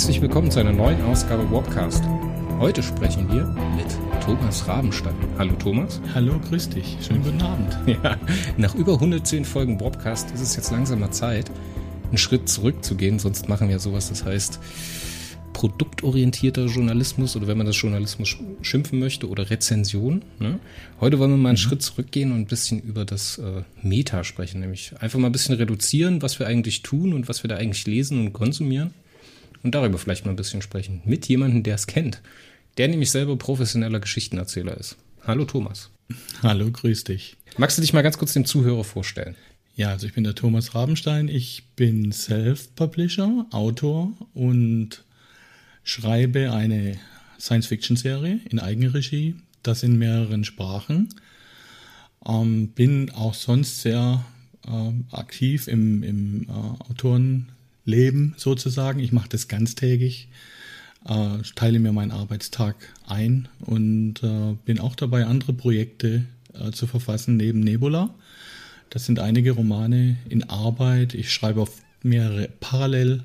Herzlich 0.00 0.22
willkommen 0.22 0.50
zu 0.50 0.60
einer 0.60 0.72
neuen 0.72 0.98
Ausgabe 1.02 1.50
Warpcast. 1.50 2.02
Heute 2.58 2.82
sprechen 2.82 3.30
wir 3.30 3.44
mit 3.76 3.86
Thomas 4.24 4.66
Rabenstein. 4.66 5.12
Hallo 5.36 5.52
Thomas. 5.58 6.00
Hallo, 6.14 6.40
grüß 6.48 6.70
dich. 6.70 6.96
Schönen 7.02 7.22
guten 7.22 7.42
Abend. 7.42 7.76
Ja, 8.02 8.16
nach 8.56 8.74
über 8.74 8.94
110 8.94 9.44
Folgen 9.44 9.78
Warpcast 9.78 10.30
ist 10.30 10.40
es 10.40 10.56
jetzt 10.56 10.70
langsam 10.70 11.00
mal 11.00 11.10
Zeit, 11.10 11.50
einen 12.08 12.16
Schritt 12.16 12.48
zurückzugehen, 12.48 13.18
sonst 13.18 13.50
machen 13.50 13.68
wir 13.68 13.78
sowas, 13.78 14.08
das 14.08 14.24
heißt 14.24 14.58
produktorientierter 15.52 16.64
Journalismus 16.64 17.36
oder 17.36 17.46
wenn 17.46 17.58
man 17.58 17.66
das 17.66 17.78
Journalismus 17.78 18.38
schimpfen 18.62 19.00
möchte 19.00 19.28
oder 19.28 19.50
Rezension. 19.50 20.24
Ne? 20.38 20.60
Heute 21.02 21.18
wollen 21.18 21.32
wir 21.32 21.36
mal 21.36 21.50
einen 21.50 21.56
mhm. 21.56 21.58
Schritt 21.58 21.82
zurückgehen 21.82 22.32
und 22.32 22.38
ein 22.38 22.46
bisschen 22.46 22.80
über 22.80 23.04
das 23.04 23.36
äh, 23.36 23.64
Meta 23.82 24.24
sprechen, 24.24 24.60
nämlich 24.60 24.94
einfach 24.98 25.18
mal 25.18 25.26
ein 25.26 25.32
bisschen 25.32 25.56
reduzieren, 25.56 26.22
was 26.22 26.38
wir 26.38 26.46
eigentlich 26.46 26.80
tun 26.80 27.12
und 27.12 27.28
was 27.28 27.44
wir 27.44 27.48
da 27.48 27.56
eigentlich 27.56 27.86
lesen 27.86 28.18
und 28.18 28.32
konsumieren 28.32 28.94
und 29.62 29.74
darüber 29.74 29.98
vielleicht 29.98 30.24
mal 30.24 30.32
ein 30.32 30.36
bisschen 30.36 30.62
sprechen 30.62 31.02
mit 31.04 31.28
jemandem, 31.28 31.62
der 31.62 31.74
es 31.74 31.86
kennt, 31.86 32.22
der 32.78 32.88
nämlich 32.88 33.10
selber 33.10 33.36
professioneller 33.36 34.00
Geschichtenerzähler 34.00 34.76
ist. 34.76 34.96
Hallo 35.26 35.44
Thomas. 35.44 35.90
Hallo, 36.42 36.70
grüß 36.70 37.04
dich. 37.04 37.36
Magst 37.56 37.78
du 37.78 37.82
dich 37.82 37.92
mal 37.92 38.02
ganz 38.02 38.18
kurz 38.18 38.32
dem 38.32 38.44
Zuhörer 38.44 38.84
vorstellen? 38.84 39.36
Ja, 39.76 39.90
also 39.90 40.06
ich 40.06 40.14
bin 40.14 40.24
der 40.24 40.34
Thomas 40.34 40.74
Rabenstein. 40.74 41.28
Ich 41.28 41.64
bin 41.76 42.12
Self-Publisher, 42.12 43.46
Autor 43.50 44.12
und 44.34 45.04
schreibe 45.84 46.52
eine 46.52 46.98
Science-Fiction-Serie 47.38 48.40
in 48.50 48.58
Eigenregie, 48.58 49.36
das 49.62 49.82
in 49.82 49.98
mehreren 49.98 50.44
Sprachen. 50.44 51.08
Ähm, 52.26 52.68
bin 52.68 53.10
auch 53.10 53.34
sonst 53.34 53.80
sehr 53.80 54.24
äh, 54.66 55.14
aktiv 55.14 55.68
im, 55.68 56.02
im 56.02 56.42
äh, 56.42 56.90
Autorenleben 57.90 58.34
sozusagen. 58.36 59.00
Ich 59.00 59.12
mache 59.12 59.28
das 59.28 59.48
ganztägig, 59.48 60.28
äh, 61.08 61.42
teile 61.54 61.78
mir 61.78 61.92
meinen 61.92 62.12
Arbeitstag 62.12 62.76
ein 63.06 63.48
und 63.60 64.22
äh, 64.22 64.56
bin 64.64 64.78
auch 64.78 64.94
dabei, 64.94 65.26
andere 65.26 65.52
Projekte 65.52 66.24
äh, 66.54 66.70
zu 66.70 66.86
verfassen 66.86 67.36
neben 67.36 67.60
Nebula. 67.60 68.14
Das 68.90 69.06
sind 69.06 69.18
einige 69.18 69.52
Romane 69.52 70.16
in 70.28 70.48
Arbeit. 70.48 71.14
Ich 71.14 71.32
schreibe 71.32 71.60
auf 71.60 71.70
mehrere 72.02 72.48
parallel 72.60 73.22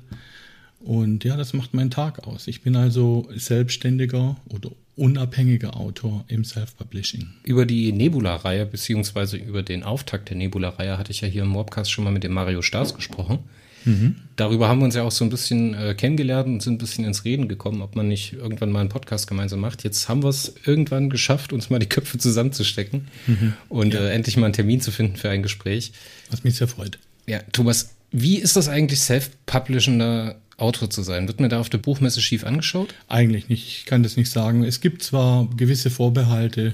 und 0.80 1.24
ja, 1.24 1.36
das 1.36 1.52
macht 1.52 1.74
meinen 1.74 1.90
Tag 1.90 2.26
aus. 2.26 2.46
Ich 2.46 2.62
bin 2.62 2.76
also 2.76 3.28
selbstständiger 3.34 4.36
oder 4.48 4.70
unabhängiger 4.96 5.76
Autor 5.76 6.24
im 6.28 6.44
Self-Publishing. 6.44 7.28
Über 7.44 7.66
die 7.66 7.92
Nebula-Reihe 7.92 8.64
beziehungsweise 8.64 9.36
über 9.36 9.62
den 9.62 9.82
Auftakt 9.82 10.30
der 10.30 10.36
Nebula-Reihe 10.36 10.96
hatte 10.96 11.10
ich 11.10 11.20
ja 11.20 11.28
hier 11.28 11.42
im 11.42 11.48
Mobcast 11.48 11.90
schon 11.90 12.04
mal 12.04 12.12
mit 12.12 12.24
dem 12.24 12.32
Mario 12.32 12.62
Stars 12.62 12.94
gesprochen. 12.94 13.40
Mhm. 13.86 14.16
Darüber 14.36 14.68
haben 14.68 14.80
wir 14.80 14.84
uns 14.84 14.94
ja 14.94 15.02
auch 15.02 15.10
so 15.10 15.24
ein 15.24 15.30
bisschen 15.30 15.72
äh, 15.74 15.94
kennengelernt 15.94 16.48
und 16.48 16.62
sind 16.62 16.74
ein 16.74 16.78
bisschen 16.78 17.04
ins 17.04 17.24
Reden 17.24 17.48
gekommen, 17.48 17.80
ob 17.80 17.96
man 17.96 18.08
nicht 18.08 18.34
irgendwann 18.34 18.70
mal 18.70 18.80
einen 18.80 18.90
Podcast 18.90 19.26
gemeinsam 19.26 19.60
macht. 19.60 19.84
Jetzt 19.84 20.08
haben 20.08 20.22
wir 20.22 20.28
es 20.28 20.54
irgendwann 20.66 21.08
geschafft, 21.08 21.52
uns 21.52 21.70
mal 21.70 21.78
die 21.78 21.88
Köpfe 21.88 22.18
zusammenzustecken 22.18 23.08
mhm. 23.26 23.54
und 23.70 23.94
ja. 23.94 24.00
äh, 24.00 24.12
endlich 24.12 24.36
mal 24.36 24.46
einen 24.46 24.52
Termin 24.52 24.80
zu 24.82 24.90
finden 24.90 25.16
für 25.16 25.30
ein 25.30 25.42
Gespräch. 25.42 25.92
Was 26.30 26.44
mich 26.44 26.56
sehr 26.56 26.68
freut. 26.68 26.98
Ja, 27.26 27.40
Thomas, 27.52 27.94
wie 28.12 28.36
ist 28.38 28.56
das 28.56 28.68
eigentlich, 28.68 29.00
self-publishender 29.00 30.36
Autor 30.58 30.88
zu 30.88 31.02
sein. 31.02 31.28
Wird 31.28 31.40
mir 31.40 31.48
da 31.48 31.60
auf 31.60 31.68
der 31.68 31.78
Buchmesse 31.78 32.22
schief 32.22 32.44
angeschaut? 32.44 32.94
Eigentlich 33.08 33.48
nicht. 33.48 33.66
Ich 33.66 33.84
kann 33.84 34.02
das 34.02 34.16
nicht 34.16 34.30
sagen. 34.30 34.64
Es 34.64 34.80
gibt 34.80 35.02
zwar 35.02 35.48
gewisse 35.56 35.90
Vorbehalte. 35.90 36.72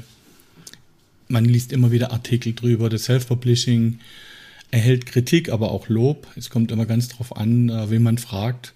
Man 1.29 1.45
liest 1.45 1.73
immer 1.73 1.91
wieder 1.91 2.13
Artikel 2.13 2.55
drüber. 2.55 2.89
Das 2.89 3.05
Self-Publishing 3.05 3.99
erhält 4.73 5.07
Kritik, 5.07 5.51
aber 5.51 5.71
auch 5.71 5.89
Lob. 5.89 6.27
Es 6.35 6.51
kommt 6.51 6.73
immer 6.73 6.87
ganz 6.87 7.07
drauf 7.09 7.37
an, 7.37 7.69
äh, 7.69 7.91
wen 7.91 8.03
man 8.03 8.19
fragt. 8.19 8.73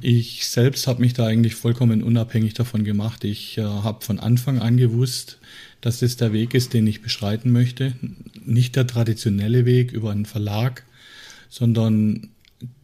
Ich 0.00 0.46
selbst 0.46 0.86
habe 0.86 1.02
mich 1.02 1.12
da 1.12 1.26
eigentlich 1.26 1.54
vollkommen 1.54 2.02
unabhängig 2.02 2.54
davon 2.54 2.84
gemacht. 2.84 3.24
Ich 3.24 3.58
äh, 3.58 3.62
habe 3.62 4.02
von 4.02 4.18
Anfang 4.18 4.58
an 4.60 4.78
gewusst, 4.78 5.38
dass 5.82 5.98
das 5.98 6.16
der 6.16 6.32
Weg 6.32 6.54
ist, 6.54 6.72
den 6.72 6.86
ich 6.86 7.02
beschreiten 7.02 7.52
möchte. 7.52 7.92
Nicht 8.42 8.76
der 8.76 8.86
traditionelle 8.86 9.66
Weg 9.66 9.92
über 9.92 10.12
einen 10.12 10.24
Verlag, 10.24 10.84
sondern 11.50 12.30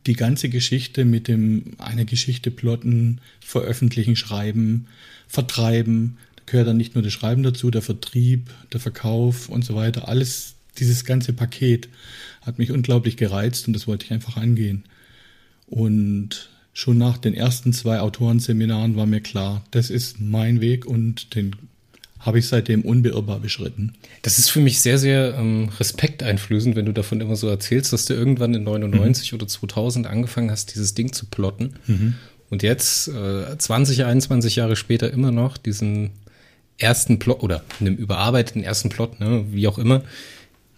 die 0.06 0.14
ganze 0.14 0.48
Geschichte 0.48 1.04
mit 1.04 1.28
dem 1.28 1.76
eine 1.78 2.04
Geschichte 2.04 2.50
plotten, 2.50 3.20
veröffentlichen, 3.40 4.16
schreiben, 4.16 4.86
vertreiben. 5.28 6.18
Da 6.36 6.42
gehört 6.46 6.68
dann 6.68 6.76
nicht 6.76 6.94
nur 6.94 7.04
das 7.04 7.12
Schreiben 7.12 7.42
dazu, 7.42 7.70
der 7.70 7.82
Vertrieb, 7.82 8.50
der 8.72 8.80
Verkauf 8.80 9.48
und 9.48 9.64
so 9.64 9.76
weiter. 9.76 10.08
Alles, 10.08 10.56
dieses 10.80 11.04
ganze 11.04 11.32
Paket 11.32 11.88
hat 12.42 12.58
mich 12.58 12.70
unglaublich 12.70 13.16
gereizt 13.16 13.66
und 13.66 13.74
das 13.74 13.86
wollte 13.86 14.06
ich 14.06 14.12
einfach 14.12 14.36
angehen. 14.36 14.84
Und 15.66 16.50
schon 16.72 16.98
nach 16.98 17.18
den 17.18 17.34
ersten 17.34 17.72
zwei 17.72 18.00
Autorenseminaren 18.00 18.96
war 18.96 19.06
mir 19.06 19.20
klar, 19.20 19.64
das 19.70 19.90
ist 19.90 20.20
mein 20.20 20.60
Weg 20.60 20.86
und 20.86 21.34
den 21.34 21.56
habe 22.20 22.40
ich 22.40 22.48
seitdem 22.48 22.82
unbeirrbar 22.82 23.38
beschritten. 23.38 23.94
Das 24.22 24.38
ist 24.38 24.50
für 24.50 24.60
mich 24.60 24.80
sehr, 24.80 24.98
sehr 24.98 25.34
ähm, 25.34 25.70
respekteinflößend, 25.78 26.74
wenn 26.74 26.86
du 26.86 26.92
davon 26.92 27.20
immer 27.20 27.36
so 27.36 27.48
erzählst, 27.48 27.92
dass 27.92 28.06
du 28.06 28.14
irgendwann 28.14 28.54
in 28.54 28.64
99 28.64 29.32
mhm. 29.32 29.36
oder 29.36 29.46
2000 29.46 30.06
angefangen 30.06 30.50
hast, 30.50 30.74
dieses 30.74 30.94
Ding 30.94 31.12
zu 31.12 31.26
plotten. 31.26 31.74
Mhm. 31.86 32.14
Und 32.50 32.62
jetzt, 32.62 33.08
äh, 33.08 33.56
20, 33.56 34.04
21 34.04 34.56
Jahre 34.56 34.74
später, 34.74 35.12
immer 35.12 35.30
noch 35.30 35.58
diesen 35.58 36.10
ersten 36.78 37.18
Plot 37.18 37.42
oder 37.42 37.64
einem 37.80 37.96
überarbeiteten 37.96 38.62
ersten 38.62 38.88
Plot, 38.88 39.20
ne, 39.20 39.44
wie 39.50 39.68
auch 39.68 39.78
immer, 39.78 40.02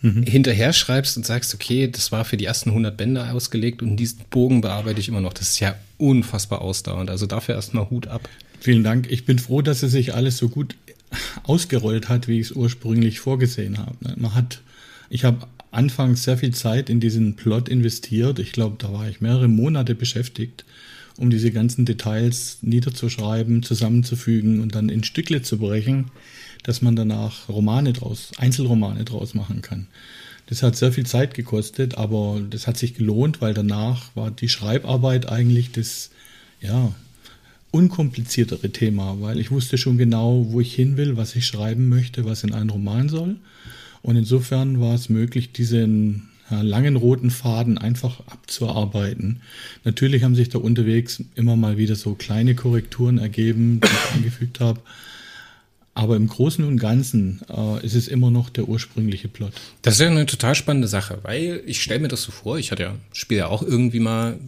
mhm. 0.02 0.22
hinterher 0.22 0.72
schreibst 0.72 1.16
und 1.16 1.26
sagst, 1.26 1.54
okay, 1.54 1.88
das 1.88 2.12
war 2.12 2.24
für 2.24 2.36
die 2.36 2.44
ersten 2.44 2.70
100 2.70 2.96
Bände 2.96 3.30
ausgelegt 3.30 3.82
und 3.82 3.96
diesen 3.96 4.20
Bogen 4.30 4.60
bearbeite 4.60 5.00
ich 5.00 5.08
immer 5.08 5.20
noch. 5.20 5.32
Das 5.32 5.50
ist 5.50 5.60
ja 5.60 5.74
unfassbar 5.98 6.60
ausdauernd. 6.62 7.10
Also 7.10 7.26
dafür 7.26 7.54
erstmal 7.54 7.90
Hut 7.90 8.06
ab. 8.06 8.28
Vielen 8.60 8.84
Dank. 8.84 9.10
Ich 9.10 9.24
bin 9.24 9.38
froh, 9.38 9.62
dass 9.62 9.82
es 9.82 9.92
sich 9.92 10.14
alles 10.14 10.36
so 10.36 10.48
gut 10.48 10.76
ausgerollt 11.44 12.08
hat, 12.08 12.28
wie 12.28 12.40
ich 12.40 12.46
es 12.46 12.52
ursprünglich 12.52 13.20
vorgesehen 13.20 13.78
habe. 13.78 13.96
Ne? 14.00 14.14
Man 14.16 14.34
hat, 14.34 14.60
ich 15.08 15.24
habe 15.24 15.46
anfangs 15.70 16.24
sehr 16.24 16.38
viel 16.38 16.52
Zeit 16.52 16.90
in 16.90 17.00
diesen 17.00 17.36
Plot 17.36 17.68
investiert. 17.68 18.38
Ich 18.38 18.52
glaube, 18.52 18.76
da 18.78 18.92
war 18.92 19.08
ich 19.08 19.20
mehrere 19.20 19.48
Monate 19.48 19.94
beschäftigt, 19.94 20.64
um 21.20 21.28
diese 21.28 21.50
ganzen 21.50 21.84
Details 21.84 22.58
niederzuschreiben, 22.62 23.62
zusammenzufügen 23.62 24.60
und 24.60 24.74
dann 24.74 24.88
in 24.88 25.04
Stückle 25.04 25.42
zu 25.42 25.58
brechen, 25.58 26.10
dass 26.62 26.80
man 26.80 26.96
danach 26.96 27.48
Romane 27.50 27.92
draus, 27.92 28.32
Einzelromane 28.38 29.04
draus 29.04 29.34
machen 29.34 29.60
kann. 29.60 29.86
Das 30.46 30.62
hat 30.62 30.76
sehr 30.76 30.92
viel 30.92 31.04
Zeit 31.04 31.34
gekostet, 31.34 31.98
aber 31.98 32.40
das 32.48 32.66
hat 32.66 32.78
sich 32.78 32.94
gelohnt, 32.94 33.42
weil 33.42 33.52
danach 33.52 34.16
war 34.16 34.30
die 34.30 34.48
Schreibarbeit 34.48 35.28
eigentlich 35.28 35.70
das, 35.72 36.10
ja, 36.62 36.94
unkompliziertere 37.70 38.70
Thema, 38.70 39.20
weil 39.20 39.38
ich 39.38 39.50
wusste 39.50 39.76
schon 39.76 39.98
genau, 39.98 40.46
wo 40.48 40.60
ich 40.60 40.74
hin 40.74 40.96
will, 40.96 41.18
was 41.18 41.36
ich 41.36 41.46
schreiben 41.46 41.88
möchte, 41.90 42.24
was 42.24 42.44
in 42.44 42.54
einen 42.54 42.70
Roman 42.70 43.10
soll. 43.10 43.36
Und 44.02 44.16
insofern 44.16 44.80
war 44.80 44.94
es 44.94 45.10
möglich, 45.10 45.52
diesen 45.52 46.30
ja, 46.50 46.62
langen 46.62 46.96
roten 46.96 47.30
Faden 47.30 47.78
einfach 47.78 48.20
abzuarbeiten. 48.26 49.40
Natürlich 49.84 50.22
haben 50.22 50.34
sich 50.34 50.48
da 50.48 50.58
unterwegs 50.58 51.22
immer 51.34 51.56
mal 51.56 51.76
wieder 51.76 51.96
so 51.96 52.14
kleine 52.14 52.54
Korrekturen 52.54 53.18
ergeben, 53.18 53.80
die 53.80 53.88
ich 53.88 54.14
eingefügt 54.16 54.60
habe. 54.60 54.80
Aber 55.94 56.16
im 56.16 56.28
Großen 56.28 56.64
und 56.64 56.78
Ganzen 56.78 57.40
äh, 57.48 57.84
ist 57.84 57.94
es 57.94 58.08
immer 58.08 58.30
noch 58.30 58.48
der 58.48 58.68
ursprüngliche 58.68 59.28
Plot. 59.28 59.52
Das 59.82 59.94
ist 59.94 60.00
ja 60.00 60.08
eine 60.08 60.26
total 60.26 60.54
spannende 60.54 60.88
Sache, 60.88 61.18
weil 61.22 61.62
ich 61.66 61.82
stelle 61.82 62.00
mir 62.00 62.08
das 62.08 62.22
so 62.22 62.32
vor, 62.32 62.58
ich 62.58 62.70
hatte 62.70 62.84
ja, 62.84 62.94
spiele 63.12 63.40
ja 63.40 63.46
auch 63.48 63.62
irgendwie 63.62 64.00
mal 64.00 64.38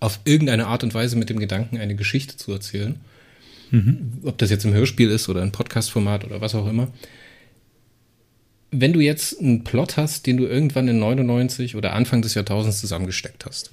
auf 0.00 0.20
irgendeine 0.24 0.66
Art 0.66 0.84
und 0.84 0.94
Weise 0.94 1.16
mit 1.16 1.30
dem 1.30 1.38
Gedanken, 1.38 1.78
eine 1.78 1.96
Geschichte 1.96 2.36
zu 2.36 2.52
erzählen. 2.52 2.96
Mhm. 3.70 4.18
Ob 4.22 4.38
das 4.38 4.50
jetzt 4.50 4.64
im 4.64 4.72
Hörspiel 4.72 5.10
ist 5.10 5.28
oder 5.28 5.42
ein 5.42 5.52
Podcast-Format 5.52 6.24
oder 6.24 6.40
was 6.40 6.54
auch 6.54 6.68
immer. 6.68 6.88
Wenn 8.80 8.92
du 8.92 9.00
jetzt 9.00 9.40
einen 9.40 9.64
Plot 9.64 9.96
hast, 9.96 10.26
den 10.26 10.36
du 10.36 10.46
irgendwann 10.46 10.88
in 10.88 10.98
99 10.98 11.76
oder 11.76 11.92
Anfang 11.92 12.22
des 12.22 12.34
Jahrtausends 12.34 12.80
zusammengesteckt 12.80 13.46
hast, 13.46 13.70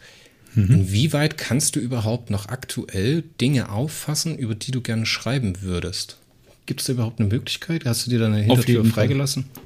mhm. 0.53 0.74
inwieweit 0.74 1.38
kannst 1.38 1.75
du 1.75 1.80
überhaupt 1.80 2.30
noch 2.30 2.48
aktuell 2.48 3.24
Dinge 3.39 3.69
auffassen, 3.69 4.38
über 4.38 4.56
die 4.56 4.71
du 4.71 4.81
gerne 4.81 5.06
schreiben 5.06 5.62
würdest? 5.62 6.18
Gibt 6.65 6.81
es 6.81 6.88
da 6.88 6.94
überhaupt 6.94 7.19
eine 7.19 7.30
Möglichkeit? 7.30 7.86
Hast 7.86 8.06
du 8.06 8.12
dir 8.12 8.19
da 8.19 8.27
eine 8.27 8.42
Hintertür 8.42 8.86
freigelassen? 8.86 9.45
Fall. 9.53 9.63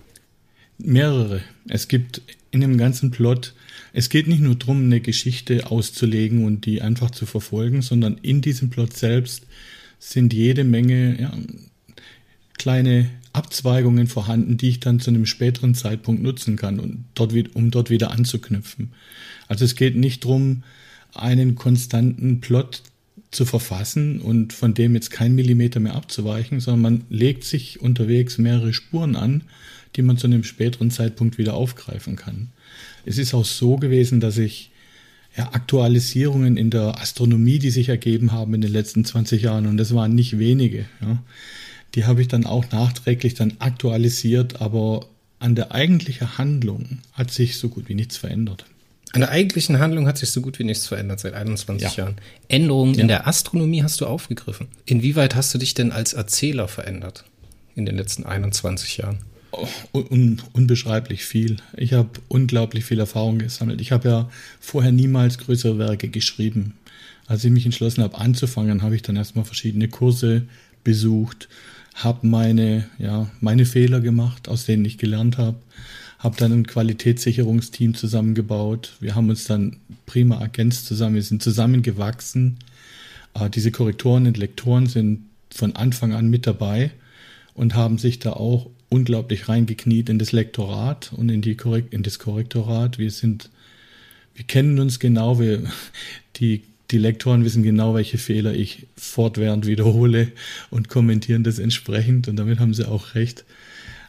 Mehrere. 0.78 1.42
Es 1.68 1.88
gibt 1.88 2.22
in 2.52 2.62
dem 2.62 2.78
ganzen 2.78 3.12
Plot 3.12 3.54
es 3.98 4.10
geht 4.10 4.28
nicht 4.28 4.42
nur 4.42 4.56
darum, 4.56 4.84
eine 4.84 5.00
Geschichte 5.00 5.72
auszulegen 5.72 6.44
und 6.44 6.66
die 6.66 6.82
einfach 6.82 7.12
zu 7.12 7.26
verfolgen, 7.26 7.82
sondern 7.82 8.18
in 8.22 8.42
diesem 8.42 8.70
Plot 8.70 8.92
selbst 8.92 9.46
sind 10.00 10.34
jede 10.34 10.66
Menge 10.66 11.18
ja, 11.18 11.34
kleine 12.58 13.10
Abzweigungen 13.36 14.08
vorhanden, 14.08 14.58
die 14.58 14.70
ich 14.70 14.80
dann 14.80 15.00
zu 15.00 15.10
einem 15.10 15.26
späteren 15.26 15.76
Zeitpunkt 15.76 16.24
nutzen 16.24 16.56
kann, 16.56 16.80
und 16.80 17.06
dort, 17.14 17.34
um 17.54 17.72
dort 17.72 17.90
wieder 17.90 18.12
anzuknüpfen. 18.12 18.92
Also 19.48 19.66
es 19.66 19.76
geht 19.76 19.96
nicht 19.96 20.24
darum, 20.24 20.64
einen 21.14 21.56
konstanten 21.56 22.42
Plot 22.42 22.82
zu 23.32 23.46
verfassen 23.46 24.22
und 24.22 24.54
von 24.54 24.74
dem 24.74 24.96
jetzt 24.96 25.12
kein 25.12 25.36
Millimeter 25.36 25.80
mehr 25.80 25.96
abzuweichen, 25.96 26.60
sondern 26.60 26.82
man 26.82 27.06
legt 27.10 27.44
sich 27.44 27.82
unterwegs 27.82 28.38
mehrere 28.38 28.74
Spuren 28.74 29.16
an, 29.16 29.44
die 29.96 30.02
man 30.02 30.18
zu 30.18 30.28
einem 30.28 30.44
späteren 30.44 30.92
Zeitpunkt 30.92 31.38
wieder 31.38 31.54
aufgreifen 31.54 32.16
kann. 32.16 32.50
Es 33.06 33.18
ist 33.18 33.34
auch 33.34 33.46
so 33.46 33.78
gewesen, 33.78 34.20
dass 34.20 34.38
ich 34.38 34.72
ja, 35.38 35.54
Aktualisierungen 35.54 36.58
in 36.58 36.70
der 36.70 37.00
Astronomie, 37.00 37.60
die 37.60 37.70
sich 37.70 37.90
ergeben 37.90 38.32
haben 38.32 38.54
in 38.54 38.62
den 38.62 38.72
letzten 38.72 39.04
20 39.04 39.42
Jahren. 39.42 39.68
Und 39.68 39.78
das 39.78 39.94
waren 39.94 40.16
nicht 40.16 40.40
wenige. 40.40 40.86
Ja. 41.02 41.22
Die 41.94 42.06
habe 42.06 42.22
ich 42.22 42.28
dann 42.28 42.46
auch 42.46 42.70
nachträglich 42.72 43.36
dann 43.36 43.54
aktualisiert, 43.60 44.62
aber 44.62 45.08
an 45.40 45.56
der 45.56 45.72
eigentlichen 45.72 46.38
Handlung 46.38 47.00
hat 47.14 47.32
sich 47.32 47.58
so 47.58 47.70
gut 47.70 47.88
wie 47.88 47.96
nichts 47.96 48.18
verändert. 48.18 48.66
An 49.14 49.22
der 49.22 49.30
eigentlichen 49.30 49.80
Handlung 49.80 50.08
hat 50.08 50.18
sich 50.18 50.32
so 50.32 50.42
gut 50.42 50.60
wie 50.60 50.66
nichts 50.66 50.88
verändert 50.88 51.22
seit 51.22 51.36
21 51.36 51.96
ja. 51.96 52.04
Jahren. 52.04 52.16
Änderungen 52.50 52.96
ja. 52.96 53.02
in 53.02 53.08
der 53.08 53.28
Astronomie 53.28 53.82
hast 53.82 54.02
du 54.02 54.08
aufgegriffen. 54.08 54.68
Inwieweit 54.86 55.36
hast 55.36 55.54
du 55.54 55.58
dich 55.58 55.74
denn 55.74 55.94
als 55.94 56.12
Erzähler 56.12 56.68
verändert 56.68 57.24
in 57.76 57.86
den 57.86 57.96
letzten 57.96 58.26
21 58.26 58.98
Jahren? 58.98 59.20
un, 59.94 60.42
unbeschreiblich 60.54 61.26
viel. 61.26 61.58
Ich 61.78 61.94
habe 61.94 62.10
unglaublich 62.28 62.86
viel 62.86 63.00
Erfahrung 63.00 63.40
gesammelt. 63.40 63.82
Ich 63.82 63.92
habe 63.92 64.10
ja 64.10 64.30
vorher 64.60 64.92
niemals 64.92 65.38
größere 65.38 65.78
Werke 65.78 66.10
geschrieben. 66.10 66.74
Als 67.28 67.44
ich 67.44 67.52
mich 67.52 67.66
entschlossen 67.66 68.04
habe 68.04 68.18
anzufangen, 68.18 68.82
habe 68.82 68.96
ich 68.96 69.02
dann 69.02 69.16
erstmal 69.16 69.46
verschiedene 69.46 69.88
Kurse 69.88 70.44
besucht, 70.84 71.48
habe 71.96 72.28
meine, 72.28 72.90
ja, 73.00 73.30
meine 73.40 73.66
Fehler 73.66 74.02
gemacht, 74.02 74.50
aus 74.50 74.66
denen 74.66 74.86
ich 74.86 74.98
gelernt 74.98 75.38
habe, 75.38 75.58
habe 76.20 76.36
dann 76.38 76.52
ein 76.52 76.68
Qualitätssicherungsteam 76.68 77.94
zusammengebaut. 77.94 78.94
Wir 79.00 79.16
haben 79.16 79.30
uns 79.30 79.46
dann 79.46 79.78
prima 80.06 80.40
ergänzt 80.40 80.86
zusammen, 80.86 81.16
wir 81.16 81.24
sind 81.24 81.42
zusammengewachsen. 81.42 82.58
Äh, 83.34 83.50
diese 83.50 83.72
Korrektoren 83.72 84.28
und 84.28 84.38
Lektoren 84.38 84.88
sind 84.88 85.26
von 85.54 85.76
Anfang 85.76 86.14
an 86.14 86.30
mit 86.30 86.48
dabei 86.48 86.92
und 87.54 87.76
haben 87.76 87.98
sich 87.98 88.20
da 88.20 88.34
auch 88.34 88.70
unglaublich 88.90 89.48
reingekniet 89.48 90.10
in 90.10 90.20
das 90.20 90.32
Lektorat 90.32 91.14
und 91.14 91.30
in, 91.30 91.42
die 91.42 91.56
Korrekt 91.56 91.94
in 91.94 92.04
das 92.04 92.20
Korrektorat. 92.20 92.98
Wir 92.98 93.12
sind, 93.12 93.50
wir 94.34 94.46
kennen 94.46 94.80
uns 94.80 95.00
genau, 95.00 95.40
wir, 95.40 95.64
die, 96.36 96.64
die 96.92 96.98
Lektoren 96.98 97.44
wissen 97.44 97.64
genau, 97.64 97.96
welche 97.96 98.18
Fehler 98.18 98.54
ich 98.54 98.88
fortwährend 98.96 99.66
wiederhole 99.66 100.32
und 100.70 100.90
kommentieren 100.90 101.44
das 101.44 101.60
entsprechend 101.60 102.28
und 102.28 102.36
damit 102.36 102.60
haben 102.60 102.74
sie 102.74 102.88
auch 102.88 103.16
recht. 103.16 103.46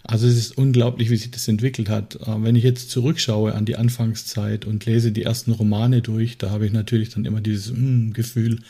Also 0.03 0.29
es 0.29 0.37
ist 0.37 0.57
unglaublich, 0.57 1.11
wie 1.11 1.17
sich 1.17 1.33
das 1.33 1.49
entwickelt 1.49 1.89
hat. 1.89 2.17
Äh, 2.17 2.43
wenn 2.43 2.55
ich 2.55 2.63
jetzt 2.63 2.91
zurückschaue 2.91 3.55
an 3.55 3.65
die 3.65 3.77
Anfangszeit 3.77 4.65
und 4.65 4.87
lese 4.87 5.11
die 5.11 5.25
ersten 5.25 5.51
Romane 5.51 6.01
durch, 6.01 6.39
da 6.39 6.51
habe 6.51 6.67
ich 6.67 6.73
natürlich 6.73 7.11
dann 7.11 7.25
immer 7.25 7.41
dieses 7.41 7.73
mm, 7.73 8.13
Gefühl, 8.13 8.61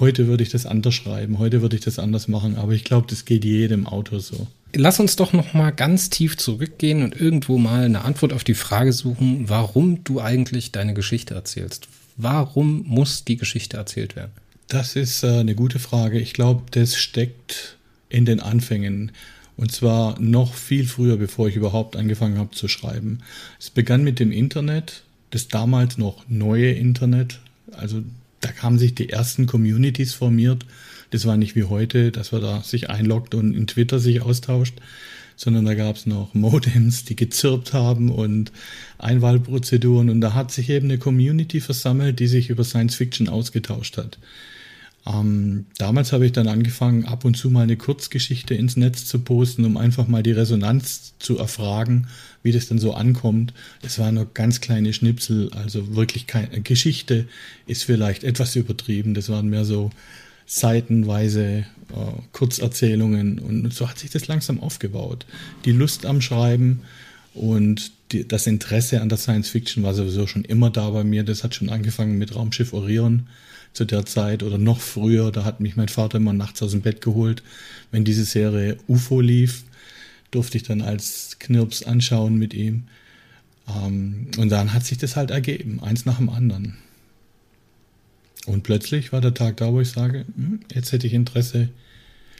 heute 0.00 0.26
würde 0.26 0.42
ich 0.42 0.48
das 0.48 0.66
anders 0.66 0.94
schreiben, 0.94 1.38
heute 1.38 1.62
würde 1.62 1.76
ich 1.76 1.82
das 1.82 2.00
anders 2.00 2.26
machen, 2.26 2.56
aber 2.56 2.72
ich 2.72 2.82
glaube, 2.82 3.06
das 3.08 3.24
geht 3.24 3.44
jedem 3.44 3.86
Autor 3.86 4.18
so 4.20 4.48
lass 4.76 5.00
uns 5.00 5.16
doch 5.16 5.32
noch 5.32 5.54
mal 5.54 5.70
ganz 5.70 6.10
tief 6.10 6.36
zurückgehen 6.36 7.02
und 7.02 7.18
irgendwo 7.18 7.58
mal 7.58 7.84
eine 7.84 8.02
Antwort 8.02 8.32
auf 8.32 8.44
die 8.44 8.54
Frage 8.54 8.92
suchen, 8.92 9.48
warum 9.48 10.04
du 10.04 10.20
eigentlich 10.20 10.72
deine 10.72 10.94
Geschichte 10.94 11.34
erzählst. 11.34 11.88
Warum 12.16 12.84
muss 12.86 13.24
die 13.24 13.36
Geschichte 13.36 13.76
erzählt 13.76 14.16
werden? 14.16 14.32
Das 14.68 14.96
ist 14.96 15.24
äh, 15.24 15.38
eine 15.38 15.54
gute 15.54 15.78
Frage. 15.78 16.18
Ich 16.18 16.32
glaube, 16.32 16.62
das 16.70 16.96
steckt 16.96 17.76
in 18.08 18.24
den 18.24 18.40
Anfängen. 18.40 19.12
Und 19.56 19.72
zwar 19.72 20.18
noch 20.20 20.54
viel 20.54 20.86
früher, 20.86 21.16
bevor 21.16 21.48
ich 21.48 21.56
überhaupt 21.56 21.96
angefangen 21.96 22.38
habe 22.38 22.50
zu 22.50 22.66
schreiben. 22.66 23.20
Es 23.60 23.70
begann 23.70 24.02
mit 24.02 24.18
dem 24.18 24.32
Internet, 24.32 25.04
das 25.30 25.48
damals 25.48 25.98
noch 25.98 26.24
neue 26.28 26.72
Internet. 26.72 27.40
Also 27.72 28.02
da 28.40 28.50
haben 28.62 28.78
sich 28.78 28.94
die 28.94 29.10
ersten 29.10 29.46
Communities 29.46 30.14
formiert 30.14 30.64
das 31.14 31.26
war 31.26 31.36
nicht 31.36 31.54
wie 31.54 31.62
heute, 31.62 32.10
dass 32.10 32.32
man 32.32 32.42
da 32.42 32.62
sich 32.62 32.90
einloggt 32.90 33.36
und 33.36 33.54
in 33.54 33.68
Twitter 33.68 34.00
sich 34.00 34.20
austauscht, 34.20 34.74
sondern 35.36 35.64
da 35.64 35.74
gab 35.74 35.96
es 35.96 36.06
noch 36.06 36.34
Modems, 36.34 37.04
die 37.04 37.16
gezirpt 37.16 37.72
haben 37.72 38.10
und 38.10 38.52
Einwahlprozeduren. 38.98 40.10
Und 40.10 40.20
da 40.20 40.34
hat 40.34 40.52
sich 40.52 40.70
eben 40.70 40.86
eine 40.86 40.98
Community 40.98 41.60
versammelt, 41.60 42.18
die 42.20 42.28
sich 42.28 42.50
über 42.50 42.64
Science 42.64 42.94
Fiction 42.94 43.28
ausgetauscht 43.28 43.96
hat. 43.96 44.18
Ähm, 45.06 45.66
damals 45.76 46.12
habe 46.12 46.24
ich 46.24 46.32
dann 46.32 46.48
angefangen, 46.48 47.04
ab 47.04 47.24
und 47.24 47.36
zu 47.36 47.50
mal 47.50 47.62
eine 47.62 47.76
Kurzgeschichte 47.76 48.54
ins 48.54 48.76
Netz 48.76 49.04
zu 49.04 49.18
posten, 49.18 49.64
um 49.64 49.76
einfach 49.76 50.08
mal 50.08 50.22
die 50.22 50.32
Resonanz 50.32 51.14
zu 51.18 51.38
erfragen, 51.38 52.06
wie 52.42 52.52
das 52.52 52.68
dann 52.68 52.78
so 52.78 52.94
ankommt. 52.94 53.52
Es 53.82 53.98
waren 53.98 54.14
nur 54.14 54.32
ganz 54.32 54.60
kleine 54.62 54.94
Schnipsel, 54.94 55.50
also 55.52 55.94
wirklich 55.94 56.26
keine 56.26 56.62
Geschichte 56.62 57.26
ist 57.66 57.84
vielleicht 57.84 58.24
etwas 58.24 58.56
übertrieben. 58.56 59.12
Das 59.12 59.28
waren 59.28 59.48
mehr 59.48 59.66
so 59.66 59.90
seitenweise 60.46 61.44
äh, 61.44 61.64
Kurzerzählungen 62.32 63.38
und 63.38 63.72
so 63.72 63.88
hat 63.88 63.98
sich 63.98 64.10
das 64.10 64.26
langsam 64.26 64.60
aufgebaut. 64.60 65.26
Die 65.64 65.72
Lust 65.72 66.06
am 66.06 66.20
Schreiben 66.20 66.82
und 67.34 67.92
die, 68.12 68.26
das 68.26 68.46
Interesse 68.46 69.00
an 69.00 69.08
der 69.08 69.18
Science 69.18 69.48
Fiction 69.48 69.82
war 69.82 69.94
sowieso 69.94 70.26
schon 70.26 70.44
immer 70.44 70.70
da 70.70 70.90
bei 70.90 71.04
mir. 71.04 71.24
Das 71.24 71.44
hat 71.44 71.54
schon 71.54 71.68
angefangen 71.68 72.18
mit 72.18 72.34
Raumschiff 72.34 72.72
Orion 72.72 73.26
zu 73.72 73.84
der 73.84 74.06
Zeit 74.06 74.42
oder 74.42 74.58
noch 74.58 74.80
früher. 74.80 75.32
Da 75.32 75.44
hat 75.44 75.60
mich 75.60 75.76
mein 75.76 75.88
Vater 75.88 76.18
immer 76.18 76.32
nachts 76.32 76.62
aus 76.62 76.70
dem 76.70 76.82
Bett 76.82 77.00
geholt. 77.00 77.42
Wenn 77.90 78.04
diese 78.04 78.24
Serie 78.24 78.76
UFO 78.86 79.20
lief, 79.20 79.64
durfte 80.30 80.56
ich 80.56 80.62
dann 80.62 80.82
als 80.82 81.36
Knirps 81.40 81.82
anschauen 81.82 82.36
mit 82.36 82.54
ihm. 82.54 82.84
Ähm, 83.68 84.28
und 84.38 84.48
dann 84.50 84.72
hat 84.72 84.84
sich 84.84 84.98
das 84.98 85.16
halt 85.16 85.30
ergeben, 85.30 85.82
eins 85.82 86.04
nach 86.04 86.18
dem 86.18 86.28
anderen. 86.28 86.76
Und 88.46 88.62
plötzlich 88.62 89.12
war 89.12 89.20
der 89.20 89.34
Tag 89.34 89.56
da, 89.56 89.72
wo 89.72 89.80
ich 89.80 89.90
sage, 89.90 90.24
hm, 90.36 90.60
jetzt 90.74 90.92
hätte 90.92 91.06
ich 91.06 91.14
Interesse, 91.14 91.68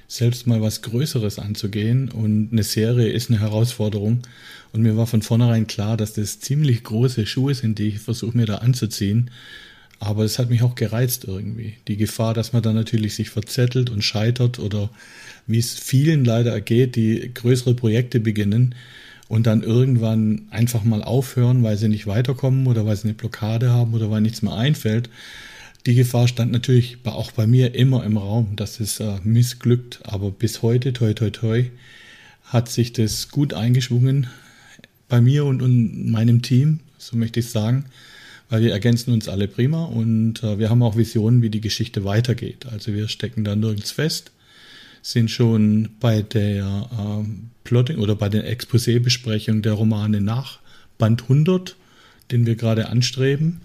selbst 0.07 0.47
mal 0.47 0.61
was 0.61 0.83
Größeres 0.83 1.39
anzugehen. 1.39 2.11
Und 2.11 2.51
eine 2.53 2.63
Serie 2.63 3.09
ist 3.09 3.31
eine 3.31 3.41
Herausforderung. 3.41 4.21
Und 4.73 4.83
mir 4.83 4.97
war 4.97 5.07
von 5.07 5.23
vornherein 5.23 5.67
klar, 5.67 5.97
dass 5.97 6.13
das 6.13 6.41
ziemlich 6.41 6.85
große 6.85 7.27
Schuhe 7.27 7.55
sind, 7.55 7.79
die 7.79 7.89
ich 7.89 7.99
versuche 8.01 8.37
mir 8.37 8.47
da 8.47 8.57
anzuziehen. 8.57 9.31
Aber 10.01 10.25
es 10.25 10.39
hat 10.39 10.51
mich 10.51 10.63
auch 10.63 10.75
gereizt 10.75 11.25
irgendwie. 11.25 11.75
Die 11.89 11.97
Gefahr, 11.97 12.35
dass 12.35 12.53
man 12.53 12.63
dann 12.63 12.75
natürlich 12.75 13.15
sich 13.15 13.31
verzettelt 13.31 13.91
und 13.91 14.03
scheitert 14.03 14.59
oder 14.59 14.91
wie 15.47 15.59
es 15.59 15.75
vielen 15.75 16.25
leider 16.25 16.53
ergeht, 16.53 16.97
die 16.97 17.31
größere 17.33 17.75
Projekte 17.75 18.21
beginnen 18.21 18.75
und 19.29 19.47
dann 19.47 19.63
irgendwann 19.63 20.43
einfach 20.51 20.85
mal 20.85 21.03
aufhören, 21.03 21.63
weil 21.63 21.77
sie 21.77 21.89
nicht 21.89 22.07
weiterkommen 22.07 22.67
oder 22.67 22.85
weil 22.85 22.97
sie 22.97 23.05
eine 23.05 23.15
Blockade 23.15 23.71
haben 23.71 23.95
oder 23.95 24.11
weil 24.11 24.21
nichts 24.21 24.43
mehr 24.43 24.55
einfällt. 24.55 25.09
Die 25.87 25.95
Gefahr 25.95 26.29
stand 26.29 26.51
natürlich 26.51 26.97
auch 27.05 27.33
bei 27.33 27.47
mir 27.47 27.75
immer 27.75 28.05
im 28.05 28.17
Raum, 28.17 28.57
dass 28.57 28.81
es 28.81 29.01
äh, 29.01 29.19
missglückt, 29.23 30.01
aber 30.05 30.31
bis 30.31 30.63
heute, 30.63 30.95
toi, 30.95 31.13
toi, 31.13 31.29
toi, 31.29 31.65
hat 32.45 32.71
sich 32.71 32.95
das 32.95 33.29
gut 33.29 33.53
eingeschwungen 33.53 34.29
bei 35.09 35.21
mir 35.21 35.45
und, 35.45 35.61
und 35.61 36.11
meinem 36.11 36.41
Team, 36.41 36.81
so 36.97 37.19
möchte 37.19 37.41
ich 37.41 37.51
sagen, 37.51 37.85
weil 38.49 38.63
wir 38.63 38.73
ergänzen 38.73 39.13
uns 39.13 39.29
alle 39.29 39.47
prima 39.47 39.85
und 39.85 40.43
äh, 40.43 40.59
wir 40.59 40.71
haben 40.71 40.83
auch 40.83 40.97
Visionen, 40.97 41.43
wie 41.43 41.51
die 41.51 41.61
Geschichte 41.61 42.05
weitergeht. 42.05 42.65
Also 42.65 42.95
wir 42.95 43.09
stecken 43.09 43.45
da 43.45 43.55
nirgends 43.55 43.91
fest, 43.91 44.33
sind 45.03 45.31
schon 45.31 45.91
bei 46.01 46.23
der 46.23 46.89
äh, 46.93 47.29
Plotting 47.65 47.99
oder 47.99 48.17
bei 48.17 48.31
der 48.31 48.51
Exposé-Besprechung 48.51 49.61
der 49.61 49.75
Romane 49.75 50.23
nach 50.23 50.61
Band 50.97 51.25
100, 51.25 51.77
den 52.31 52.47
wir 52.47 52.55
gerade 52.55 52.89
anstreben 52.89 53.61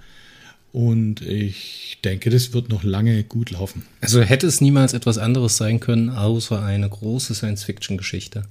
und 0.71 1.21
ich 1.21 1.97
denke, 2.03 2.29
das 2.29 2.53
wird 2.53 2.69
noch 2.69 2.83
lange 2.83 3.23
gut 3.23 3.51
laufen. 3.51 3.85
Also 4.01 4.21
hätte 4.21 4.47
es 4.47 4.61
niemals 4.61 4.93
etwas 4.93 5.17
anderes 5.17 5.57
sein 5.57 5.79
können, 5.79 6.09
außer 6.09 6.63
eine 6.63 6.87
große 6.87 7.33
Science-Fiction-Geschichte. 7.33 8.43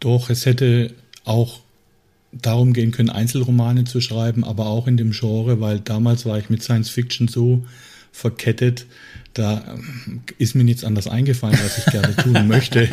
Doch, 0.00 0.30
es 0.30 0.46
hätte 0.46 0.92
auch 1.24 1.60
darum 2.32 2.72
gehen 2.72 2.90
können, 2.90 3.10
Einzelromane 3.10 3.84
zu 3.84 4.00
schreiben, 4.00 4.44
aber 4.44 4.66
auch 4.66 4.86
in 4.86 4.96
dem 4.96 5.12
Genre, 5.12 5.60
weil 5.60 5.80
damals 5.80 6.26
war 6.26 6.38
ich 6.38 6.50
mit 6.50 6.62
Science-Fiction 6.62 7.28
so 7.28 7.64
verkettet, 8.12 8.86
da 9.34 9.64
ähm, 9.74 10.22
ist 10.38 10.54
mir 10.54 10.62
nichts 10.62 10.84
anderes 10.84 11.08
eingefallen, 11.08 11.58
was 11.62 11.78
ich 11.78 11.86
gerne 11.86 12.14
tun 12.14 12.46
möchte. 12.48 12.88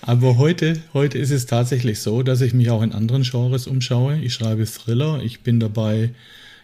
Aber 0.00 0.38
heute, 0.38 0.80
heute 0.94 1.18
ist 1.18 1.30
es 1.30 1.44
tatsächlich 1.44 2.00
so, 2.00 2.22
dass 2.22 2.40
ich 2.40 2.54
mich 2.54 2.70
auch 2.70 2.82
in 2.82 2.92
anderen 2.92 3.22
Genres 3.22 3.66
umschaue. 3.66 4.18
Ich 4.18 4.32
schreibe 4.32 4.64
Thriller, 4.64 5.20
ich 5.22 5.40
bin 5.40 5.60
dabei, 5.60 6.10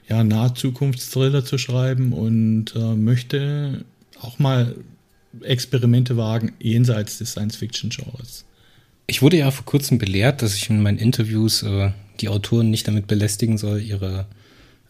ja, 0.08 0.22
Nahzukunftsthriller 0.22 1.44
zu 1.44 1.58
schreiben 1.58 2.12
und 2.12 2.74
äh, 2.76 2.94
möchte 2.94 3.84
auch 4.20 4.38
mal 4.38 4.74
Experimente 5.42 6.16
wagen 6.16 6.52
jenseits 6.58 7.18
des 7.18 7.32
Science-Fiction-Genres. 7.32 8.44
Ich 9.06 9.22
wurde 9.22 9.38
ja 9.38 9.50
vor 9.50 9.64
kurzem 9.64 9.98
belehrt, 9.98 10.42
dass 10.42 10.54
ich 10.54 10.70
in 10.70 10.82
meinen 10.82 10.98
Interviews 10.98 11.62
äh, 11.62 11.90
die 12.20 12.28
Autoren 12.28 12.70
nicht 12.70 12.86
damit 12.86 13.06
belästigen 13.06 13.58
soll, 13.58 13.80
ihre 13.80 14.26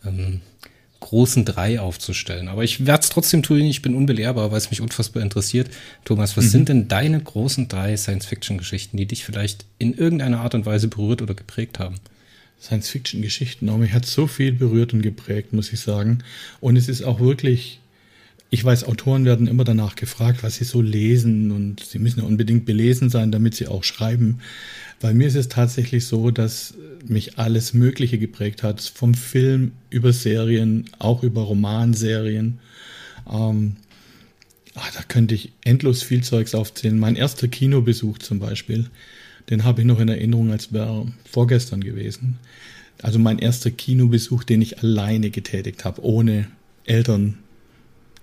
ähm, 0.05 0.41
großen 1.01 1.45
drei 1.45 1.81
aufzustellen. 1.81 2.49
Aber 2.49 2.65
ich 2.65 2.87
werde 2.87 3.03
es 3.03 3.11
trotzdem 3.11 3.43
tun, 3.43 3.59
ich 3.59 3.83
bin 3.83 3.95
unbelehrbar, 3.95 4.51
weil 4.51 4.59
es 4.59 4.71
mich 4.71 4.81
unfassbar 4.81 5.23
interessiert. 5.23 5.69
Thomas, 6.05 6.37
was 6.37 6.47
mhm. 6.47 6.51
sind 6.51 6.69
denn 6.69 6.89
deine 6.89 7.21
großen 7.21 7.69
drei 7.69 7.97
Science-Fiction-Geschichten, 7.97 8.97
die 8.97 9.07
dich 9.07 9.25
vielleicht 9.25 9.65
in 9.79 9.95
irgendeiner 9.95 10.41
Art 10.41 10.55
und 10.55 10.67
Weise 10.67 10.89
berührt 10.89 11.23
oder 11.23 11.35
geprägt 11.35 11.79
haben? 11.79 11.97
Science-Fiction-Geschichten. 12.65 13.69
Aber 13.69 13.79
mich 13.79 13.93
hat 13.93 14.07
so 14.07 14.27
viel 14.27 14.53
berührt 14.53 14.93
und 14.93 15.03
geprägt, 15.03 15.53
muss 15.53 15.73
ich 15.73 15.81
sagen. 15.81 16.19
Und 16.61 16.77
es 16.77 16.89
ist 16.89 17.03
auch 17.03 17.21
wirklich 17.21 17.81
ich 18.55 18.65
weiß, 18.65 18.85
Autoren 18.85 19.25
werden 19.25 19.49
immer 19.49 19.65
danach 19.65 19.97
gefragt, 19.97 20.45
was 20.45 20.55
sie 20.55 20.65
so 20.65 20.81
lesen 20.81 21.51
und 21.51 21.81
sie 21.81 21.99
müssen 21.99 22.21
ja 22.21 22.25
unbedingt 22.25 22.67
belesen 22.67 23.11
sein, 23.11 23.33
damit 23.33 23.57
sie 23.57 23.67
auch 23.67 23.83
schreiben. 23.83 24.39
Bei 25.01 25.13
mir 25.13 25.27
ist 25.27 25.35
es 25.35 25.49
tatsächlich 25.49 26.07
so, 26.07 26.31
dass 26.31 26.75
mich 27.05 27.37
alles 27.37 27.75
Mögliche 27.75 28.17
geprägt 28.17 28.63
hat, 28.63 28.81
vom 28.81 29.15
Film 29.15 29.73
über 29.91 30.13
Serien, 30.13 30.89
auch 31.01 31.25
über 31.25 31.43
Romanserien. 31.43 32.61
Ähm, 33.29 33.75
ach, 34.77 34.93
da 34.93 35.03
könnte 35.03 35.35
ich 35.35 35.51
endlos 35.65 36.05
viel 36.05 36.23
Zeugs 36.23 36.55
aufzählen. 36.55 36.97
Mein 36.97 37.17
erster 37.17 37.49
Kinobesuch 37.49 38.19
zum 38.19 38.39
Beispiel, 38.39 38.87
den 39.51 39.65
habe 39.65 39.83
ich 39.83 39.87
noch 39.87 40.01
in 40.01 40.09
Erinnerung, 40.09 40.51
als 40.51 40.73
wäre 40.73 41.07
vorgestern 41.31 41.83
gewesen. 41.83 42.39
Also 43.03 43.19
mein 43.19 43.39
erster 43.39 43.71
Kinobesuch, 43.71 44.45
den 44.45 44.63
ich 44.63 44.83
alleine 44.83 45.31
getätigt 45.31 45.85
habe, 45.85 46.03
ohne 46.05 46.47
Eltern, 46.85 47.39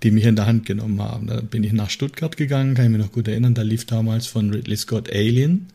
die 0.02 0.10
mich 0.10 0.24
in 0.24 0.36
der 0.36 0.46
Hand 0.46 0.66
genommen 0.66 1.00
haben. 1.00 1.26
Da 1.28 1.40
bin 1.40 1.62
ich 1.62 1.72
nach 1.72 1.90
Stuttgart 1.90 2.36
gegangen, 2.36 2.74
kann 2.74 2.86
ich 2.86 2.90
mich 2.90 3.00
noch 3.00 3.12
gut 3.12 3.28
erinnern. 3.28 3.54
Da 3.54 3.62
lief 3.62 3.84
damals 3.84 4.26
von 4.26 4.50
Ridley 4.50 4.76
Scott 4.76 5.12
Alien, 5.12 5.66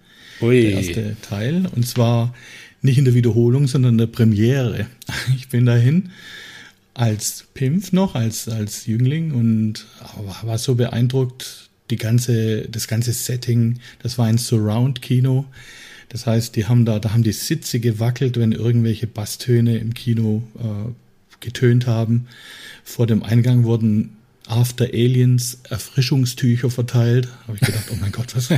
Ui. 0.41 0.61
der 0.61 0.71
erste 0.71 1.17
Teil. 1.21 1.67
Und 1.73 1.87
zwar 1.87 2.33
nicht 2.81 2.97
in 2.97 3.05
der 3.05 3.13
Wiederholung, 3.13 3.67
sondern 3.67 3.93
in 3.93 3.99
der 3.99 4.07
Premiere. 4.07 4.87
Ich 5.35 5.49
bin 5.49 5.65
dahin 5.65 6.09
als 6.93 7.45
Pimpf 7.53 7.93
noch, 7.93 8.15
als, 8.15 8.49
als 8.49 8.87
Jüngling 8.87 9.31
und 9.31 9.85
war 10.41 10.57
so 10.57 10.75
beeindruckt, 10.75 11.66
die 11.89 11.95
ganze, 11.95 12.67
das 12.69 12.87
ganze 12.87 13.13
Setting, 13.13 13.79
das 14.01 14.17
war 14.17 14.27
ein 14.27 14.37
Surround-Kino. 14.37 15.45
Das 16.09 16.25
heißt, 16.25 16.55
die 16.55 16.65
haben 16.65 16.85
da, 16.85 16.99
da 16.99 17.13
haben 17.13 17.23
die 17.23 17.33
Sitze 17.33 17.79
gewackelt, 17.79 18.37
wenn 18.37 18.51
irgendwelche 18.51 19.07
Basstöne 19.07 19.77
im 19.77 19.93
Kino 19.93 20.43
äh, 20.57 20.91
getönt 21.39 21.87
haben. 21.87 22.27
Vor 22.83 23.07
dem 23.07 23.23
Eingang 23.23 23.63
wurden 23.63 24.17
After 24.47 24.85
Aliens 24.85 25.59
Erfrischungstücher 25.69 26.69
verteilt. 26.69 27.27
Habe 27.47 27.57
ich 27.57 27.61
gedacht, 27.61 27.85
oh 27.91 27.97
mein 27.99 28.11
Gott, 28.11 28.35
was, 28.35 28.49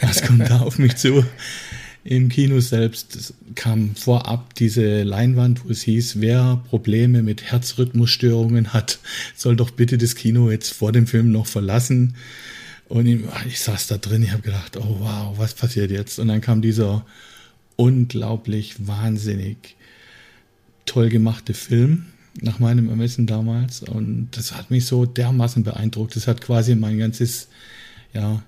was 0.00 0.22
kommt 0.22 0.48
da 0.50 0.60
auf 0.60 0.78
mich 0.78 0.96
zu? 0.96 1.24
Im 2.02 2.28
Kino 2.28 2.60
selbst 2.60 3.34
kam 3.56 3.96
vorab 3.96 4.54
diese 4.54 5.02
Leinwand, 5.02 5.64
wo 5.64 5.70
es 5.70 5.82
hieß, 5.82 6.20
wer 6.20 6.62
Probleme 6.68 7.22
mit 7.22 7.42
Herzrhythmusstörungen 7.42 8.72
hat, 8.72 9.00
soll 9.36 9.56
doch 9.56 9.70
bitte 9.70 9.98
das 9.98 10.14
Kino 10.14 10.50
jetzt 10.50 10.72
vor 10.72 10.92
dem 10.92 11.08
Film 11.08 11.32
noch 11.32 11.46
verlassen. 11.46 12.14
Und 12.88 13.06
ich 13.06 13.60
saß 13.60 13.88
da 13.88 13.98
drin, 13.98 14.22
ich 14.22 14.32
habe 14.32 14.42
gedacht, 14.42 14.76
oh 14.76 14.96
wow, 15.00 15.38
was 15.38 15.54
passiert 15.54 15.90
jetzt? 15.90 16.18
Und 16.18 16.28
dann 16.28 16.40
kam 16.40 16.62
dieser 16.62 17.04
unglaublich 17.76 18.86
wahnsinnig 18.86 19.76
toll 20.86 21.08
gemachte 21.08 21.52
Film 21.52 22.06
nach 22.40 22.58
meinem 22.58 22.88
Ermessen 22.88 23.26
damals. 23.26 23.82
Und 23.82 24.28
das 24.32 24.54
hat 24.54 24.70
mich 24.70 24.86
so 24.86 25.04
dermaßen 25.04 25.64
beeindruckt. 25.64 26.16
Das 26.16 26.28
hat 26.28 26.40
quasi 26.40 26.74
mein 26.74 26.98
ganzes, 26.98 27.48
ja, 28.12 28.42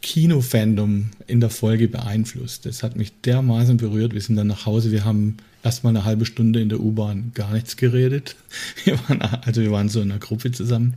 Kino-Fandom 0.00 1.10
in 1.26 1.40
der 1.40 1.50
Folge 1.50 1.88
beeinflusst. 1.88 2.66
Das 2.66 2.82
hat 2.82 2.96
mich 2.96 3.20
dermaßen 3.22 3.78
berührt. 3.78 4.14
Wir 4.14 4.20
sind 4.20 4.36
dann 4.36 4.46
nach 4.46 4.64
Hause. 4.64 4.92
Wir 4.92 5.04
haben 5.04 5.38
erstmal 5.62 5.96
eine 5.96 6.04
halbe 6.04 6.24
Stunde 6.24 6.60
in 6.60 6.68
der 6.68 6.80
U-Bahn 6.80 7.32
gar 7.34 7.52
nichts 7.52 7.76
geredet. 7.76 8.36
Wir 8.84 8.98
waren, 9.08 9.20
also 9.22 9.60
wir 9.60 9.72
waren 9.72 9.88
so 9.88 10.00
in 10.00 10.10
einer 10.10 10.20
Gruppe 10.20 10.52
zusammen. 10.52 10.94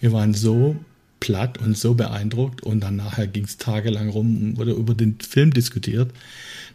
Wir 0.00 0.12
waren 0.12 0.34
so 0.34 0.76
platt 1.20 1.58
und 1.58 1.76
so 1.76 1.94
beeindruckt 1.94 2.62
und 2.62 2.80
dann 2.80 2.96
nachher 2.96 3.26
ging 3.26 3.44
es 3.44 3.56
tagelang 3.56 4.08
rum 4.08 4.36
und 4.42 4.56
wurde 4.56 4.72
über 4.72 4.94
den 4.94 5.18
Film 5.20 5.52
diskutiert. 5.52 6.12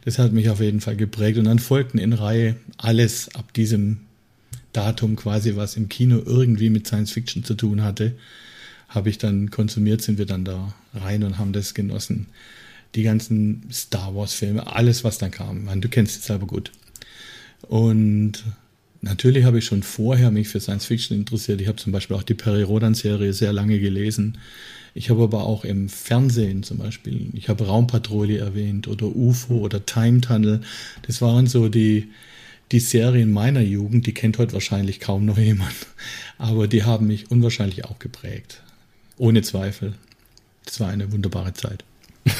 Das 0.05 0.19
hat 0.19 0.33
mich 0.33 0.49
auf 0.49 0.59
jeden 0.59 0.81
Fall 0.81 0.95
geprägt 0.95 1.37
und 1.37 1.45
dann 1.45 1.59
folgten 1.59 1.97
in 1.97 2.13
Reihe 2.13 2.55
alles 2.77 3.33
ab 3.35 3.53
diesem 3.53 3.99
Datum 4.73 5.15
quasi, 5.15 5.55
was 5.55 5.77
im 5.77 5.87
Kino 5.87 6.21
irgendwie 6.25 6.69
mit 6.69 6.87
Science 6.87 7.11
Fiction 7.11 7.43
zu 7.43 7.53
tun 7.53 7.83
hatte, 7.83 8.15
habe 8.89 9.09
ich 9.09 9.17
dann 9.17 9.49
konsumiert, 9.49 10.01
sind 10.01 10.17
wir 10.17 10.25
dann 10.25 10.43
da 10.43 10.73
rein 10.93 11.23
und 11.23 11.37
haben 11.37 11.53
das 11.53 11.73
genossen. 11.73 12.27
Die 12.95 13.03
ganzen 13.03 13.63
Star 13.71 14.15
Wars 14.15 14.33
Filme, 14.33 14.67
alles 14.75 15.03
was 15.03 15.17
dann 15.17 15.31
kam. 15.31 15.65
meine, 15.65 15.81
du 15.81 15.89
kennst 15.89 16.19
es 16.19 16.25
selber 16.25 16.45
gut. 16.45 16.71
Und 17.61 18.43
Natürlich 19.03 19.43
habe 19.43 19.59
ich 19.59 19.65
schon 19.65 19.83
vorher 19.83 20.31
mich 20.31 20.47
für 20.47 20.61
Science 20.61 20.85
Fiction 20.85 21.17
interessiert. 21.17 21.59
Ich 21.59 21.67
habe 21.67 21.75
zum 21.75 21.91
Beispiel 21.91 22.15
auch 22.15 22.23
die 22.23 22.35
Perry 22.35 22.63
Rodan 22.63 22.93
Serie 22.93 23.33
sehr 23.33 23.51
lange 23.51 23.77
gelesen. 23.77 24.37
Ich 24.93 25.09
habe 25.09 25.23
aber 25.23 25.43
auch 25.43 25.65
im 25.65 25.89
Fernsehen 25.89 26.63
zum 26.63 26.77
Beispiel, 26.77 27.27
ich 27.33 27.49
habe 27.49 27.67
Raumpatrouille 27.67 28.37
erwähnt 28.37 28.87
oder 28.87 29.07
UFO 29.07 29.55
oder 29.55 29.85
Time 29.85 30.21
Tunnel. 30.21 30.61
Das 31.05 31.21
waren 31.21 31.47
so 31.47 31.67
die, 31.67 32.11
die 32.71 32.79
Serien 32.79 33.29
meiner 33.29 33.59
Jugend, 33.59 34.07
die 34.07 34.13
kennt 34.13 34.37
heute 34.37 34.53
wahrscheinlich 34.53 35.01
kaum 35.01 35.25
noch 35.25 35.37
jemand. 35.37 35.75
Aber 36.37 36.69
die 36.69 36.83
haben 36.83 37.07
mich 37.07 37.29
unwahrscheinlich 37.29 37.83
auch 37.83 37.99
geprägt. 37.99 38.63
Ohne 39.17 39.41
Zweifel. 39.41 39.95
Das 40.63 40.79
war 40.79 40.87
eine 40.87 41.11
wunderbare 41.11 41.53
Zeit. 41.53 41.83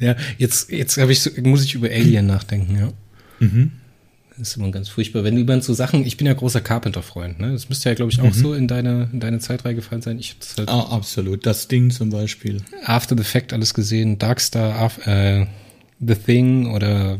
ja, 0.00 0.16
jetzt, 0.38 0.70
jetzt 0.70 0.96
habe 0.96 1.12
ich, 1.12 1.36
muss 1.42 1.62
ich 1.62 1.74
über 1.74 1.88
Alien 1.90 2.24
nachdenken, 2.24 2.78
ja. 2.78 2.92
Mhm. 3.40 3.72
Das 4.40 4.48
ist 4.48 4.56
immer 4.56 4.70
ganz 4.70 4.88
furchtbar. 4.88 5.22
Wenn 5.22 5.36
jemand 5.36 5.64
so 5.64 5.74
Sachen, 5.74 6.06
ich 6.06 6.16
bin 6.16 6.26
ja 6.26 6.32
großer 6.32 6.62
Carpenter-Freund, 6.62 7.40
ne? 7.40 7.52
Das 7.52 7.68
müsste 7.68 7.90
ja, 7.90 7.94
glaube 7.94 8.10
ich, 8.10 8.20
auch 8.20 8.24
mhm. 8.24 8.32
so 8.32 8.54
in 8.54 8.68
deine, 8.68 9.10
in 9.12 9.20
deine 9.20 9.38
Zeit 9.38 9.66
reingefallen 9.66 10.00
sein. 10.00 10.18
Ich 10.18 10.30
hab's 10.30 10.56
halt 10.56 10.70
ah, 10.70 10.88
absolut. 10.90 11.44
Das 11.44 11.68
Ding 11.68 11.90
zum 11.90 12.08
Beispiel. 12.08 12.62
After 12.84 13.14
the 13.18 13.22
Fact 13.22 13.52
alles 13.52 13.74
gesehen, 13.74 14.18
Darkstar, 14.18 14.90
äh, 15.06 15.44
The 16.00 16.14
Thing 16.14 16.72
oder 16.72 17.18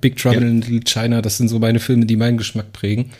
Big 0.00 0.16
Trouble 0.16 0.42
ja. 0.42 0.48
in 0.48 0.62
Little 0.62 0.80
China, 0.80 1.22
das 1.22 1.36
sind 1.36 1.46
so 1.46 1.60
meine 1.60 1.78
Filme, 1.78 2.06
die 2.06 2.16
meinen 2.16 2.38
Geschmack 2.38 2.72
prägen. 2.72 3.12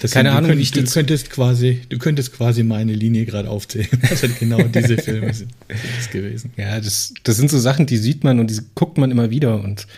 Das 0.00 0.12
Keine 0.12 0.28
sind, 0.28 0.36
Ahnung, 0.36 0.50
könnt, 0.50 0.58
wie 0.60 0.62
ich 0.62 0.70
du 0.70 0.84
könntest 0.84 1.30
quasi, 1.30 1.80
du 1.88 1.98
könntest 1.98 2.32
quasi 2.32 2.62
meine 2.62 2.92
Linie 2.92 3.24
gerade 3.24 3.50
aufzählen. 3.50 3.88
Das 4.08 4.20
sind 4.20 4.38
genau 4.38 4.62
diese 4.62 4.98
Filme 4.98 5.34
sind, 5.34 5.50
sind 5.68 6.10
gewesen. 6.12 6.52
Ja, 6.56 6.78
das, 6.78 7.12
das 7.24 7.36
sind 7.36 7.50
so 7.50 7.58
Sachen, 7.58 7.86
die 7.86 7.96
sieht 7.96 8.22
man 8.22 8.38
und 8.38 8.50
die 8.50 8.60
guckt 8.76 8.98
man 8.98 9.10
immer 9.10 9.30
wieder 9.30 9.60
und 9.60 9.88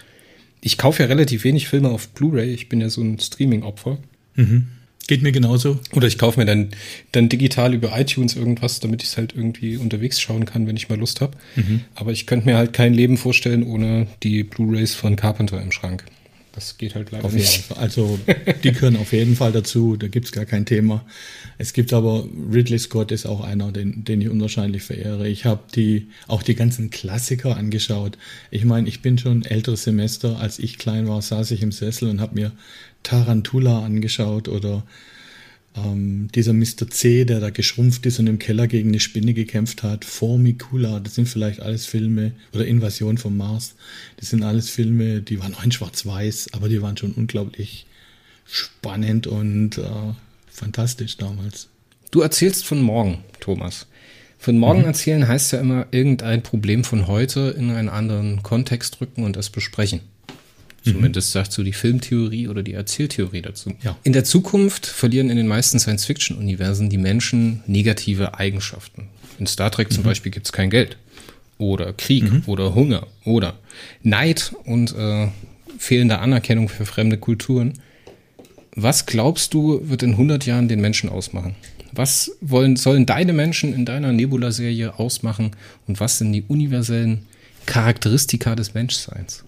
ich 0.60 0.78
kaufe 0.78 1.02
ja 1.02 1.08
relativ 1.08 1.44
wenig 1.44 1.68
Filme 1.68 1.88
auf 1.88 2.08
Blu-ray. 2.08 2.52
Ich 2.52 2.68
bin 2.68 2.80
ja 2.80 2.88
so 2.88 3.02
ein 3.02 3.18
Streaming-Opfer. 3.18 3.98
Mhm. 4.34 4.68
Geht 5.06 5.22
mir 5.22 5.32
genauso. 5.32 5.78
Oder 5.94 6.06
ich 6.06 6.18
kaufe 6.18 6.38
mir 6.38 6.44
dann, 6.44 6.68
dann 7.12 7.30
digital 7.30 7.72
über 7.72 7.98
iTunes 7.98 8.36
irgendwas, 8.36 8.78
damit 8.80 9.02
ich 9.02 9.08
es 9.08 9.16
halt 9.16 9.34
irgendwie 9.34 9.78
unterwegs 9.78 10.20
schauen 10.20 10.44
kann, 10.44 10.66
wenn 10.66 10.76
ich 10.76 10.90
mal 10.90 10.98
Lust 10.98 11.22
habe. 11.22 11.36
Mhm. 11.56 11.80
Aber 11.94 12.12
ich 12.12 12.26
könnte 12.26 12.46
mir 12.46 12.58
halt 12.58 12.74
kein 12.74 12.92
Leben 12.92 13.16
vorstellen 13.16 13.62
ohne 13.62 14.06
die 14.22 14.44
Blu-rays 14.44 14.94
von 14.94 15.16
Carpenter 15.16 15.62
im 15.62 15.72
Schrank. 15.72 16.04
Das 16.52 16.76
geht 16.76 16.94
halt 16.94 17.10
leider 17.12 17.24
auf 17.24 17.32
nicht. 17.32 17.64
Also 17.76 18.18
die 18.64 18.72
gehören 18.72 18.96
auf 18.96 19.12
jeden 19.12 19.36
Fall 19.36 19.52
dazu, 19.52 19.96
da 19.96 20.08
gibt's 20.08 20.32
gar 20.32 20.44
kein 20.44 20.66
Thema. 20.66 21.04
Es 21.60 21.72
gibt 21.72 21.92
aber, 21.92 22.26
Ridley 22.52 22.78
Scott 22.78 23.10
ist 23.10 23.26
auch 23.26 23.40
einer, 23.40 23.72
den, 23.72 24.04
den 24.04 24.20
ich 24.20 24.28
unwahrscheinlich 24.28 24.84
verehre. 24.84 25.28
Ich 25.28 25.44
habe 25.44 25.62
die, 25.74 26.06
auch 26.28 26.44
die 26.44 26.54
ganzen 26.54 26.90
Klassiker 26.90 27.56
angeschaut. 27.56 28.16
Ich 28.52 28.64
meine, 28.64 28.88
ich 28.88 29.02
bin 29.02 29.18
schon 29.18 29.44
älteres 29.44 29.82
Semester, 29.82 30.38
als 30.38 30.60
ich 30.60 30.78
klein 30.78 31.08
war, 31.08 31.20
saß 31.20 31.50
ich 31.50 31.62
im 31.62 31.72
Sessel 31.72 32.08
und 32.10 32.20
habe 32.20 32.36
mir 32.36 32.52
Tarantula 33.02 33.84
angeschaut 33.84 34.46
oder 34.48 34.84
ähm, 35.74 36.28
dieser 36.32 36.52
Mr. 36.52 36.88
C, 36.88 37.24
der 37.24 37.40
da 37.40 37.50
geschrumpft 37.50 38.06
ist 38.06 38.20
und 38.20 38.28
im 38.28 38.38
Keller 38.38 38.68
gegen 38.68 38.90
eine 38.90 39.00
Spinne 39.00 39.34
gekämpft 39.34 39.82
hat, 39.82 40.04
Formicula, 40.04 41.00
das 41.00 41.16
sind 41.16 41.28
vielleicht 41.28 41.60
alles 41.60 41.86
Filme, 41.86 42.32
oder 42.52 42.66
Invasion 42.66 43.18
vom 43.18 43.36
Mars, 43.36 43.74
das 44.16 44.30
sind 44.30 44.44
alles 44.44 44.70
Filme, 44.70 45.22
die 45.22 45.40
waren 45.40 45.54
auch 45.54 45.64
in 45.64 45.72
schwarz-weiß, 45.72 46.50
aber 46.52 46.68
die 46.68 46.82
waren 46.82 46.96
schon 46.96 47.12
unglaublich 47.12 47.86
spannend 48.46 49.26
und 49.26 49.78
äh, 49.78 49.82
fantastisch 50.58 51.16
damals. 51.16 51.68
Du 52.10 52.20
erzählst 52.20 52.64
von 52.64 52.80
morgen, 52.80 53.24
Thomas. 53.40 53.86
Von 54.38 54.58
morgen 54.58 54.80
mhm. 54.80 54.86
erzählen 54.86 55.26
heißt 55.26 55.52
ja 55.52 55.60
immer 55.60 55.86
irgendein 55.90 56.42
Problem 56.42 56.84
von 56.84 57.06
heute 57.06 57.54
in 57.58 57.70
einen 57.70 57.88
anderen 57.88 58.42
Kontext 58.42 59.00
rücken 59.00 59.24
und 59.24 59.36
das 59.36 59.50
besprechen. 59.50 60.00
Mhm. 60.84 60.92
Zumindest 60.92 61.32
sagt 61.32 61.52
so 61.52 61.62
die 61.62 61.72
Filmtheorie 61.72 62.48
oder 62.48 62.62
die 62.62 62.72
Erzähltheorie 62.72 63.42
dazu. 63.42 63.74
Ja. 63.82 63.96
In 64.04 64.12
der 64.12 64.24
Zukunft 64.24 64.86
verlieren 64.86 65.28
in 65.28 65.36
den 65.36 65.48
meisten 65.48 65.78
Science-Fiction-Universen 65.78 66.88
die 66.88 66.98
Menschen 66.98 67.62
negative 67.66 68.38
Eigenschaften. 68.38 69.08
In 69.38 69.46
Star 69.46 69.70
Trek 69.70 69.92
zum 69.92 70.02
mhm. 70.02 70.08
Beispiel 70.08 70.32
gibt 70.32 70.46
es 70.46 70.52
kein 70.52 70.70
Geld. 70.70 70.96
Oder 71.58 71.92
Krieg 71.92 72.30
mhm. 72.30 72.42
oder 72.46 72.76
Hunger 72.76 73.08
oder 73.24 73.58
Neid 74.02 74.52
und 74.64 74.94
äh, 74.94 75.28
fehlende 75.78 76.20
Anerkennung 76.20 76.68
für 76.68 76.86
fremde 76.86 77.18
Kulturen. 77.18 77.74
Was 78.80 79.06
glaubst 79.06 79.54
du, 79.54 79.80
wird 79.88 80.04
in 80.04 80.12
100 80.12 80.46
Jahren 80.46 80.68
den 80.68 80.80
Menschen 80.80 81.10
ausmachen? 81.10 81.56
Was 81.90 82.30
wollen, 82.40 82.76
sollen 82.76 83.06
deine 83.06 83.32
Menschen 83.32 83.74
in 83.74 83.84
deiner 83.84 84.12
Nebula-Serie 84.12 85.00
ausmachen 85.00 85.50
und 85.88 85.98
was 85.98 86.18
sind 86.18 86.32
die 86.32 86.44
universellen 86.46 87.26
Charakteristika 87.66 88.54
des 88.54 88.74
Menschseins? 88.74 89.42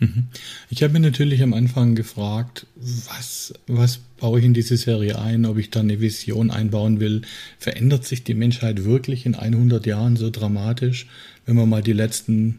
Mhm. 0.00 0.26
Ich 0.70 0.82
habe 0.82 0.92
mir 0.92 0.98
natürlich 0.98 1.40
am 1.44 1.54
Anfang 1.54 1.94
gefragt, 1.94 2.66
was, 2.74 3.54
was 3.68 4.00
baue 4.18 4.40
ich 4.40 4.44
in 4.44 4.54
diese 4.54 4.76
Serie 4.76 5.20
ein, 5.20 5.46
ob 5.46 5.56
ich 5.58 5.70
da 5.70 5.78
eine 5.78 6.00
Vision 6.00 6.50
einbauen 6.50 6.98
will. 6.98 7.22
Verändert 7.60 8.06
sich 8.06 8.24
die 8.24 8.34
Menschheit 8.34 8.84
wirklich 8.84 9.24
in 9.24 9.36
100 9.36 9.86
Jahren 9.86 10.16
so 10.16 10.30
dramatisch, 10.30 11.06
wenn 11.46 11.54
man 11.54 11.68
mal 11.68 11.82
die 11.82 11.92
letzten 11.92 12.58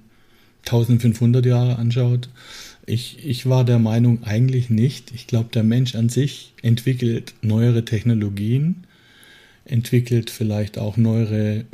1500 0.66 1.46
Jahre 1.46 1.78
anschaut. 1.78 2.30
Ich, 2.90 3.18
ich 3.24 3.48
war 3.48 3.64
der 3.64 3.80
Meinung 3.80 4.24
eigentlich 4.24 4.70
nicht. 4.70 5.12
Ich 5.14 5.28
glaube, 5.28 5.50
der 5.54 5.64
Mensch 5.64 5.96
an 5.96 6.10
sich 6.10 6.54
entwickelt 6.62 7.36
neuere 7.42 7.86
Technologien, 7.86 8.84
entwickelt 9.66 10.30
vielleicht 10.30 10.78
auch 10.78 10.98
neuere 10.98 11.66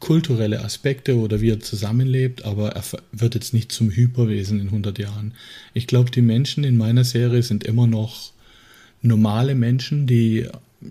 kulturelle 0.00 0.64
Aspekte 0.64 1.16
oder 1.16 1.40
wie 1.40 1.50
er 1.50 1.60
zusammenlebt, 1.60 2.44
aber 2.44 2.70
er 2.70 2.84
wird 3.12 3.34
jetzt 3.34 3.54
nicht 3.54 3.72
zum 3.72 3.90
Hyperwesen 3.90 4.60
in 4.60 4.66
100 4.66 4.98
Jahren. 4.98 5.34
Ich 5.74 5.86
glaube, 5.86 6.10
die 6.10 6.22
Menschen 6.22 6.64
in 6.64 6.76
meiner 6.76 7.04
Serie 7.04 7.42
sind 7.42 7.64
immer 7.64 7.86
noch 7.86 8.32
normale 9.00 9.54
Menschen, 9.54 10.06
die 10.06 10.46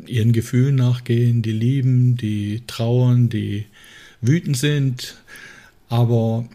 ihren 0.08 0.31
Gefühlen 0.31 0.75
nachgehen, 0.75 1.41
die 1.41 1.51
lieben, 1.51 2.15
die 2.17 2.63
trauern, 2.67 3.29
die 3.29 3.65
wütend 4.22 4.58
sind, 4.58 5.15
aber 5.89 6.48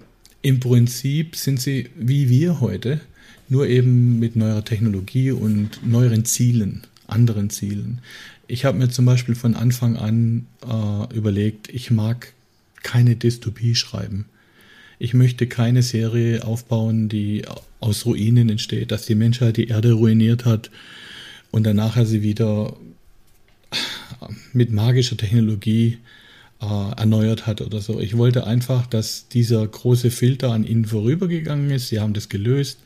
im 0.47 0.61
Prinzip 0.61 1.35
sind 1.35 1.61
sie 1.61 1.91
wie 1.97 2.29
wir 2.29 2.61
heute, 2.61 3.01
nur 3.49 3.67
eben 3.67 4.21
mit 4.21 4.37
neuer 4.37 4.65
Technologie 4.65 5.33
und 5.33 5.85
neueren 5.85 6.25
Zielen, 6.25 6.87
anderen 7.09 7.51
Zielen. 7.51 8.01
Ich 8.47 8.65
habe 8.65 8.79
mir 8.79 8.89
zum 8.89 9.07
Beispiel 9.07 9.35
von 9.35 9.57
Anfang 9.57 9.97
an 9.97 10.47
äh, 10.65 11.17
überlegt, 11.17 11.69
ich 11.75 11.91
mag 11.91 12.33
keine 12.85 13.17
Dystopie 13.17 13.75
schreiben. 13.75 14.27
Ich 15.01 15.15
möchte 15.15 15.49
keine 15.49 15.83
Serie 15.83 16.45
aufbauen, 16.45 17.09
die 17.09 17.43
aus 17.81 18.07
Ruinen 18.07 18.49
entsteht, 18.49 18.93
dass 18.93 19.05
die 19.05 19.17
Menschheit 19.17 19.57
die 19.57 19.67
Erde 19.67 19.95
ruiniert 19.95 20.45
hat 20.45 20.71
und 21.51 21.65
danach 21.65 21.97
sie 22.07 22.23
wieder 22.23 22.77
mit 24.53 24.71
magischer 24.71 25.17
Technologie 25.17 25.99
äh, 26.63 27.01
erneuert 27.01 27.47
hat 27.47 27.61
oder 27.61 27.81
so. 27.81 28.01
Ich 28.01 28.17
wollte 28.17 28.47
einfach, 28.47 28.87
dass 28.87 29.29
dieser 29.29 29.67
große 29.67 30.11
Filter 30.11 30.53
an 30.53 30.65
ihnen 30.65 30.87
vorübergegangen 30.87 31.71
ist. 31.71 31.89
Sie 31.89 32.01
haben 32.01 32.15
das 32.15 32.29
gelöst. 32.29 32.79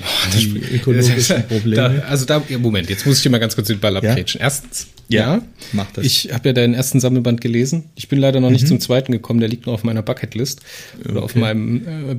Oh, 0.00 0.04
das 0.26 0.36
die 0.36 0.58
ökologischen 0.74 1.46
Probleme. 1.46 1.76
Da, 1.76 2.08
also 2.08 2.24
da, 2.24 2.42
Moment, 2.58 2.88
jetzt 2.88 3.06
muss 3.06 3.18
ich 3.18 3.22
dir 3.22 3.30
mal 3.30 3.38
ganz 3.38 3.54
kurz 3.54 3.68
den 3.68 3.80
Ball 3.80 3.96
abgrätschen. 3.96 4.38
Ja? 4.38 4.46
Erstens, 4.46 4.86
ja, 5.08 5.34
ja, 5.36 5.42
mach 5.72 5.90
das. 5.92 6.04
Ich 6.04 6.32
habe 6.32 6.48
ja 6.48 6.52
deinen 6.52 6.74
ersten 6.74 7.00
Sammelband 7.00 7.40
gelesen. 7.40 7.90
Ich 7.96 8.08
bin 8.08 8.18
leider 8.18 8.40
noch 8.40 8.50
nicht 8.50 8.64
mhm. 8.64 8.68
zum 8.68 8.80
zweiten 8.80 9.12
gekommen. 9.12 9.40
Der 9.40 9.48
liegt 9.48 9.66
noch 9.66 9.74
auf 9.74 9.84
meiner 9.84 10.02
Bucketlist 10.02 10.60
oder 11.04 11.16
okay. 11.16 11.24
auf 11.24 11.34
meinem 11.34 11.86
äh, 11.86 12.16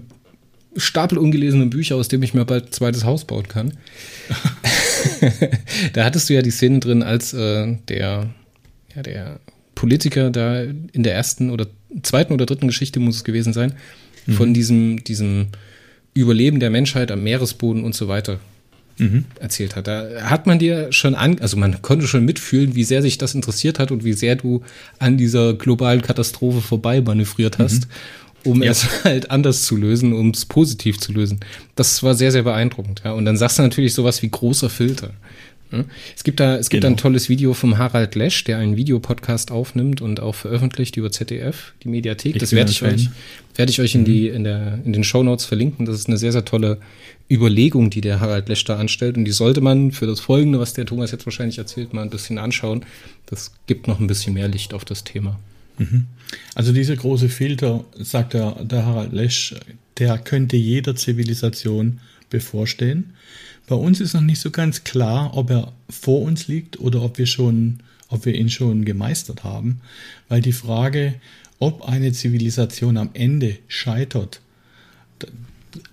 Stapel 0.78 1.18
ungelesenen 1.18 1.72
Bücher, 1.72 1.96
aus 1.96 2.08
dem 2.08 2.22
ich 2.22 2.34
mir 2.34 2.46
bald 2.46 2.68
ein 2.68 2.72
zweites 2.72 3.04
Haus 3.04 3.26
bauen 3.26 3.48
kann. 3.48 3.74
da 5.94 6.06
hattest 6.06 6.30
du 6.30 6.34
ja 6.34 6.42
die 6.42 6.52
Szene 6.52 6.80
drin, 6.80 7.04
als 7.04 7.34
äh, 7.34 7.78
der, 7.88 8.30
ja, 8.96 9.02
der 9.02 9.40
Politiker 9.80 10.30
da 10.30 10.62
in 10.62 11.04
der 11.04 11.14
ersten 11.14 11.50
oder 11.50 11.66
zweiten 12.04 12.34
oder 12.34 12.46
dritten 12.46 12.68
Geschichte 12.68 13.00
muss 13.00 13.16
es 13.16 13.24
gewesen 13.24 13.54
sein, 13.54 13.76
mhm. 14.26 14.34
von 14.34 14.54
diesem, 14.54 15.06
diesem 15.06 15.48
Überleben 16.14 16.60
der 16.60 16.70
Menschheit 16.70 17.12
am 17.12 17.24
Meeresboden 17.24 17.86
und 17.86 17.96
so 17.96 18.10
weiter 18.10 18.42
mhm. 18.98 19.24
erzählt 19.40 19.78
hat. 19.78 19.88
Da 19.88 20.24
hat 20.24 20.48
man 20.48 20.60
dir 20.60 20.92
schon 20.92 21.16
an, 21.16 21.40
also 21.40 21.56
man 21.56 21.82
konnte 21.82 22.08
schon 22.08 22.26
mitfühlen, 22.26 22.76
wie 22.76 22.84
sehr 22.84 23.02
sich 23.02 23.18
das 23.20 23.36
interessiert 23.36 23.80
hat 23.80 23.90
und 23.92 24.04
wie 24.04 24.12
sehr 24.12 24.36
du 24.36 24.64
an 24.98 25.18
dieser 25.18 25.54
globalen 25.54 26.02
Katastrophe 26.02 26.60
vorbei 26.60 27.00
manövriert 27.00 27.58
hast, 27.58 27.88
mhm. 28.44 28.52
um 28.52 28.62
ja. 28.62 28.72
es 28.72 28.86
halt 29.06 29.32
anders 29.32 29.64
zu 29.64 29.78
lösen, 29.78 30.12
um 30.12 30.32
es 30.32 30.44
positiv 30.44 31.00
zu 31.00 31.14
lösen. 31.14 31.40
Das 31.76 32.04
war 32.04 32.16
sehr, 32.16 32.34
sehr 32.34 32.44
beeindruckend. 32.44 33.04
Ja. 33.06 33.14
Und 33.14 33.24
dann 33.24 33.38
sagst 33.38 33.60
du 33.60 33.64
natürlich 33.64 33.94
sowas 33.94 34.22
wie 34.24 34.30
großer 34.30 34.70
Filter. 34.70 35.14
Es 36.16 36.24
gibt 36.24 36.40
da, 36.40 36.58
es 36.58 36.70
gibt 36.70 36.82
genau. 36.82 36.94
ein 36.94 36.98
tolles 36.98 37.30
Video 37.30 37.54
vom 37.54 37.78
Harald 37.78 38.16
Lesch, 38.16 38.44
der 38.44 38.58
einen 38.58 38.76
Videopodcast 38.76 39.52
aufnimmt 39.52 40.02
und 40.02 40.20
auch 40.20 40.34
veröffentlicht 40.34 40.98
über 40.98 41.12
ZDF, 41.12 41.74
die 41.84 41.90
Mediathek. 41.90 42.36
Ich 42.36 42.40
das 42.40 42.54
werde 42.54 42.72
ich 42.72 42.82
euch, 42.82 43.10
werde 43.56 43.72
ich 43.72 43.80
euch 43.80 43.94
in 43.94 44.04
die, 44.04 44.30
mhm. 44.30 44.36
in 44.36 44.44
der, 44.46 44.80
in 44.84 44.94
den 44.94 45.04
Show 45.04 45.22
Notes 45.22 45.46
verlinken. 45.46 45.86
Das 45.86 45.96
ist 45.96 46.08
eine 46.08 46.18
sehr, 46.18 46.32
sehr 46.32 46.46
tolle 46.46 46.80
Überlegung, 47.30 47.92
die 47.92 48.02
der 48.02 48.20
Harald 48.20 48.50
Lesch 48.50 48.64
da 48.64 48.78
anstellt. 48.78 49.16
Und 49.18 49.26
die 49.26 49.32
sollte 49.32 49.62
man 49.62 49.92
für 49.92 50.08
das 50.08 50.20
Folgende, 50.20 50.60
was 50.60 50.74
der 50.74 50.86
Thomas 50.86 51.12
jetzt 51.12 51.28
wahrscheinlich 51.28 51.60
erzählt, 51.60 51.94
mal 51.94 52.02
ein 52.02 52.10
bisschen 52.10 52.40
anschauen. 52.40 52.84
Das 53.28 53.52
gibt 53.68 53.88
noch 53.88 54.00
ein 54.00 54.08
bisschen 54.08 54.34
mehr 54.34 54.48
Licht 54.48 54.74
auf 54.74 54.86
das 54.86 55.04
Thema. 55.04 55.40
Mhm. 55.78 56.08
Also 56.56 56.74
dieser 56.74 56.96
große 56.96 57.30
Filter, 57.30 57.86
sagt 57.98 58.34
der, 58.34 58.64
der 58.64 58.86
Harald 58.86 59.14
Lesch, 59.14 59.54
der 60.00 60.18
könnte 60.18 60.58
jeder 60.58 60.96
Zivilisation 60.96 62.00
bevorstehen. 62.30 63.14
Bei 63.70 63.76
uns 63.76 64.02
ist 64.02 64.16
noch 64.16 64.22
nicht 64.22 64.42
so 64.42 64.50
ganz 64.50 64.84
klar, 64.84 65.38
ob 65.38 65.52
er 65.52 65.72
vor 65.92 66.24
uns 66.24 66.48
liegt 66.48 66.80
oder 66.80 67.04
ob 67.04 67.20
wir 67.20 67.28
schon, 67.28 67.82
ob 68.08 68.26
wir 68.26 68.34
ihn 68.34 68.50
schon 68.50 68.84
gemeistert 68.84 69.44
haben, 69.44 69.82
weil 70.28 70.42
die 70.42 70.54
Frage, 70.54 71.14
ob 71.60 71.88
eine 71.88 72.12
Zivilisation 72.12 72.98
am 72.98 73.12
Ende 73.14 73.60
scheitert, 73.68 74.42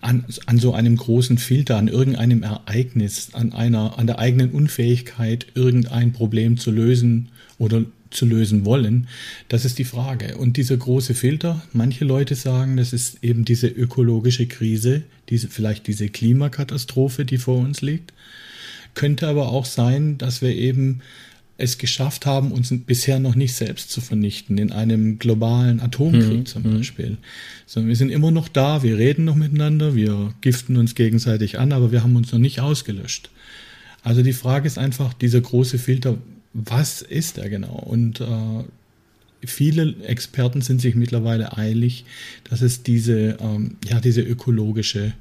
an, 0.01 0.25
an 0.47 0.59
so 0.59 0.73
einem 0.73 0.97
großen 0.97 1.37
Filter, 1.37 1.77
an 1.77 1.89
irgendeinem 1.89 2.43
Ereignis, 2.43 3.35
an 3.35 3.53
einer, 3.53 3.99
an 3.99 4.07
der 4.07 4.21
eigenen 4.21 4.53
Unfähigkeit, 4.53 5.47
irgendein 5.55 6.15
Problem 6.15 6.57
zu 6.57 6.71
lösen 6.71 7.29
oder 7.59 7.85
zu 8.11 8.27
lösen 8.27 8.65
wollen? 8.65 9.09
Das 9.49 9.65
ist 9.65 9.79
die 9.79 9.85
Frage. 9.85 10.37
Und 10.37 10.57
dieser 10.57 10.77
große 10.77 11.15
Filter, 11.15 11.63
manche 11.73 12.05
Leute 12.05 12.35
sagen, 12.35 12.77
das 12.77 12.93
ist 12.93 13.23
eben 13.23 13.45
diese 13.45 13.69
ökologische 13.69 14.47
Krise, 14.47 15.03
diese, 15.29 15.49
vielleicht 15.49 15.87
diese 15.87 16.09
Klimakatastrophe, 16.09 17.25
die 17.25 17.39
vor 17.39 17.59
uns 17.59 17.83
liegt. 17.83 18.13
Könnte 18.95 19.29
aber 19.29 19.49
auch 19.49 19.67
sein, 19.67 20.19
dass 20.19 20.43
wir 20.43 20.55
eben 20.55 21.03
es 21.59 21.79
geschafft 21.79 22.27
haben, 22.27 22.53
uns 22.53 22.73
bisher 22.87 23.19
noch 23.19 23.35
nicht 23.35 23.55
selbst 23.55 23.91
zu 23.91 24.01
vernichten, 24.01 24.59
in 24.59 24.73
einem 24.73 25.19
globalen 25.19 25.81
Atomkrieg 25.81 26.41
mhm. 26.41 26.47
zum 26.47 26.63
mhm. 26.63 26.77
Beispiel. 26.77 27.17
Sondern 27.67 27.89
wir 27.89 27.97
sind 27.97 28.11
immer 28.11 28.31
noch 28.31 28.49
da, 28.49 28.83
wir 28.83 28.99
reden 28.99 29.25
noch 29.25 29.37
miteinander, 29.37 29.95
wir 29.95 30.35
giften 30.43 30.77
uns 30.77 30.95
gegenseitig 30.95 31.59
an, 31.59 31.73
aber 31.73 31.93
wir 31.93 32.03
haben 32.03 32.17
uns 32.17 32.33
noch 32.33 32.39
nicht 32.39 32.61
ausgelöscht. 32.61 33.31
Also 34.03 34.23
die 34.23 34.35
Frage 34.35 34.67
ist 34.67 34.79
einfach, 34.79 35.15
dieser 35.15 35.41
große 35.41 35.79
Filter, 35.79 36.19
was 36.57 37.03
ist 37.03 37.37
er 37.37 37.51
genau? 37.51 37.75
Und 37.75 38.21
äh, 38.21 38.65
viele 39.45 39.95
Experten 40.05 40.63
sind 40.63 40.81
sich 40.81 40.95
mittlerweile 40.95 41.57
eilig, 41.57 42.07
dass 42.45 42.63
es 42.63 42.83
diese, 42.83 43.37
ähm, 43.41 43.77
ja, 43.87 44.01
diese 44.01 44.23
ökologische 44.23 45.13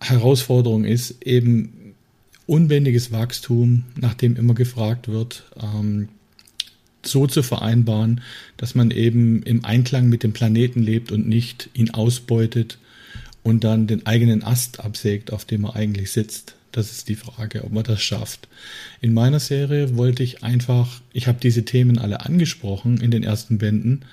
Herausforderung 0.00 0.84
ist, 0.84 1.22
eben 1.22 1.94
unbändiges 2.46 3.12
Wachstum, 3.12 3.84
nachdem 4.00 4.36
immer 4.36 4.54
gefragt 4.54 5.08
wird, 5.08 5.44
ähm, 5.62 6.08
so 7.04 7.26
zu 7.26 7.42
vereinbaren, 7.42 8.22
dass 8.56 8.74
man 8.74 8.90
eben 8.90 9.42
im 9.42 9.64
Einklang 9.64 10.08
mit 10.08 10.22
dem 10.22 10.32
Planeten 10.32 10.82
lebt 10.82 11.12
und 11.12 11.28
nicht 11.28 11.68
ihn 11.74 11.90
ausbeutet 11.90 12.78
und 13.42 13.64
dann 13.64 13.86
den 13.86 14.06
eigenen 14.06 14.42
Ast 14.42 14.80
absägt, 14.80 15.32
auf 15.32 15.44
dem 15.44 15.64
er 15.64 15.76
eigentlich 15.76 16.10
sitzt. 16.10 16.56
Das 16.72 16.90
ist 16.90 17.08
die 17.08 17.16
Frage, 17.16 17.64
ob 17.64 17.72
man 17.72 17.84
das 17.84 18.02
schafft. 18.02 18.48
In 19.00 19.12
meiner 19.12 19.40
Serie 19.40 19.96
wollte 19.96 20.22
ich 20.22 20.42
einfach, 20.42 21.02
ich 21.12 21.28
habe 21.28 21.38
diese 21.40 21.64
Themen 21.64 21.98
alle 21.98 22.24
angesprochen 22.24 23.00
in 23.00 23.10
den 23.10 23.22
ersten 23.22 23.58
Bänden. 23.58 24.06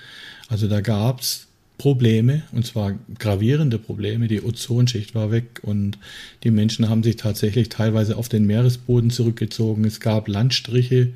Also 0.50 0.68
da 0.68 0.82
gab 0.82 1.22
es 1.22 1.48
Probleme, 1.78 2.44
und 2.52 2.66
zwar 2.66 3.00
gravierende 3.18 3.80
Probleme. 3.80 4.28
Die 4.28 4.44
Ozonschicht 4.44 5.16
war 5.16 5.32
weg 5.32 5.62
und 5.64 5.98
die 6.44 6.52
Menschen 6.52 6.90
haben 6.90 7.02
sich 7.02 7.16
tatsächlich 7.16 7.70
teilweise 7.70 8.18
auf 8.18 8.28
den 8.28 8.46
Meeresboden 8.46 9.10
zurückgezogen. 9.10 9.86
Es 9.86 10.02
gab 10.02 10.28
Landstriche, 10.28 11.14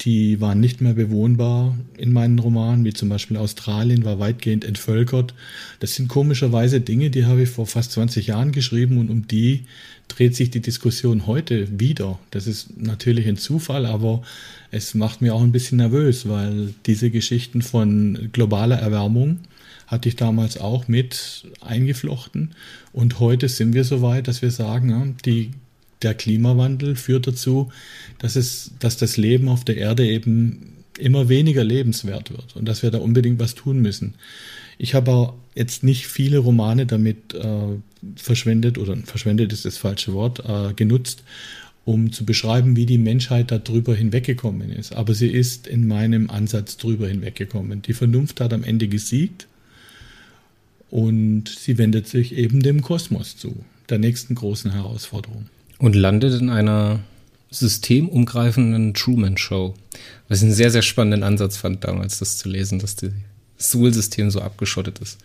die 0.00 0.40
waren 0.40 0.60
nicht 0.60 0.80
mehr 0.80 0.94
bewohnbar 0.94 1.78
in 1.96 2.12
meinen 2.12 2.38
Romanen, 2.38 2.84
wie 2.84 2.92
zum 2.92 3.08
Beispiel 3.08 3.36
Australien 3.36 4.04
war 4.04 4.18
weitgehend 4.18 4.64
entvölkert. 4.64 5.34
Das 5.80 5.94
sind 5.94 6.08
komischerweise 6.08 6.80
Dinge, 6.80 7.10
die 7.10 7.24
habe 7.24 7.42
ich 7.42 7.48
vor 7.48 7.66
fast 7.66 7.92
20 7.92 8.26
Jahren 8.26 8.52
geschrieben 8.52 8.98
und 8.98 9.08
um 9.08 9.26
die 9.26 9.64
dreht 10.08 10.36
sich 10.36 10.50
die 10.50 10.60
Diskussion 10.60 11.26
heute 11.26 11.80
wieder. 11.80 12.18
Das 12.30 12.46
ist 12.46 12.76
natürlich 12.76 13.26
ein 13.26 13.38
Zufall, 13.38 13.86
aber 13.86 14.22
es 14.70 14.94
macht 14.94 15.22
mir 15.22 15.34
auch 15.34 15.42
ein 15.42 15.52
bisschen 15.52 15.78
nervös, 15.78 16.28
weil 16.28 16.74
diese 16.86 17.10
Geschichten 17.10 17.62
von 17.62 18.28
globaler 18.32 18.76
Erwärmung 18.76 19.38
hatte 19.86 20.08
ich 20.08 20.16
damals 20.16 20.58
auch 20.58 20.88
mit 20.88 21.44
eingeflochten 21.60 22.50
und 22.92 23.20
heute 23.20 23.48
sind 23.48 23.74
wir 23.74 23.84
so 23.84 24.02
weit, 24.02 24.28
dass 24.28 24.42
wir 24.42 24.50
sagen, 24.50 25.16
die 25.24 25.50
der 26.04 26.14
Klimawandel 26.14 26.96
führt 26.96 27.26
dazu, 27.26 27.72
dass, 28.18 28.36
es, 28.36 28.72
dass 28.78 28.96
das 28.96 29.16
Leben 29.16 29.48
auf 29.48 29.64
der 29.64 29.76
Erde 29.76 30.06
eben 30.06 30.74
immer 30.98 31.28
weniger 31.28 31.64
lebenswert 31.64 32.30
wird 32.30 32.54
und 32.56 32.66
dass 32.66 32.82
wir 32.82 32.90
da 32.90 32.98
unbedingt 32.98 33.40
was 33.40 33.54
tun 33.54 33.80
müssen. 33.80 34.14
Ich 34.78 34.94
habe 34.94 35.32
jetzt 35.54 35.82
nicht 35.82 36.06
viele 36.06 36.38
Romane 36.38 36.86
damit 36.86 37.34
äh, 37.34 37.78
verschwendet, 38.16 38.78
oder 38.78 38.96
verschwendet 38.98 39.52
ist 39.52 39.64
das 39.64 39.76
falsche 39.76 40.12
Wort, 40.12 40.42
äh, 40.48 40.72
genutzt, 40.74 41.22
um 41.84 42.12
zu 42.12 42.24
beschreiben, 42.24 42.76
wie 42.76 42.86
die 42.86 42.98
Menschheit 42.98 43.50
da 43.50 43.58
drüber 43.58 43.94
hinweggekommen 43.94 44.70
ist. 44.70 44.94
Aber 44.94 45.14
sie 45.14 45.28
ist 45.28 45.66
in 45.66 45.86
meinem 45.86 46.30
Ansatz 46.30 46.76
drüber 46.76 47.08
hinweggekommen. 47.08 47.82
Die 47.82 47.92
Vernunft 47.92 48.40
hat 48.40 48.52
am 48.52 48.64
Ende 48.64 48.88
gesiegt 48.88 49.46
und 50.90 51.48
sie 51.48 51.76
wendet 51.76 52.08
sich 52.08 52.34
eben 52.34 52.62
dem 52.62 52.80
Kosmos 52.80 53.36
zu, 53.36 53.64
der 53.90 53.98
nächsten 53.98 54.34
großen 54.34 54.72
Herausforderung. 54.72 55.46
Und 55.78 55.94
landet 55.94 56.40
in 56.40 56.50
einer 56.50 57.00
systemumgreifenden 57.50 58.94
Truman-Show. 58.94 59.74
Was 60.28 60.38
ich 60.38 60.44
einen 60.44 60.54
sehr, 60.54 60.70
sehr 60.70 60.82
spannenden 60.82 61.22
Ansatz 61.22 61.56
fand 61.56 61.84
damals, 61.84 62.18
das 62.18 62.38
zu 62.38 62.48
lesen, 62.48 62.78
dass 62.78 62.96
das 62.96 63.12
Suhl-System 63.58 64.30
so 64.30 64.40
abgeschottet 64.40 64.98
ist. 64.98 65.18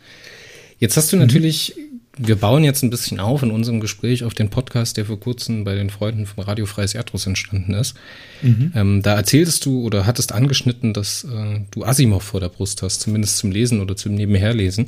Jetzt 0.80 0.96
hast 0.98 1.12
du 1.12 1.18
mhm. 1.18 1.24
natürlich 1.24 1.76
wir 2.22 2.36
bauen 2.36 2.66
jetzt 2.66 2.84
ein 2.84 2.90
bisschen 2.90 3.22
auf 3.22 3.44
in 3.44 3.52
unserem 3.52 3.80
Gespräch 3.80 4.26
auf 4.26 4.34
den 4.34 4.50
Podcast, 4.50 4.98
der 4.98 5.06
vor 5.06 5.20
kurzem 5.20 5.64
bei 5.64 5.76
den 5.76 5.90
Freunden 5.90 6.26
von 6.26 6.44
Radio 6.44 6.66
Freies 6.66 6.94
Erdruss 6.94 7.26
entstanden 7.26 7.74
ist. 7.74 7.96
Mhm. 8.42 8.74
Ähm, 8.76 9.02
da 9.02 9.16
erzähltest 9.16 9.66
du 9.66 9.82
oder 9.84 10.06
hattest 10.06 10.34
angeschnitten, 10.34 10.94
dass 10.94 11.24
äh, 11.24 11.62
du 11.72 11.86
Asimov 11.86 12.24
vor 12.24 12.42
der 12.42 12.50
Brust 12.50 12.82
hast, 12.82 13.00
zumindest 13.00 13.38
zum 13.38 13.52
Lesen 13.52 13.80
oder 13.80 13.96
zum 13.96 14.16
Nebenherlesen. 14.16 14.88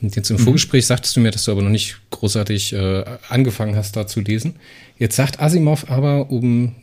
Und 0.00 0.16
jetzt 0.16 0.30
im 0.30 0.38
mhm. 0.38 0.40
Vorgespräch 0.40 0.86
sagtest 0.86 1.14
du 1.16 1.20
mir, 1.20 1.30
dass 1.30 1.44
du 1.44 1.52
aber 1.52 1.60
noch 1.60 1.70
nicht 1.70 1.98
großartig 2.10 2.72
äh, 2.72 3.04
angefangen 3.28 3.76
hast, 3.76 3.94
da 3.96 4.06
zu 4.06 4.20
lesen. 4.20 4.54
Jetzt 4.98 5.16
sagt 5.16 5.40
Asimov 5.40 5.90
aber, 5.90 6.30
um 6.30 6.74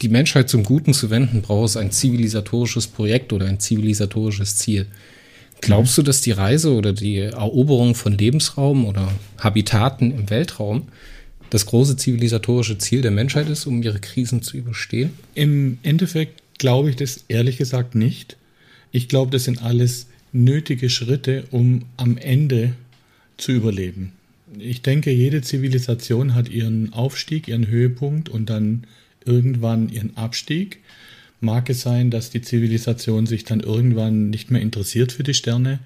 die 0.00 0.08
Menschheit 0.08 0.48
zum 0.48 0.62
Guten 0.62 0.94
zu 0.94 1.10
wenden, 1.10 1.42
braucht 1.42 1.70
es 1.70 1.76
ein 1.76 1.90
zivilisatorisches 1.90 2.86
Projekt 2.86 3.32
oder 3.32 3.46
ein 3.46 3.58
zivilisatorisches 3.58 4.56
Ziel. 4.56 4.86
Glaubst 5.60 5.98
du, 5.98 6.02
dass 6.02 6.20
die 6.20 6.32
Reise 6.32 6.72
oder 6.72 6.92
die 6.92 7.18
Eroberung 7.18 7.94
von 7.94 8.16
Lebensraum 8.16 8.84
oder 8.84 9.12
Habitaten 9.38 10.12
im 10.12 10.30
Weltraum 10.30 10.88
das 11.50 11.66
große 11.66 11.96
zivilisatorische 11.96 12.78
Ziel 12.78 13.02
der 13.02 13.10
Menschheit 13.10 13.48
ist, 13.48 13.66
um 13.66 13.82
ihre 13.82 13.98
Krisen 13.98 14.42
zu 14.42 14.56
überstehen? 14.56 15.10
Im 15.34 15.78
Endeffekt 15.82 16.42
glaube 16.58 16.90
ich 16.90 16.96
das 16.96 17.24
ehrlich 17.28 17.56
gesagt 17.56 17.94
nicht. 17.94 18.36
Ich 18.92 19.08
glaube, 19.08 19.30
das 19.30 19.44
sind 19.44 19.62
alles 19.62 20.06
nötige 20.32 20.90
Schritte, 20.90 21.44
um 21.50 21.84
am 21.96 22.16
Ende 22.18 22.74
zu 23.36 23.52
überleben. 23.52 24.12
Ich 24.58 24.82
denke, 24.82 25.10
jede 25.10 25.42
Zivilisation 25.42 26.34
hat 26.34 26.48
ihren 26.48 26.92
Aufstieg, 26.92 27.48
ihren 27.48 27.66
Höhepunkt 27.66 28.28
und 28.28 28.48
dann 28.50 28.84
irgendwann 29.24 29.88
ihren 29.90 30.16
Abstieg 30.16 30.80
mag 31.40 31.70
es 31.70 31.82
sein, 31.82 32.10
dass 32.10 32.30
die 32.30 32.42
Zivilisation 32.42 33.26
sich 33.26 33.44
dann 33.44 33.60
irgendwann 33.60 34.30
nicht 34.30 34.50
mehr 34.50 34.60
interessiert 34.60 35.12
für 35.12 35.22
die 35.22 35.34
Sterne, 35.34 35.78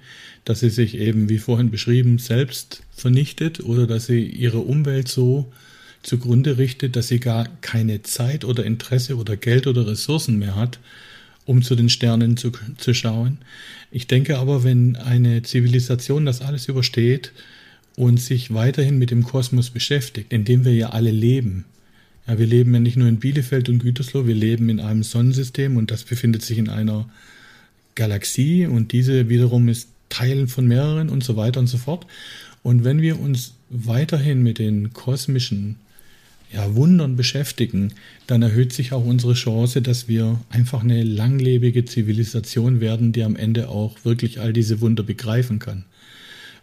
dass 0.45 0.61
sie 0.61 0.69
sich 0.69 0.97
eben, 0.97 1.29
wie 1.29 1.37
vorhin 1.37 1.71
beschrieben, 1.71 2.17
selbst 2.17 2.83
vernichtet 2.91 3.63
oder 3.63 3.87
dass 3.87 4.07
sie 4.07 4.25
ihre 4.25 4.59
Umwelt 4.59 5.07
so 5.07 5.51
zugrunde 6.01 6.57
richtet, 6.57 6.95
dass 6.95 7.07
sie 7.07 7.19
gar 7.19 7.47
keine 7.61 8.01
Zeit 8.01 8.43
oder 8.43 8.65
Interesse 8.65 9.15
oder 9.15 9.37
Geld 9.37 9.67
oder 9.67 9.87
Ressourcen 9.87 10.37
mehr 10.37 10.55
hat, 10.55 10.79
um 11.45 11.61
zu 11.61 11.75
den 11.75 11.89
Sternen 11.89 12.35
zu, 12.35 12.51
zu 12.77 12.93
schauen. 12.93 13.37
Ich 13.91 14.07
denke 14.07 14.37
aber, 14.37 14.63
wenn 14.63 14.95
eine 14.95 15.43
Zivilisation 15.43 16.25
das 16.25 16.41
alles 16.41 16.67
übersteht 16.67 17.31
und 17.95 18.19
sich 18.19 18.53
weiterhin 18.53 18.97
mit 18.97 19.11
dem 19.11 19.23
Kosmos 19.23 19.69
beschäftigt, 19.69 20.33
in 20.33 20.45
dem 20.45 20.65
wir 20.65 20.73
ja 20.73 20.89
alle 20.89 21.11
leben, 21.11 21.65
ja, 22.27 22.39
wir 22.39 22.47
leben 22.47 22.73
ja 22.73 22.79
nicht 22.79 22.97
nur 22.97 23.07
in 23.07 23.19
Bielefeld 23.19 23.69
und 23.69 23.79
Gütersloh, 23.79 24.25
wir 24.27 24.35
leben 24.35 24.69
in 24.69 24.79
einem 24.79 25.03
Sonnensystem 25.03 25.77
und 25.77 25.91
das 25.91 26.03
befindet 26.03 26.41
sich 26.43 26.57
in 26.57 26.69
einer 26.69 27.09
Galaxie 27.95 28.65
und 28.65 28.91
diese 28.91 29.29
wiederum 29.29 29.67
ist 29.67 29.89
Teil 30.09 30.47
von 30.47 30.67
mehreren 30.67 31.09
und 31.09 31.23
so 31.23 31.35
weiter 31.35 31.59
und 31.59 31.67
so 31.67 31.77
fort. 31.77 32.05
Und 32.61 32.83
wenn 32.83 33.01
wir 33.01 33.19
uns 33.19 33.55
weiterhin 33.69 34.41
mit 34.41 34.59
den 34.59 34.93
kosmischen 34.93 35.77
ja, 36.53 36.75
Wundern 36.75 37.15
beschäftigen, 37.15 37.93
dann 38.27 38.41
erhöht 38.41 38.73
sich 38.73 38.93
auch 38.93 39.03
unsere 39.03 39.33
Chance, 39.33 39.81
dass 39.81 40.07
wir 40.07 40.39
einfach 40.49 40.83
eine 40.83 41.03
langlebige 41.03 41.83
Zivilisation 41.83 42.79
werden, 42.79 43.11
die 43.11 43.23
am 43.23 43.35
Ende 43.35 43.69
auch 43.69 44.05
wirklich 44.05 44.39
all 44.39 44.53
diese 44.53 44.79
Wunder 44.79 45.03
begreifen 45.03 45.59
kann. 45.59 45.83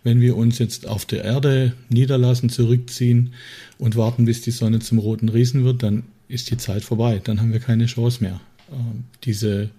Wenn 0.03 0.21
wir 0.21 0.37
uns 0.37 0.59
jetzt 0.59 0.87
auf 0.87 1.05
der 1.05 1.25
Erde 1.25 1.75
niederlassen, 1.89 2.49
zurückziehen 2.49 3.35
und 3.79 3.97
warten, 3.97 4.25
bis 4.25 4.41
die 4.41 4.51
Sonne 4.51 4.79
zum 4.79 4.99
roten 4.99 5.29
Riesen 5.29 5.65
wird, 5.65 5.83
dann 5.83 6.05
ist 6.29 6.51
die 6.51 6.57
Zeit 6.57 6.83
vorbei. 6.83 7.21
Dann 7.23 7.41
haben 7.41 7.53
wir 7.53 7.61
keine 7.61 7.87
Chance 7.87 8.23
mehr, 8.23 8.41
ähm, 8.73 9.05
diese 9.25 9.71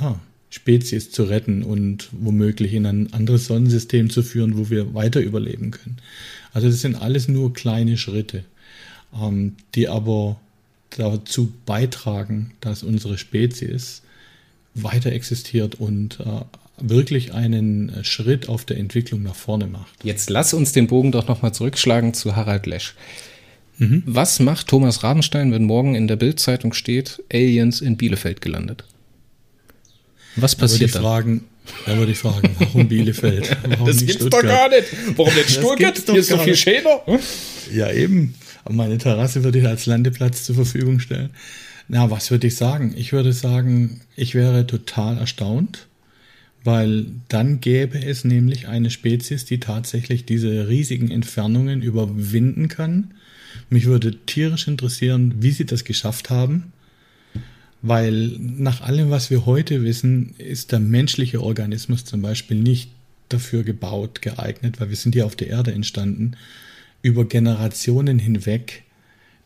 ja, 0.00 0.20
Spezies 0.50 1.10
zu 1.10 1.24
retten 1.24 1.62
und 1.62 2.08
womöglich 2.12 2.74
in 2.74 2.86
ein 2.86 3.12
anderes 3.12 3.46
Sonnensystem 3.46 4.10
zu 4.10 4.22
führen, 4.22 4.58
wo 4.58 4.70
wir 4.70 4.94
weiter 4.94 5.20
überleben 5.20 5.70
können. 5.70 5.96
Also 6.52 6.68
das 6.68 6.80
sind 6.80 6.96
alles 6.96 7.26
nur 7.26 7.52
kleine 7.54 7.96
Schritte, 7.96 8.44
ähm, 9.18 9.56
die 9.74 9.88
aber 9.88 10.38
dazu 10.90 11.52
beitragen, 11.64 12.52
dass 12.60 12.82
unsere 12.82 13.16
Spezies 13.16 14.02
weiter 14.74 15.12
existiert 15.12 15.76
und 15.76 16.20
äh, 16.20 16.44
wirklich 16.88 17.32
einen 17.32 17.88
äh, 17.90 18.04
Schritt 18.04 18.48
auf 18.48 18.64
der 18.64 18.76
Entwicklung 18.78 19.22
nach 19.22 19.34
vorne 19.34 19.66
macht. 19.66 20.04
Jetzt 20.04 20.30
lass 20.30 20.54
uns 20.54 20.72
den 20.72 20.86
Bogen 20.86 21.12
doch 21.12 21.28
nochmal 21.28 21.52
zurückschlagen 21.54 22.14
zu 22.14 22.36
Harald 22.36 22.66
Lesch. 22.66 22.94
Mhm. 23.78 24.02
Was 24.06 24.40
macht 24.40 24.68
Thomas 24.68 25.02
Rabenstein, 25.02 25.52
wenn 25.52 25.64
morgen 25.64 25.94
in 25.94 26.08
der 26.08 26.16
Bildzeitung 26.16 26.72
steht, 26.72 27.22
Aliens 27.32 27.80
in 27.80 27.96
Bielefeld 27.96 28.40
gelandet? 28.40 28.84
Was 30.36 30.56
passiert 30.56 30.94
da? 30.94 31.00
Fragen, 31.00 31.44
da 31.86 31.96
würde 31.96 32.12
ich 32.12 32.18
fragen, 32.18 32.54
warum 32.58 32.88
Bielefeld? 32.88 33.56
Warum 33.68 33.86
das 33.86 33.98
gibt's 33.98 34.14
Stuttgart? 34.14 34.44
doch 34.44 34.48
gar 34.48 34.68
nicht. 34.68 34.88
Warum 35.16 35.34
nicht 35.34 35.50
Stuttgart? 35.50 36.02
Hier 36.06 36.20
ist 36.20 36.30
doch 36.30 36.42
viel 36.42 36.56
schöner. 36.56 37.02
Ja, 37.72 37.90
eben. 37.92 38.34
Aber 38.64 38.74
meine 38.74 38.98
Terrasse 38.98 39.44
würde 39.44 39.58
ich 39.58 39.66
als 39.66 39.86
Landeplatz 39.86 40.44
zur 40.44 40.54
Verfügung 40.54 41.00
stellen. 41.00 41.30
Na, 41.88 42.10
was 42.10 42.30
würde 42.30 42.46
ich 42.46 42.56
sagen? 42.56 42.94
Ich 42.96 43.12
würde 43.12 43.32
sagen, 43.32 44.00
ich 44.16 44.34
wäre 44.34 44.66
total 44.66 45.18
erstaunt, 45.18 45.86
weil 46.64 47.06
dann 47.28 47.60
gäbe 47.60 47.98
es 48.02 48.24
nämlich 48.24 48.68
eine 48.68 48.90
Spezies, 48.90 49.44
die 49.44 49.58
tatsächlich 49.58 50.24
diese 50.24 50.68
riesigen 50.68 51.10
Entfernungen 51.10 51.82
überwinden 51.82 52.68
kann. 52.68 53.14
Mich 53.68 53.86
würde 53.86 54.16
tierisch 54.26 54.68
interessieren, 54.68 55.34
wie 55.40 55.50
sie 55.50 55.66
das 55.66 55.84
geschafft 55.84 56.30
haben, 56.30 56.72
weil 57.82 58.36
nach 58.38 58.80
allem, 58.80 59.10
was 59.10 59.30
wir 59.30 59.44
heute 59.44 59.82
wissen, 59.82 60.34
ist 60.38 60.72
der 60.72 60.80
menschliche 60.80 61.42
Organismus 61.42 62.04
zum 62.04 62.22
Beispiel 62.22 62.56
nicht 62.56 62.90
dafür 63.28 63.64
gebaut, 63.64 64.22
geeignet, 64.22 64.80
weil 64.80 64.90
wir 64.90 64.96
sind 64.96 65.14
ja 65.14 65.24
auf 65.24 65.36
der 65.36 65.48
Erde 65.48 65.72
entstanden, 65.72 66.32
über 67.02 67.24
Generationen 67.24 68.18
hinweg 68.18 68.84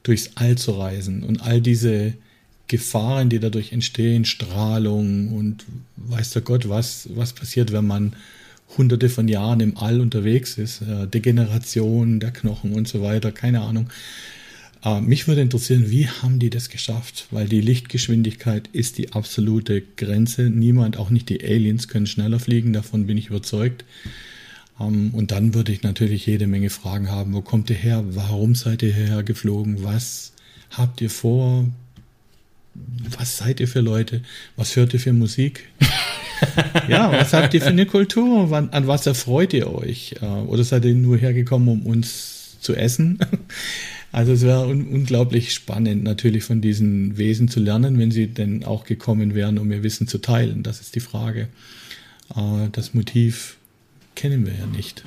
durchs 0.02 0.33
All 0.35 0.59
zu 0.59 0.72
reisen 0.72 1.22
und 1.22 1.40
all 1.40 1.61
diese 1.61 2.14
Gefahren, 2.68 3.29
die 3.29 3.38
dadurch 3.38 3.72
entstehen, 3.72 4.24
Strahlung 4.24 5.33
und 5.33 5.64
weiß 5.96 6.31
der 6.31 6.42
Gott, 6.42 6.68
was, 6.68 7.09
was 7.14 7.33
passiert, 7.33 7.72
wenn 7.72 7.87
man 7.87 8.16
hunderte 8.76 9.09
von 9.09 9.29
Jahren 9.29 9.61
im 9.61 9.76
All 9.76 10.00
unterwegs 10.00 10.59
ist, 10.59 10.83
äh, 10.83 11.07
Degeneration 11.07 12.20
der 12.20 12.33
Knochen 12.33 12.72
und 12.72 12.88
so 12.88 13.02
weiter, 13.02 13.31
keine 13.33 13.61
Ahnung. 13.61 13.88
Äh, 14.85 15.00
mich 15.00 15.29
würde 15.29 15.40
interessieren, 15.40 15.90
wie 15.90 16.09
haben 16.09 16.38
die 16.38 16.50
das 16.50 16.68
geschafft? 16.68 17.29
Weil 17.31 17.48
die 17.48 17.61
Lichtgeschwindigkeit 17.61 18.68
ist 18.72 18.98
die 18.98 19.12
absolute 19.12 19.83
Grenze. 19.96 20.50
Niemand, 20.50 20.96
auch 20.96 21.11
nicht 21.11 21.29
die 21.29 21.42
Aliens, 21.42 21.88
können 21.88 22.07
schneller 22.07 22.40
fliegen, 22.40 22.72
davon 22.72 23.07
bin 23.07 23.16
ich 23.16 23.29
überzeugt. 23.29 23.85
Ähm, 24.81 25.11
und 25.12 25.31
dann 25.31 25.55
würde 25.55 25.72
ich 25.72 25.83
natürlich 25.83 26.26
jede 26.26 26.46
Menge 26.46 26.70
Fragen 26.70 27.11
haben. 27.11 27.33
Wo 27.33 27.42
kommt 27.42 27.70
ihr 27.70 27.76
her? 27.76 28.05
Warum 28.11 28.55
seid 28.55 28.83
ihr 28.83 28.92
hierher 28.92 29.22
geflogen? 29.22 29.83
Was 29.83 30.33
habt 30.70 31.00
ihr 31.00 31.11
vor? 31.11 31.66
Was 33.18 33.38
seid 33.38 33.60
ihr 33.60 33.68
für 33.68 33.80
Leute? 33.80 34.22
Was 34.56 34.76
hört 34.76 34.94
ihr 34.94 35.00
für 35.00 35.12
Musik? 35.12 35.64
ja, 36.88 37.12
was 37.12 37.32
habt 37.32 37.54
ihr 37.54 37.60
für 37.60 37.68
eine 37.68 37.86
Kultur? 37.86 38.52
an 38.52 38.86
was 38.86 39.06
erfreut 39.06 39.52
ihr 39.52 39.72
euch? 39.72 40.16
Äh, 40.20 40.26
oder 40.26 40.64
seid 40.64 40.84
ihr 40.84 40.94
nur 40.94 41.16
hergekommen, 41.16 41.68
um 41.68 41.86
uns 41.86 42.58
zu 42.60 42.74
essen? 42.74 43.18
Also 44.12 44.32
es 44.32 44.42
wäre 44.42 44.66
un 44.66 44.86
unglaublich 44.86 45.52
spannend, 45.52 46.02
natürlich 46.02 46.42
von 46.44 46.62
diesen 46.62 47.18
Wesen 47.18 47.48
zu 47.48 47.60
lernen, 47.60 47.98
wenn 47.98 48.10
sie 48.10 48.28
denn 48.28 48.64
auch 48.64 48.84
gekommen 48.84 49.34
wären, 49.34 49.58
um 49.58 49.70
ihr 49.70 49.82
Wissen 49.82 50.08
zu 50.08 50.18
teilen. 50.18 50.62
Das 50.62 50.80
ist 50.80 50.94
die 50.94 51.00
Frage. 51.00 51.48
Äh, 52.34 52.68
das 52.72 52.94
Motiv 52.94 53.58
kennen 54.14 54.46
wir 54.46 54.54
ja 54.54 54.64
nicht, 54.66 55.04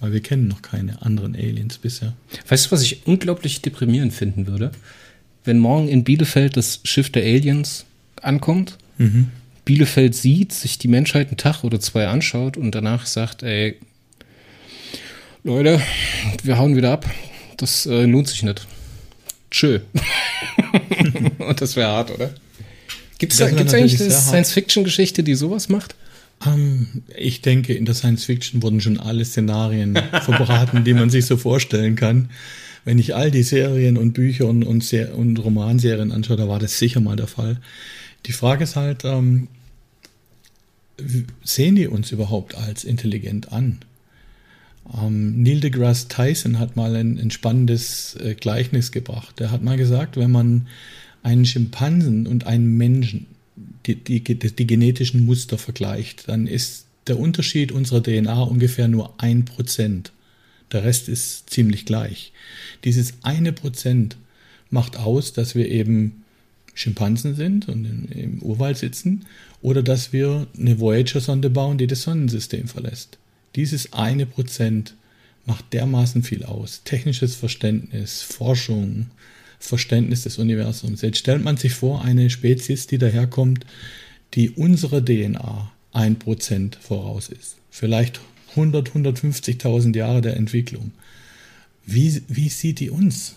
weil 0.00 0.12
wir 0.12 0.20
kennen 0.20 0.48
noch 0.48 0.62
keine 0.62 1.02
anderen 1.02 1.34
Aliens 1.34 1.76
bisher. 1.76 2.14
Weißt 2.48 2.66
du, 2.66 2.70
was 2.70 2.82
ich 2.82 3.06
unglaublich 3.06 3.60
deprimierend 3.60 4.14
finden 4.14 4.46
würde? 4.46 4.72
Wenn 5.48 5.58
morgen 5.58 5.88
in 5.88 6.04
Bielefeld 6.04 6.56
das 6.56 6.80
Schiff 6.84 7.10
der 7.10 7.24
Aliens 7.24 7.86
ankommt, 8.22 8.78
mhm. 8.98 9.30
Bielefeld 9.64 10.14
sieht, 10.14 10.52
sich 10.52 10.78
die 10.78 10.88
Menschheit 10.88 11.28
einen 11.28 11.36
Tag 11.36 11.64
oder 11.64 11.80
zwei 11.80 12.06
anschaut 12.06 12.56
und 12.56 12.74
danach 12.74 13.06
sagt, 13.06 13.42
ey, 13.42 13.76
Leute, 15.42 15.80
wir 16.42 16.58
hauen 16.58 16.76
wieder 16.76 16.92
ab. 16.92 17.06
Das 17.56 17.86
äh, 17.86 18.04
lohnt 18.04 18.28
sich 18.28 18.42
nicht. 18.42 18.66
Tschö. 19.50 19.80
und 21.38 21.60
das 21.60 21.74
wäre 21.74 21.88
hart, 21.88 22.10
oder? 22.12 22.30
Gibt 23.18 23.32
es 23.32 23.40
eigentlich 23.40 24.00
eine 24.00 24.10
Science-Fiction-Geschichte, 24.10 25.22
die 25.22 25.34
sowas 25.34 25.68
macht? 25.68 25.96
Um, 26.44 26.52
ähm, 26.52 27.02
ich 27.16 27.40
denke, 27.40 27.74
in 27.74 27.84
der 27.84 27.94
Science-Fiction 27.94 28.62
wurden 28.62 28.80
schon 28.80 29.00
alle 29.00 29.24
Szenarien 29.24 29.94
verbraten, 30.22 30.84
die 30.84 30.94
man 30.94 31.10
sich 31.10 31.26
so 31.26 31.36
vorstellen 31.36 31.96
kann 31.96 32.28
wenn 32.84 32.98
ich 32.98 33.14
all 33.14 33.30
die 33.30 33.42
Serien 33.42 33.96
und 33.96 34.12
Bücher 34.12 34.46
und, 34.46 34.64
und, 34.64 34.92
und 34.92 35.38
Romanserien 35.38 36.12
anschaue, 36.12 36.36
da 36.36 36.48
war 36.48 36.58
das 36.58 36.78
sicher 36.78 37.00
mal 37.00 37.16
der 37.16 37.26
Fall. 37.26 37.60
Die 38.26 38.32
Frage 38.32 38.64
ist 38.64 38.76
halt, 38.76 39.04
ähm, 39.04 39.48
sehen 41.44 41.76
die 41.76 41.86
uns 41.86 42.10
überhaupt 42.10 42.54
als 42.54 42.84
intelligent 42.84 43.52
an? 43.52 43.78
Ähm, 45.00 45.42
Neil 45.42 45.60
deGrasse 45.60 46.08
Tyson 46.08 46.58
hat 46.58 46.76
mal 46.76 46.96
ein, 46.96 47.18
ein 47.18 47.30
spannendes 47.30 48.16
äh, 48.16 48.34
Gleichnis 48.34 48.90
gebracht. 48.90 49.40
Er 49.40 49.50
hat 49.50 49.62
mal 49.62 49.76
gesagt, 49.76 50.16
wenn 50.16 50.30
man 50.30 50.66
einen 51.22 51.44
Schimpansen 51.44 52.26
und 52.26 52.46
einen 52.46 52.76
Menschen 52.76 53.26
die, 53.86 53.96
die, 53.96 54.22
die 54.22 54.66
genetischen 54.66 55.24
Muster 55.24 55.58
vergleicht, 55.58 56.28
dann 56.28 56.46
ist 56.46 56.86
der 57.06 57.18
Unterschied 57.18 57.72
unserer 57.72 58.02
DNA 58.02 58.42
ungefähr 58.42 58.88
nur 58.88 59.14
ein 59.18 59.44
Prozent. 59.44 60.12
Der 60.72 60.84
Rest 60.84 61.08
ist 61.08 61.50
ziemlich 61.50 61.84
gleich. 61.84 62.32
Dieses 62.84 63.14
eine 63.22 63.52
Prozent 63.52 64.16
macht 64.70 64.96
aus, 64.96 65.32
dass 65.32 65.54
wir 65.54 65.68
eben 65.70 66.24
Schimpansen 66.74 67.34
sind 67.34 67.68
und 67.68 67.84
im 68.12 68.40
Urwald 68.42 68.78
sitzen 68.78 69.24
oder 69.62 69.82
dass 69.82 70.12
wir 70.12 70.46
eine 70.56 70.78
Voyager-Sonde 70.78 71.50
bauen, 71.50 71.78
die 71.78 71.86
das 71.86 72.02
Sonnensystem 72.02 72.68
verlässt. 72.68 73.18
Dieses 73.56 73.92
eine 73.92 74.26
Prozent 74.26 74.94
macht 75.44 75.72
dermaßen 75.72 76.22
viel 76.22 76.44
aus. 76.44 76.82
Technisches 76.84 77.34
Verständnis, 77.34 78.22
Forschung, 78.22 79.06
Verständnis 79.58 80.22
des 80.22 80.38
Universums. 80.38 81.00
Jetzt 81.02 81.18
stellt 81.18 81.42
man 81.42 81.56
sich 81.56 81.72
vor, 81.72 82.04
eine 82.04 82.30
Spezies, 82.30 82.86
die 82.86 82.98
daherkommt, 82.98 83.66
die 84.34 84.50
unserer 84.50 85.04
DNA 85.04 85.72
ein 85.92 86.18
Prozent 86.18 86.78
voraus 86.80 87.28
ist. 87.28 87.56
Vielleicht 87.70 88.20
100, 88.58 88.90
150.000 88.90 89.96
Jahre 89.96 90.20
der 90.20 90.36
Entwicklung. 90.36 90.92
Wie, 91.86 92.22
wie 92.28 92.48
sieht 92.48 92.80
die 92.80 92.90
uns? 92.90 93.36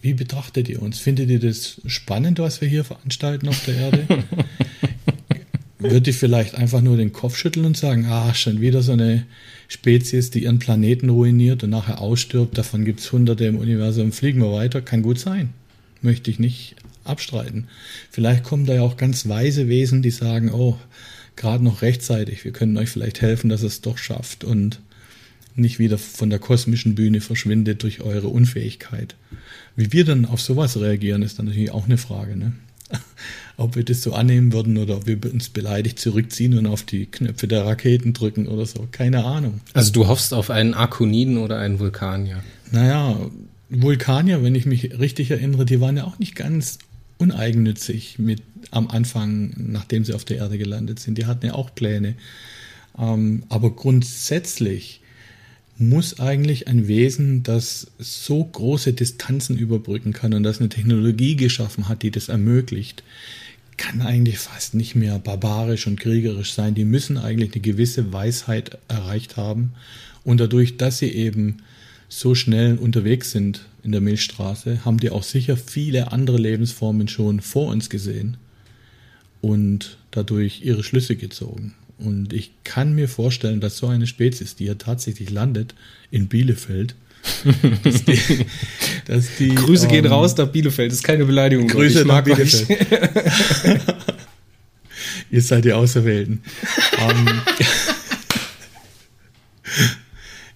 Wie 0.00 0.14
betrachtet 0.14 0.68
ihr 0.68 0.80
uns? 0.80 0.98
Findet 0.98 1.30
ihr 1.30 1.40
das 1.40 1.80
spannend, 1.86 2.38
was 2.38 2.60
wir 2.60 2.68
hier 2.68 2.84
veranstalten 2.84 3.48
auf 3.48 3.64
der 3.64 3.76
Erde? 3.76 4.06
Wird 5.78 6.06
ihr 6.06 6.14
vielleicht 6.14 6.54
einfach 6.54 6.80
nur 6.80 6.96
den 6.96 7.12
Kopf 7.12 7.36
schütteln 7.36 7.66
und 7.66 7.76
sagen, 7.76 8.06
ah, 8.06 8.34
schon 8.34 8.60
wieder 8.60 8.82
so 8.82 8.92
eine 8.92 9.26
Spezies, 9.66 10.30
die 10.30 10.44
ihren 10.44 10.60
Planeten 10.60 11.08
ruiniert 11.08 11.64
und 11.64 11.70
nachher 11.70 12.00
ausstirbt, 12.00 12.56
davon 12.56 12.84
gibt 12.84 13.00
es 13.00 13.10
hunderte 13.10 13.46
im 13.46 13.58
Universum, 13.58 14.12
fliegen 14.12 14.40
wir 14.40 14.52
weiter, 14.52 14.80
kann 14.80 15.02
gut 15.02 15.18
sein. 15.18 15.50
Möchte 16.00 16.30
ich 16.30 16.38
nicht 16.38 16.76
abstreiten. 17.04 17.66
Vielleicht 18.10 18.44
kommen 18.44 18.64
da 18.64 18.74
ja 18.74 18.82
auch 18.82 18.96
ganz 18.96 19.28
weise 19.28 19.68
Wesen, 19.68 20.02
die 20.02 20.10
sagen, 20.10 20.52
oh, 20.52 20.78
gerade 21.36 21.64
noch 21.64 21.82
rechtzeitig, 21.82 22.44
wir 22.44 22.52
können 22.52 22.76
euch 22.76 22.90
vielleicht 22.90 23.20
helfen, 23.20 23.48
dass 23.48 23.62
es 23.62 23.80
doch 23.80 23.98
schafft 23.98 24.44
und 24.44 24.80
nicht 25.54 25.78
wieder 25.78 25.98
von 25.98 26.30
der 26.30 26.38
kosmischen 26.38 26.94
Bühne 26.94 27.20
verschwindet 27.20 27.82
durch 27.82 28.00
eure 28.00 28.28
Unfähigkeit. 28.28 29.16
Wie 29.76 29.92
wir 29.92 30.04
dann 30.04 30.24
auf 30.24 30.40
sowas 30.40 30.78
reagieren, 30.80 31.22
ist 31.22 31.38
dann 31.38 31.46
natürlich 31.46 31.72
auch 31.72 31.84
eine 31.84 31.98
Frage. 31.98 32.36
Ne? 32.36 32.52
Ob 33.56 33.76
wir 33.76 33.84
das 33.84 34.02
so 34.02 34.14
annehmen 34.14 34.52
würden 34.52 34.78
oder 34.78 34.96
ob 34.96 35.06
wir 35.06 35.18
uns 35.30 35.50
beleidigt 35.50 35.98
zurückziehen 35.98 36.56
und 36.58 36.66
auf 36.66 36.82
die 36.82 37.06
Knöpfe 37.06 37.46
der 37.46 37.64
Raketen 37.64 38.12
drücken 38.12 38.48
oder 38.48 38.66
so. 38.66 38.88
Keine 38.90 39.24
Ahnung. 39.24 39.60
Also 39.74 39.92
du 39.92 40.08
hoffst 40.08 40.32
auf 40.34 40.50
einen 40.50 40.74
Arkoniden 40.74 41.36
oder 41.36 41.58
einen 41.58 41.78
Vulkanier? 41.78 42.42
Naja, 42.70 43.30
Vulkanier, 43.68 44.42
wenn 44.42 44.54
ich 44.54 44.66
mich 44.66 44.98
richtig 44.98 45.30
erinnere, 45.30 45.64
die 45.64 45.80
waren 45.80 45.96
ja 45.96 46.04
auch 46.04 46.18
nicht 46.18 46.34
ganz 46.34 46.78
uneigennützig 47.18 48.18
mit 48.18 48.42
am 48.70 48.88
Anfang, 48.88 49.54
nachdem 49.56 50.04
sie 50.04 50.14
auf 50.14 50.24
der 50.24 50.38
Erde 50.38 50.58
gelandet 50.58 51.00
sind. 51.00 51.18
Die 51.18 51.26
hatten 51.26 51.46
ja 51.46 51.54
auch 51.54 51.74
Pläne. 51.74 52.14
Ähm, 52.98 53.44
aber 53.48 53.70
grundsätzlich 53.70 55.00
muss 55.78 56.20
eigentlich 56.20 56.68
ein 56.68 56.86
Wesen, 56.86 57.42
das 57.42 57.88
so 57.98 58.44
große 58.44 58.92
Distanzen 58.92 59.56
überbrücken 59.58 60.12
kann 60.12 60.34
und 60.34 60.42
das 60.42 60.60
eine 60.60 60.68
Technologie 60.68 61.36
geschaffen 61.36 61.88
hat, 61.88 62.02
die 62.02 62.10
das 62.10 62.28
ermöglicht, 62.28 63.02
kann 63.76 64.02
eigentlich 64.02 64.38
fast 64.38 64.74
nicht 64.74 64.94
mehr 64.94 65.18
barbarisch 65.18 65.86
und 65.86 65.98
kriegerisch 65.98 66.52
sein. 66.52 66.74
Die 66.74 66.84
müssen 66.84 67.16
eigentlich 67.18 67.52
eine 67.52 67.62
gewisse 67.62 68.12
Weisheit 68.12 68.78
erreicht 68.88 69.36
haben 69.36 69.72
und 70.24 70.38
dadurch, 70.38 70.76
dass 70.76 70.98
sie 70.98 71.10
eben 71.10 71.58
so 72.08 72.34
schnell 72.34 72.76
unterwegs 72.76 73.30
sind 73.30 73.66
in 73.82 73.90
der 73.90 74.02
Milchstraße, 74.02 74.84
haben 74.84 74.98
die 74.98 75.10
auch 75.10 75.22
sicher 75.22 75.56
viele 75.56 76.12
andere 76.12 76.36
Lebensformen 76.36 77.08
schon 77.08 77.40
vor 77.40 77.68
uns 77.68 77.88
gesehen 77.88 78.36
und 79.42 79.98
dadurch 80.10 80.62
ihre 80.64 80.82
Schlüsse 80.82 81.16
gezogen. 81.16 81.74
Und 81.98 82.32
ich 82.32 82.52
kann 82.64 82.94
mir 82.94 83.08
vorstellen, 83.08 83.60
dass 83.60 83.76
so 83.76 83.88
eine 83.88 84.06
Spezies, 84.06 84.56
die 84.56 84.64
ja 84.64 84.74
tatsächlich 84.74 85.28
landet 85.30 85.74
in 86.10 86.28
Bielefeld, 86.28 86.94
dass 87.84 88.04
die, 88.04 88.46
dass 89.04 89.26
die, 89.38 89.54
Grüße 89.54 89.84
ähm, 89.86 89.92
gehen 89.92 90.06
raus 90.06 90.36
nach 90.36 90.48
Bielefeld, 90.48 90.90
das 90.90 90.98
ist 90.98 91.04
keine 91.04 91.24
Beleidigung. 91.26 91.68
Grüße 91.68 92.04
nach 92.04 92.24
Bielefeld. 92.24 92.66
Ihr 95.30 95.42
seid 95.42 95.64
die 95.64 95.72
Auserwählten. 95.72 96.42
ähm, 96.98 97.42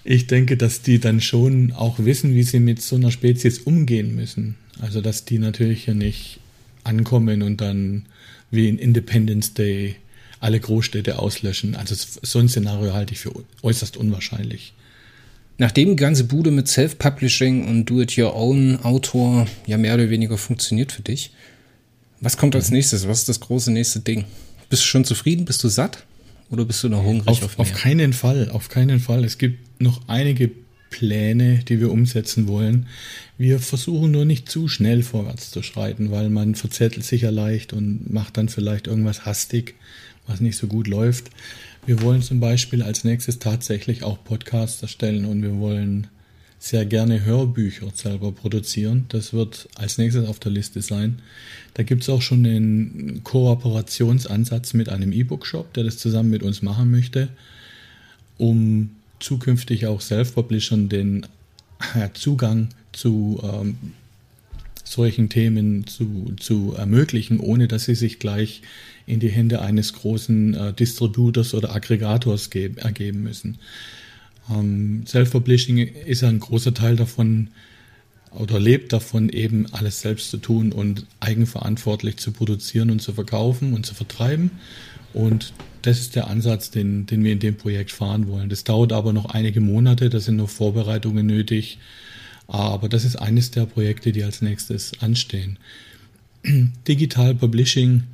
ich 0.04 0.26
denke, 0.26 0.56
dass 0.56 0.82
die 0.82 0.98
dann 0.98 1.20
schon 1.20 1.72
auch 1.72 1.98
wissen, 1.98 2.34
wie 2.34 2.42
sie 2.42 2.60
mit 2.60 2.82
so 2.82 2.96
einer 2.96 3.10
Spezies 3.10 3.60
umgehen 3.60 4.14
müssen. 4.14 4.56
Also, 4.80 5.00
dass 5.00 5.24
die 5.24 5.38
natürlich 5.38 5.84
hier 5.84 5.94
nicht 5.94 6.40
ankommen 6.84 7.42
und 7.42 7.60
dann 7.60 8.06
wie 8.50 8.68
in 8.68 8.78
Independence 8.78 9.54
Day 9.54 9.96
alle 10.40 10.60
Großstädte 10.60 11.18
auslöschen. 11.18 11.74
Also 11.76 11.94
so 12.22 12.38
ein 12.38 12.48
Szenario 12.48 12.92
halte 12.92 13.14
ich 13.14 13.20
für 13.20 13.32
äußerst 13.62 13.96
unwahrscheinlich. 13.96 14.74
Nachdem 15.58 15.90
die 15.90 15.96
ganze 15.96 16.24
Bude 16.24 16.50
mit 16.50 16.68
Self-Publishing 16.68 17.66
und 17.66 17.86
Do-it-your-own-Autor 17.86 19.46
ja 19.66 19.78
mehr 19.78 19.94
oder 19.94 20.10
weniger 20.10 20.36
funktioniert 20.36 20.92
für 20.92 21.02
dich, 21.02 21.32
was 22.20 22.36
kommt 22.36 22.54
als 22.54 22.70
nächstes? 22.70 23.08
Was 23.08 23.20
ist 23.20 23.28
das 23.28 23.40
große 23.40 23.70
nächste 23.70 24.00
Ding? 24.00 24.24
Bist 24.68 24.82
du 24.82 24.86
schon 24.86 25.04
zufrieden? 25.04 25.44
Bist 25.44 25.62
du 25.64 25.68
satt? 25.68 26.04
Oder 26.50 26.64
bist 26.64 26.82
du 26.84 26.88
noch 26.88 27.02
hungrig 27.02 27.28
auf, 27.28 27.42
auf, 27.42 27.58
auf 27.58 27.72
keinen 27.72 28.12
Fall, 28.12 28.50
auf 28.50 28.68
keinen 28.68 29.00
Fall. 29.00 29.24
Es 29.24 29.38
gibt 29.38 29.80
noch 29.80 30.08
einige 30.08 30.50
Pläne, 30.96 31.58
die 31.68 31.78
wir 31.78 31.90
umsetzen 31.90 32.48
wollen. 32.48 32.86
Wir 33.36 33.58
versuchen 33.58 34.12
nur 34.12 34.24
nicht 34.24 34.48
zu 34.48 34.66
schnell 34.66 35.02
vorwärts 35.02 35.50
zu 35.50 35.62
schreiten, 35.62 36.10
weil 36.10 36.30
man 36.30 36.54
verzettelt 36.54 37.04
sich 37.04 37.22
ja 37.22 37.30
leicht 37.30 37.74
und 37.74 38.10
macht 38.10 38.38
dann 38.38 38.48
vielleicht 38.48 38.86
irgendwas 38.86 39.26
hastig 39.26 39.74
was 40.26 40.40
nicht 40.40 40.56
so 40.56 40.66
gut 40.66 40.86
läuft. 40.86 41.30
Wir 41.84 42.02
wollen 42.02 42.22
zum 42.22 42.40
Beispiel 42.40 42.82
als 42.82 43.04
nächstes 43.04 43.38
tatsächlich 43.38 44.02
auch 44.02 44.22
Podcasts 44.24 44.82
erstellen 44.82 45.24
und 45.24 45.42
wir 45.42 45.58
wollen 45.58 46.08
sehr 46.58 46.86
gerne 46.86 47.24
Hörbücher 47.24 47.88
selber 47.94 48.32
produzieren. 48.32 49.04
Das 49.10 49.32
wird 49.32 49.68
als 49.76 49.98
nächstes 49.98 50.26
auf 50.26 50.40
der 50.40 50.52
Liste 50.52 50.82
sein. 50.82 51.20
Da 51.74 51.82
gibt 51.82 52.02
es 52.02 52.08
auch 52.08 52.22
schon 52.22 52.44
einen 52.44 53.22
Kooperationsansatz 53.22 54.72
mit 54.74 54.88
einem 54.88 55.12
E-Book-Shop, 55.12 55.72
der 55.74 55.84
das 55.84 55.98
zusammen 55.98 56.30
mit 56.30 56.42
uns 56.42 56.62
machen 56.62 56.90
möchte, 56.90 57.28
um 58.38 58.95
zukünftig 59.20 59.86
auch 59.86 60.00
Self-Publishern 60.00 60.88
den 60.88 61.26
Zugang 62.14 62.68
zu 62.92 63.40
ähm, 63.42 63.76
solchen 64.84 65.28
Themen 65.28 65.86
zu, 65.86 66.34
zu 66.38 66.74
ermöglichen, 66.76 67.40
ohne 67.40 67.68
dass 67.68 67.84
sie 67.84 67.94
sich 67.94 68.18
gleich 68.18 68.62
in 69.06 69.20
die 69.20 69.28
Hände 69.28 69.60
eines 69.60 69.92
großen 69.92 70.54
äh, 70.54 70.72
Distributors 70.72 71.54
oder 71.54 71.74
Aggregators 71.74 72.48
ergeben 72.48 73.22
müssen. 73.22 73.58
Ähm, 74.50 75.04
Self-Publishing 75.06 75.78
ist 75.78 76.24
ein 76.24 76.40
großer 76.40 76.72
Teil 76.72 76.96
davon 76.96 77.48
oder 78.30 78.60
lebt 78.60 78.92
davon, 78.92 79.28
eben 79.28 79.66
alles 79.72 80.00
selbst 80.00 80.30
zu 80.30 80.36
tun 80.38 80.72
und 80.72 81.06
eigenverantwortlich 81.20 82.18
zu 82.18 82.32
produzieren 82.32 82.90
und 82.90 83.00
zu 83.00 83.12
verkaufen 83.12 83.72
und 83.72 83.86
zu 83.86 83.94
vertreiben. 83.94 84.50
Und 85.14 85.52
das 85.86 86.00
ist 86.00 86.16
der 86.16 86.28
Ansatz, 86.28 86.70
den, 86.70 87.06
den 87.06 87.22
wir 87.22 87.32
in 87.32 87.38
dem 87.38 87.56
Projekt 87.56 87.92
fahren 87.92 88.26
wollen. 88.26 88.48
Das 88.48 88.64
dauert 88.64 88.92
aber 88.92 89.12
noch 89.12 89.26
einige 89.26 89.60
Monate, 89.60 90.10
da 90.10 90.18
sind 90.18 90.36
noch 90.36 90.48
Vorbereitungen 90.48 91.26
nötig. 91.26 91.78
Aber 92.48 92.88
das 92.88 93.04
ist 93.04 93.16
eines 93.16 93.50
der 93.50 93.66
Projekte, 93.66 94.12
die 94.12 94.24
als 94.24 94.42
nächstes 94.42 95.00
anstehen. 95.00 95.58
Digital 96.88 97.34
Publishing 97.34 98.04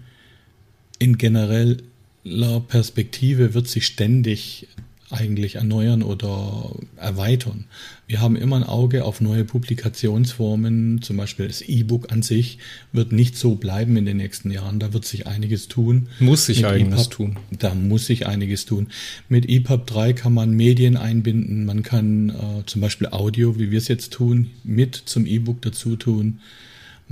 in 0.98 1.18
genereller 1.18 2.60
Perspektive 2.68 3.54
wird 3.54 3.68
sich 3.68 3.86
ständig 3.86 4.68
eigentlich 5.12 5.56
erneuern 5.56 6.02
oder 6.02 6.74
erweitern. 6.96 7.64
Wir 8.06 8.20
haben 8.20 8.36
immer 8.36 8.56
ein 8.56 8.64
Auge 8.64 9.04
auf 9.04 9.20
neue 9.20 9.44
Publikationsformen, 9.44 11.02
zum 11.02 11.16
Beispiel 11.16 11.46
das 11.46 11.62
E-Book 11.62 12.12
an 12.12 12.22
sich 12.22 12.58
wird 12.92 13.12
nicht 13.12 13.36
so 13.36 13.54
bleiben 13.54 13.96
in 13.96 14.04
den 14.04 14.16
nächsten 14.16 14.50
Jahren. 14.50 14.78
Da 14.78 14.92
wird 14.92 15.04
sich 15.04 15.26
einiges 15.26 15.68
tun. 15.68 16.08
Muss 16.20 16.46
sich 16.46 16.66
einiges 16.66 17.08
tun. 17.08 17.36
Da 17.50 17.74
muss 17.74 18.06
sich 18.06 18.26
einiges 18.26 18.64
tun. 18.64 18.88
Mit 19.28 19.48
EPUB 19.48 19.86
3 19.86 20.12
kann 20.12 20.34
man 20.34 20.52
Medien 20.52 20.96
einbinden, 20.96 21.64
man 21.64 21.82
kann 21.82 22.30
äh, 22.30 22.66
zum 22.66 22.80
Beispiel 22.80 23.08
Audio, 23.08 23.58
wie 23.58 23.70
wir 23.70 23.78
es 23.78 23.88
jetzt 23.88 24.12
tun, 24.12 24.50
mit 24.64 24.94
zum 24.94 25.26
E-Book 25.26 25.62
dazu 25.62 25.96
tun. 25.96 26.40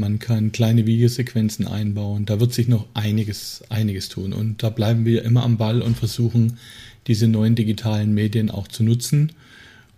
Man 0.00 0.18
kann 0.18 0.50
kleine 0.50 0.86
Videosequenzen 0.86 1.66
einbauen. 1.66 2.24
Da 2.24 2.40
wird 2.40 2.54
sich 2.54 2.68
noch 2.68 2.86
einiges, 2.94 3.62
einiges 3.68 4.08
tun. 4.08 4.32
Und 4.32 4.62
da 4.62 4.70
bleiben 4.70 5.04
wir 5.04 5.24
immer 5.24 5.42
am 5.42 5.58
Ball 5.58 5.82
und 5.82 5.96
versuchen, 5.96 6.58
diese 7.06 7.28
neuen 7.28 7.54
digitalen 7.54 8.14
Medien 8.14 8.50
auch 8.50 8.68
zu 8.68 8.82
nutzen 8.82 9.32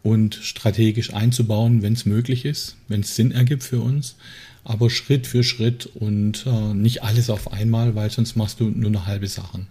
und 0.03 0.35
strategisch 0.35 1.13
einzubauen, 1.13 1.83
wenn 1.83 1.93
es 1.93 2.07
möglich 2.07 2.45
ist, 2.45 2.77
wenn 2.89 3.01
es 3.01 3.17
Sinn 3.17 3.33
ergibt 3.33 3.63
für 3.63 3.81
uns. 3.81 4.17
Aber 4.65 4.91
Schritt 4.91 5.27
für 5.27 5.43
Schritt 5.43 5.87
und 5.95 6.47
äh, 6.47 6.75
nicht 6.75 7.03
alles 7.03 7.31
auf 7.31 7.53
einmal, 7.53 7.95
weil 7.95 8.11
sonst 8.11 8.37
machst 8.37 8.61
du 8.61 8.69
nur 8.69 8.91
eine 8.91 9.07
halbe 9.07 9.27
Sachen. 9.27 9.67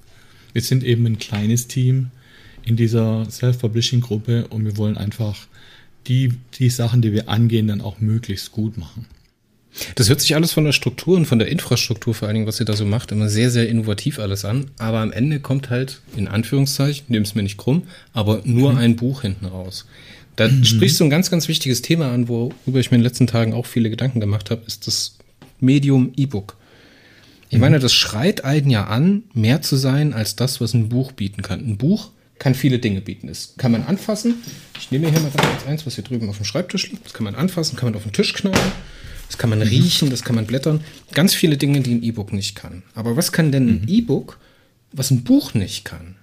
Wir 0.53 0.61
sind 0.61 0.83
eben 0.83 1.05
ein 1.05 1.17
kleines 1.17 1.67
Team 1.67 2.11
in 2.65 2.75
dieser 2.75 3.29
Self-Publishing-Gruppe 3.29 4.47
und 4.47 4.65
wir 4.65 4.77
wollen 4.77 4.97
einfach 4.97 5.47
die, 6.07 6.33
die 6.55 6.69
Sachen, 6.69 7.01
die 7.01 7.13
wir 7.13 7.29
angehen, 7.29 7.67
dann 7.67 7.81
auch 7.81 7.99
möglichst 8.01 8.51
gut 8.51 8.77
machen. 8.77 9.05
Das 9.95 10.09
hört 10.09 10.21
sich 10.21 10.35
alles 10.35 10.51
von 10.51 10.65
der 10.65 10.73
Struktur 10.73 11.15
und 11.15 11.25
von 11.25 11.39
der 11.39 11.47
Infrastruktur 11.47 12.13
vor 12.13 12.27
allen 12.27 12.35
Dingen, 12.35 12.47
was 12.47 12.59
ihr 12.59 12.65
da 12.65 12.73
so 12.73 12.85
macht, 12.85 13.11
immer 13.11 13.29
sehr, 13.29 13.49
sehr 13.49 13.69
innovativ 13.69 14.19
alles 14.19 14.43
an. 14.43 14.69
Aber 14.77 14.99
am 14.99 15.11
Ende 15.11 15.39
kommt 15.39 15.69
halt, 15.69 16.01
in 16.15 16.27
Anführungszeichen, 16.27 17.05
nimm 17.07 17.23
es 17.23 17.35
mir 17.35 17.43
nicht 17.43 17.57
krumm, 17.57 17.83
aber 18.13 18.41
nur 18.43 18.73
mhm. 18.73 18.77
ein 18.79 18.95
Buch 18.95 19.21
hinten 19.21 19.45
raus. 19.45 19.85
Da 20.35 20.47
mhm. 20.47 20.65
sprichst 20.65 20.99
du 20.99 21.05
ein 21.05 21.09
ganz, 21.09 21.31
ganz 21.31 21.47
wichtiges 21.47 21.81
Thema 21.81 22.11
an, 22.11 22.27
worüber 22.27 22.79
ich 22.79 22.91
mir 22.91 22.95
in 22.95 23.01
den 23.01 23.07
letzten 23.07 23.27
Tagen 23.27 23.53
auch 23.53 23.65
viele 23.65 23.89
Gedanken 23.89 24.19
gemacht 24.19 24.51
habe, 24.51 24.63
ist 24.65 24.87
das 24.87 25.17
Medium 25.59 26.11
E-Book. 26.15 26.57
Ich 27.49 27.55
mhm. 27.55 27.61
meine, 27.61 27.79
das 27.79 27.93
schreit 27.93 28.43
einen 28.43 28.69
ja 28.69 28.85
an, 28.85 29.23
mehr 29.33 29.61
zu 29.61 29.77
sein 29.77 30.13
als 30.13 30.35
das, 30.35 30.59
was 30.59 30.73
ein 30.73 30.89
Buch 30.89 31.11
bieten 31.13 31.41
kann. 31.41 31.59
Ein 31.59 31.77
Buch 31.77 32.09
kann 32.39 32.55
viele 32.55 32.79
Dinge 32.79 33.01
bieten. 33.01 33.27
Das 33.27 33.53
kann 33.57 33.71
man 33.71 33.83
anfassen. 33.83 34.35
Ich 34.79 34.89
nehme 34.89 35.11
hier 35.11 35.19
mal 35.19 35.29
ganz 35.31 35.65
eins, 35.67 35.85
was 35.85 35.95
hier 35.95 36.03
drüben 36.03 36.27
auf 36.27 36.37
dem 36.37 36.45
Schreibtisch 36.45 36.89
liegt. 36.89 37.05
Das 37.05 37.13
kann 37.13 37.23
man 37.23 37.35
anfassen, 37.35 37.75
kann 37.75 37.89
man 37.89 37.95
auf 37.95 38.03
den 38.03 38.13
Tisch 38.13 38.33
knallen. 38.33 38.57
Das 39.31 39.37
kann 39.37 39.49
man 39.49 39.59
mhm. 39.59 39.67
riechen, 39.67 40.09
das 40.09 40.25
kann 40.25 40.35
man 40.35 40.45
blättern. 40.45 40.81
Ganz 41.13 41.33
viele 41.33 41.55
Dinge, 41.55 41.79
die 41.79 41.93
ein 41.93 42.03
E-Book 42.03 42.33
nicht 42.33 42.53
kann. 42.53 42.83
Aber 42.95 43.15
was 43.15 43.31
kann 43.31 43.53
denn 43.53 43.65
ein 43.65 43.81
mhm. 43.83 43.87
E-Book, 43.87 44.37
was 44.91 45.09
ein 45.09 45.23
Buch 45.23 45.53
nicht 45.53 45.85
kann? 45.85 46.15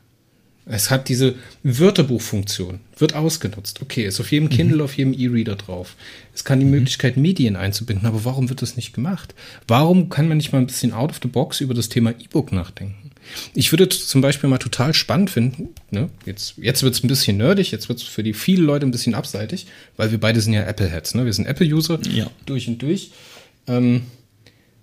Es 0.66 0.90
hat 0.90 1.08
diese 1.08 1.34
Wörterbuchfunktion, 1.62 2.80
wird 2.98 3.14
ausgenutzt. 3.14 3.80
Okay, 3.80 4.04
ist 4.04 4.20
auf 4.20 4.30
jedem 4.30 4.50
Kindle, 4.50 4.76
mhm. 4.76 4.82
auf 4.82 4.98
jedem 4.98 5.14
E-Reader 5.14 5.56
drauf. 5.56 5.96
Es 6.34 6.44
kann 6.44 6.60
die 6.60 6.66
mhm. 6.66 6.72
Möglichkeit, 6.72 7.16
Medien 7.16 7.56
einzubinden, 7.56 8.06
aber 8.06 8.26
warum 8.26 8.50
wird 8.50 8.60
das 8.60 8.76
nicht 8.76 8.92
gemacht? 8.92 9.34
Warum 9.66 10.10
kann 10.10 10.28
man 10.28 10.36
nicht 10.36 10.52
mal 10.52 10.58
ein 10.58 10.66
bisschen 10.66 10.92
out 10.92 11.08
of 11.08 11.20
the 11.22 11.28
box 11.28 11.62
über 11.62 11.72
das 11.72 11.88
Thema 11.88 12.10
E-Book 12.10 12.52
nachdenken? 12.52 13.07
Ich 13.54 13.72
würde 13.72 13.88
zum 13.88 14.20
Beispiel 14.20 14.48
mal 14.48 14.58
total 14.58 14.94
spannend 14.94 15.30
finden, 15.30 15.68
ne? 15.90 16.08
jetzt, 16.26 16.54
jetzt 16.58 16.82
wird 16.82 16.94
es 16.94 17.04
ein 17.04 17.08
bisschen 17.08 17.36
nerdig, 17.36 17.70
jetzt 17.70 17.88
wird 17.88 17.98
es 17.98 18.04
für 18.04 18.22
die 18.22 18.34
viele 18.34 18.62
Leute 18.62 18.86
ein 18.86 18.90
bisschen 18.90 19.14
abseitig, 19.14 19.66
weil 19.96 20.10
wir 20.10 20.18
beide 20.18 20.40
sind 20.40 20.52
ja 20.52 20.62
Apple-Heads, 20.62 21.14
ne? 21.14 21.24
wir 21.24 21.32
sind 21.32 21.46
Apple-User 21.46 22.00
ja. 22.10 22.30
durch 22.46 22.68
und 22.68 22.80
durch. 22.82 23.10
Ähm, 23.66 24.02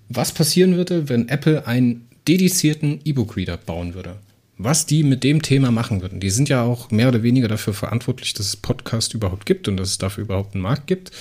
was 0.10 0.32
passieren 0.32 0.76
würde, 0.76 1.10
wenn 1.10 1.30
Apple 1.30 1.66
einen 1.66 2.08
dedizierten 2.28 3.00
E-Book-Reader 3.04 3.58
bauen 3.58 3.94
würde? 3.94 4.18
was 4.58 4.86
die 4.86 5.04
mit 5.04 5.24
dem 5.24 5.42
Thema 5.42 5.72
machen 5.72 6.02
würden. 6.02 6.20
Die 6.20 6.30
sind 6.30 6.50
ja 6.50 6.64
auch 6.64 6.92
mehr 6.92 7.10
oder 7.10 7.24
weniger 7.24 7.48
dafür 7.48 7.74
verantwortlich, 7.74 8.34
dass 8.34 8.48
es 8.48 8.56
Podcast 8.56 9.14
überhaupt 9.14 9.46
gibt 9.46 9.68
und 9.68 9.78
dass 9.78 9.90
es 9.90 9.98
dafür 9.98 10.24
überhaupt 10.24 10.54
einen 10.54 10.62
Markt 10.64 10.88
gibt. 10.88 11.12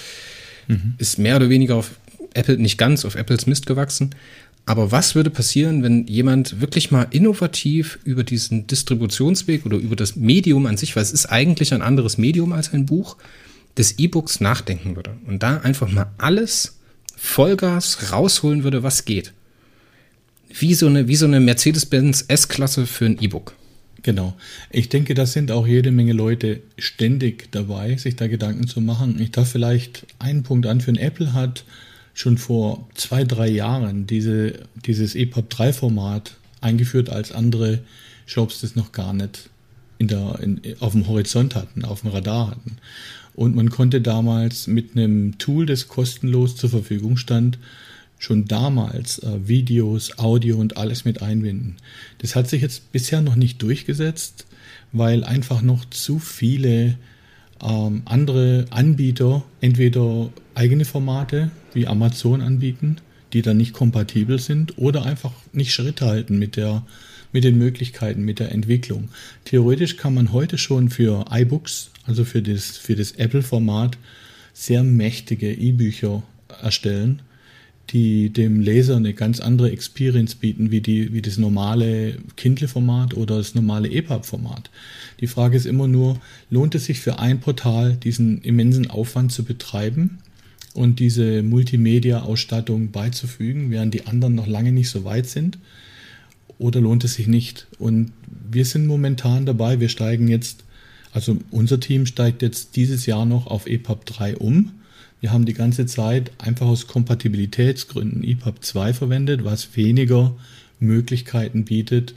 Mhm. 0.68 0.94
Ist 0.98 1.18
mehr 1.18 1.36
oder 1.36 1.48
weniger 1.48 1.76
auf 1.76 1.92
Apple, 2.34 2.58
nicht 2.58 2.78
ganz 2.78 3.04
auf 3.04 3.16
Apples 3.16 3.46
Mist 3.46 3.66
gewachsen. 3.66 4.14
Aber 4.66 4.92
was 4.92 5.14
würde 5.14 5.30
passieren, 5.30 5.82
wenn 5.82 6.06
jemand 6.06 6.60
wirklich 6.60 6.90
mal 6.90 7.06
innovativ 7.10 7.98
über 8.04 8.24
diesen 8.24 8.66
Distributionsweg 8.66 9.66
oder 9.66 9.76
über 9.76 9.94
das 9.94 10.16
Medium 10.16 10.66
an 10.66 10.78
sich, 10.78 10.96
weil 10.96 11.02
es 11.02 11.12
ist 11.12 11.26
eigentlich 11.26 11.74
ein 11.74 11.82
anderes 11.82 12.16
Medium 12.16 12.52
als 12.52 12.72
ein 12.72 12.86
Buch, 12.86 13.16
des 13.76 13.98
E-Books 13.98 14.40
nachdenken 14.40 14.96
würde 14.96 15.16
und 15.26 15.42
da 15.42 15.58
einfach 15.58 15.90
mal 15.90 16.12
alles 16.16 16.78
Vollgas 17.16 18.12
rausholen 18.12 18.62
würde, 18.62 18.82
was 18.82 19.04
geht 19.04 19.32
wie 20.58 20.74
so 20.74 20.86
eine, 20.86 21.08
wie 21.08 21.16
so 21.16 21.26
eine 21.26 21.40
Mercedes-Benz 21.40 22.26
S-Klasse 22.28 22.86
für 22.86 23.06
ein 23.06 23.20
E-Book. 23.20 23.54
Genau. 24.02 24.36
Ich 24.70 24.88
denke, 24.88 25.14
da 25.14 25.24
sind 25.26 25.50
auch 25.50 25.66
jede 25.66 25.90
Menge 25.90 26.12
Leute 26.12 26.60
ständig 26.78 27.50
dabei, 27.52 27.96
sich 27.96 28.16
da 28.16 28.26
Gedanken 28.26 28.68
zu 28.68 28.80
machen. 28.80 29.18
Ich 29.18 29.30
darf 29.30 29.50
vielleicht 29.50 30.06
einen 30.18 30.42
Punkt 30.42 30.66
anführen. 30.66 30.98
Apple 30.98 31.32
hat 31.32 31.64
schon 32.14 32.38
vor 32.38 32.88
zwei, 32.94 33.24
drei 33.24 33.48
Jahren 33.48 34.06
diese, 34.06 34.60
dieses 34.86 35.14
EPUB 35.14 35.50
3 35.50 35.72
Format 35.72 36.36
eingeführt, 36.60 37.10
als 37.10 37.32
andere 37.32 37.80
Shops 38.24 38.60
das 38.60 38.76
noch 38.76 38.92
gar 38.92 39.12
nicht 39.12 39.50
in 39.98 40.08
der, 40.08 40.38
in, 40.40 40.60
auf 40.80 40.92
dem 40.92 41.06
Horizont 41.06 41.54
hatten, 41.54 41.84
auf 41.84 42.00
dem 42.00 42.10
Radar 42.10 42.50
hatten. 42.50 42.78
Und 43.34 43.56
man 43.56 43.68
konnte 43.68 44.00
damals 44.00 44.68
mit 44.68 44.96
einem 44.96 45.38
Tool, 45.38 45.66
das 45.66 45.88
kostenlos 45.88 46.56
zur 46.56 46.70
Verfügung 46.70 47.16
stand, 47.16 47.58
schon 48.18 48.46
damals 48.46 49.18
äh, 49.18 49.48
Videos, 49.48 50.18
Audio 50.18 50.56
und 50.56 50.76
alles 50.76 51.04
mit 51.04 51.20
einbinden. 51.20 51.76
Das 52.18 52.36
hat 52.36 52.48
sich 52.48 52.62
jetzt 52.62 52.92
bisher 52.92 53.20
noch 53.20 53.34
nicht 53.34 53.60
durchgesetzt, 53.60 54.46
weil 54.92 55.24
einfach 55.24 55.62
noch 55.62 55.84
zu 55.86 56.20
viele 56.20 56.96
ähm, 57.62 58.02
andere 58.04 58.66
Anbieter 58.70 59.42
entweder 59.60 60.30
eigene 60.54 60.84
Formate 60.84 61.50
wie 61.72 61.86
Amazon 61.86 62.40
anbieten, 62.40 62.96
die 63.32 63.42
dann 63.42 63.56
nicht 63.56 63.72
kompatibel 63.72 64.38
sind 64.38 64.78
oder 64.78 65.04
einfach 65.04 65.32
nicht 65.52 65.72
Schritt 65.72 66.00
halten 66.00 66.38
mit 66.38 66.56
der 66.56 66.84
mit 67.32 67.42
den 67.42 67.58
Möglichkeiten, 67.58 68.24
mit 68.24 68.38
der 68.38 68.52
Entwicklung. 68.52 69.08
Theoretisch 69.44 69.96
kann 69.96 70.14
man 70.14 70.32
heute 70.32 70.56
schon 70.56 70.88
für 70.88 71.24
iBooks, 71.32 71.90
also 72.06 72.24
für 72.24 72.40
das, 72.40 72.76
für 72.76 72.94
das 72.94 73.10
Apple-Format, 73.10 73.98
sehr 74.52 74.84
mächtige 74.84 75.52
E-Bücher 75.52 76.22
erstellen 76.62 77.22
die 77.90 78.30
dem 78.30 78.60
Leser 78.60 78.96
eine 78.96 79.14
ganz 79.14 79.40
andere 79.40 79.70
Experience 79.70 80.34
bieten 80.34 80.70
wie, 80.70 80.80
die, 80.80 81.12
wie 81.12 81.22
das 81.22 81.36
normale 81.36 82.16
Kindle-Format 82.36 83.14
oder 83.14 83.36
das 83.36 83.54
normale 83.54 83.90
EPUB-Format. 83.90 84.70
Die 85.20 85.26
Frage 85.26 85.56
ist 85.56 85.66
immer 85.66 85.86
nur, 85.86 86.18
lohnt 86.50 86.74
es 86.74 86.86
sich 86.86 87.00
für 87.00 87.18
ein 87.18 87.40
Portal, 87.40 87.94
diesen 87.94 88.40
immensen 88.42 88.90
Aufwand 88.90 89.32
zu 89.32 89.44
betreiben 89.44 90.18
und 90.72 90.98
diese 90.98 91.42
Multimedia-Ausstattung 91.42 92.90
beizufügen, 92.90 93.70
während 93.70 93.94
die 93.94 94.06
anderen 94.06 94.34
noch 94.34 94.46
lange 94.46 94.72
nicht 94.72 94.88
so 94.88 95.04
weit 95.04 95.26
sind? 95.26 95.58
Oder 96.58 96.80
lohnt 96.80 97.04
es 97.04 97.14
sich 97.14 97.26
nicht? 97.26 97.66
Und 97.78 98.12
wir 98.50 98.64
sind 98.64 98.86
momentan 98.86 99.44
dabei, 99.44 99.80
wir 99.80 99.88
steigen 99.88 100.28
jetzt, 100.28 100.64
also 101.12 101.36
unser 101.50 101.80
Team 101.80 102.06
steigt 102.06 102.42
jetzt 102.42 102.76
dieses 102.76 103.06
Jahr 103.06 103.26
noch 103.26 103.46
auf 103.46 103.66
EPUB 103.66 104.06
3 104.06 104.36
um 104.36 104.72
wir 105.24 105.32
haben 105.32 105.46
die 105.46 105.54
ganze 105.54 105.86
Zeit 105.86 106.32
einfach 106.36 106.66
aus 106.66 106.86
Kompatibilitätsgründen 106.86 108.22
EPUB 108.24 108.62
2 108.62 108.92
verwendet, 108.92 109.42
was 109.42 109.74
weniger 109.74 110.36
Möglichkeiten 110.80 111.64
bietet 111.64 112.14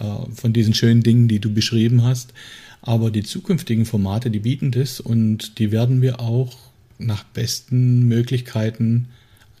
äh, 0.00 0.04
von 0.34 0.52
diesen 0.52 0.74
schönen 0.74 1.04
Dingen, 1.04 1.28
die 1.28 1.38
du 1.38 1.54
beschrieben 1.54 2.02
hast. 2.02 2.34
Aber 2.82 3.12
die 3.12 3.22
zukünftigen 3.22 3.86
Formate, 3.86 4.32
die 4.32 4.40
bieten 4.40 4.72
das 4.72 4.98
und 4.98 5.60
die 5.60 5.70
werden 5.70 6.02
wir 6.02 6.18
auch 6.18 6.56
nach 6.98 7.22
besten 7.22 8.08
Möglichkeiten 8.08 9.06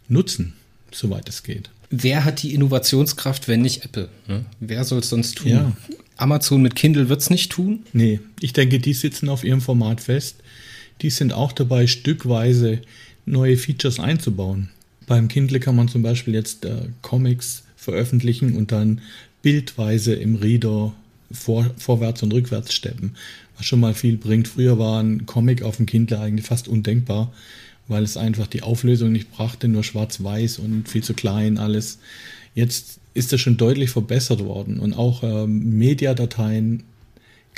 nutzen, 0.08 0.54
soweit 0.90 1.28
es 1.28 1.44
geht. 1.44 1.70
Wer 1.90 2.24
hat 2.24 2.42
die 2.42 2.54
Innovationskraft, 2.54 3.46
wenn 3.46 3.62
nicht 3.62 3.84
Apple? 3.84 4.08
Ne? 4.26 4.44
Wer 4.58 4.82
soll 4.82 4.98
es 4.98 5.10
sonst 5.10 5.38
tun? 5.38 5.48
Ja. 5.48 5.72
Amazon 6.16 6.60
mit 6.60 6.74
Kindle 6.74 7.08
wird 7.08 7.20
es 7.20 7.30
nicht 7.30 7.52
tun? 7.52 7.84
Nee, 7.92 8.18
ich 8.40 8.52
denke, 8.52 8.80
die 8.80 8.94
sitzen 8.94 9.28
auf 9.28 9.44
ihrem 9.44 9.60
Format 9.60 10.00
fest 10.00 10.42
die 11.02 11.10
sind 11.10 11.32
auch 11.32 11.52
dabei, 11.52 11.86
stückweise 11.86 12.80
neue 13.26 13.56
Features 13.56 13.98
einzubauen. 13.98 14.68
Beim 15.06 15.28
Kindle 15.28 15.60
kann 15.60 15.76
man 15.76 15.88
zum 15.88 16.02
Beispiel 16.02 16.34
jetzt 16.34 16.64
äh, 16.64 16.88
Comics 17.02 17.64
veröffentlichen 17.76 18.56
und 18.56 18.72
dann 18.72 19.00
bildweise 19.42 20.14
im 20.14 20.36
Reader 20.36 20.92
vor, 21.32 21.70
vorwärts 21.78 22.22
und 22.22 22.32
rückwärts 22.32 22.74
steppen, 22.74 23.14
was 23.56 23.66
schon 23.66 23.80
mal 23.80 23.94
viel 23.94 24.16
bringt. 24.16 24.48
Früher 24.48 24.78
war 24.78 25.02
ein 25.02 25.26
Comic 25.26 25.62
auf 25.62 25.76
dem 25.76 25.86
Kindle 25.86 26.20
eigentlich 26.20 26.46
fast 26.46 26.68
undenkbar, 26.68 27.32
weil 27.88 28.02
es 28.02 28.16
einfach 28.16 28.46
die 28.46 28.62
Auflösung 28.62 29.12
nicht 29.12 29.30
brachte, 29.30 29.68
nur 29.68 29.84
schwarz-weiß 29.84 30.58
und 30.58 30.88
viel 30.88 31.02
zu 31.02 31.14
klein 31.14 31.58
alles. 31.58 31.98
Jetzt 32.54 33.00
ist 33.14 33.32
das 33.32 33.40
schon 33.40 33.56
deutlich 33.56 33.90
verbessert 33.90 34.44
worden 34.44 34.78
und 34.78 34.94
auch 34.94 35.22
ähm, 35.22 35.78
Mediadateien 35.78 36.84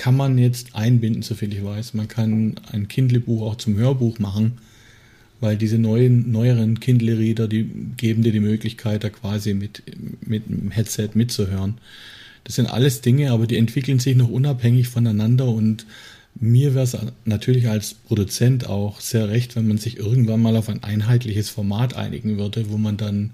kann 0.02 0.16
man 0.16 0.36
jetzt 0.36 0.74
einbinden, 0.74 1.22
soviel 1.22 1.52
ich 1.52 1.62
weiß. 1.62 1.94
Man 1.94 2.08
kann 2.08 2.56
ein 2.72 2.88
Kindle-Buch 2.88 3.42
auch 3.42 3.54
zum 3.54 3.76
Hörbuch 3.76 4.18
machen, 4.18 4.58
weil 5.38 5.56
diese 5.56 5.78
neuen, 5.78 6.32
neueren 6.32 6.80
Kindle-Reader, 6.80 7.46
die 7.46 7.70
geben 7.96 8.24
dir 8.24 8.32
die 8.32 8.40
Möglichkeit, 8.40 9.04
da 9.04 9.10
quasi 9.10 9.54
mit, 9.54 9.84
mit 10.26 10.48
dem 10.48 10.72
Headset 10.72 11.10
mitzuhören. 11.14 11.78
Das 12.42 12.56
sind 12.56 12.66
alles 12.66 13.00
Dinge, 13.00 13.30
aber 13.30 13.46
die 13.46 13.56
entwickeln 13.56 14.00
sich 14.00 14.16
noch 14.16 14.28
unabhängig 14.28 14.88
voneinander 14.88 15.46
und 15.46 15.86
mir 16.34 16.74
wäre 16.74 16.82
es 16.82 16.96
natürlich 17.24 17.68
als 17.68 17.94
Produzent 17.94 18.66
auch 18.68 18.98
sehr 18.98 19.28
recht, 19.28 19.54
wenn 19.54 19.68
man 19.68 19.78
sich 19.78 19.98
irgendwann 19.98 20.42
mal 20.42 20.56
auf 20.56 20.68
ein 20.68 20.82
einheitliches 20.82 21.48
Format 21.48 21.94
einigen 21.94 22.38
würde, 22.38 22.70
wo 22.70 22.76
man 22.76 22.96
dann 22.96 23.30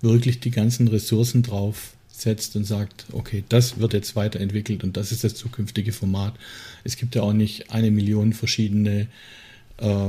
wirklich 0.00 0.40
die 0.40 0.52
ganzen 0.52 0.88
Ressourcen 0.88 1.42
drauf 1.42 1.97
setzt 2.20 2.56
und 2.56 2.64
sagt, 2.64 3.06
okay, 3.12 3.44
das 3.48 3.78
wird 3.78 3.92
jetzt 3.92 4.16
weiterentwickelt 4.16 4.84
und 4.84 4.96
das 4.96 5.12
ist 5.12 5.24
das 5.24 5.34
zukünftige 5.34 5.92
Format. 5.92 6.34
Es 6.84 6.96
gibt 6.96 7.14
ja 7.14 7.22
auch 7.22 7.32
nicht 7.32 7.70
eine 7.70 7.90
Million 7.90 8.32
verschiedene 8.32 9.08
äh, 9.78 10.08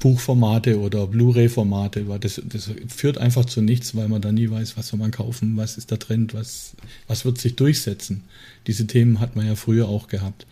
Buchformate 0.00 0.80
oder 0.80 1.06
Blu-ray-Formate, 1.06 2.08
weil 2.08 2.18
das, 2.18 2.40
das 2.44 2.70
führt 2.88 3.18
einfach 3.18 3.44
zu 3.44 3.62
nichts, 3.62 3.94
weil 3.94 4.08
man 4.08 4.20
da 4.20 4.32
nie 4.32 4.50
weiß, 4.50 4.76
was 4.76 4.88
soll 4.88 4.98
man 4.98 5.10
kaufen, 5.10 5.56
was 5.56 5.78
ist 5.78 5.90
der 5.90 5.98
Trend, 5.98 6.34
was, 6.34 6.74
was 7.06 7.24
wird 7.24 7.38
sich 7.38 7.56
durchsetzen. 7.56 8.24
Diese 8.66 8.86
Themen 8.86 9.20
hat 9.20 9.36
man 9.36 9.46
ja 9.46 9.54
früher 9.54 9.88
auch 9.88 10.08
gehabt. 10.08 10.46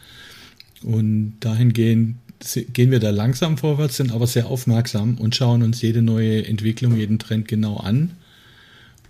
Und 0.83 1.37
dahingehend 1.41 2.17
gehen 2.73 2.91
wir 2.91 3.01
da 3.01 3.11
langsam 3.11 3.57
vorwärts, 3.57 3.97
sind 3.97 4.13
aber 4.13 4.27
sehr 4.27 4.47
aufmerksam 4.47 5.17
und 5.19 5.35
schauen 5.35 5.63
uns 5.63 5.81
jede 5.83 6.03
neue 6.03 6.47
Entwicklung, 6.47 6.97
jeden 6.97 7.19
Trend 7.19 7.49
genau 7.49 7.79
an 7.79 8.11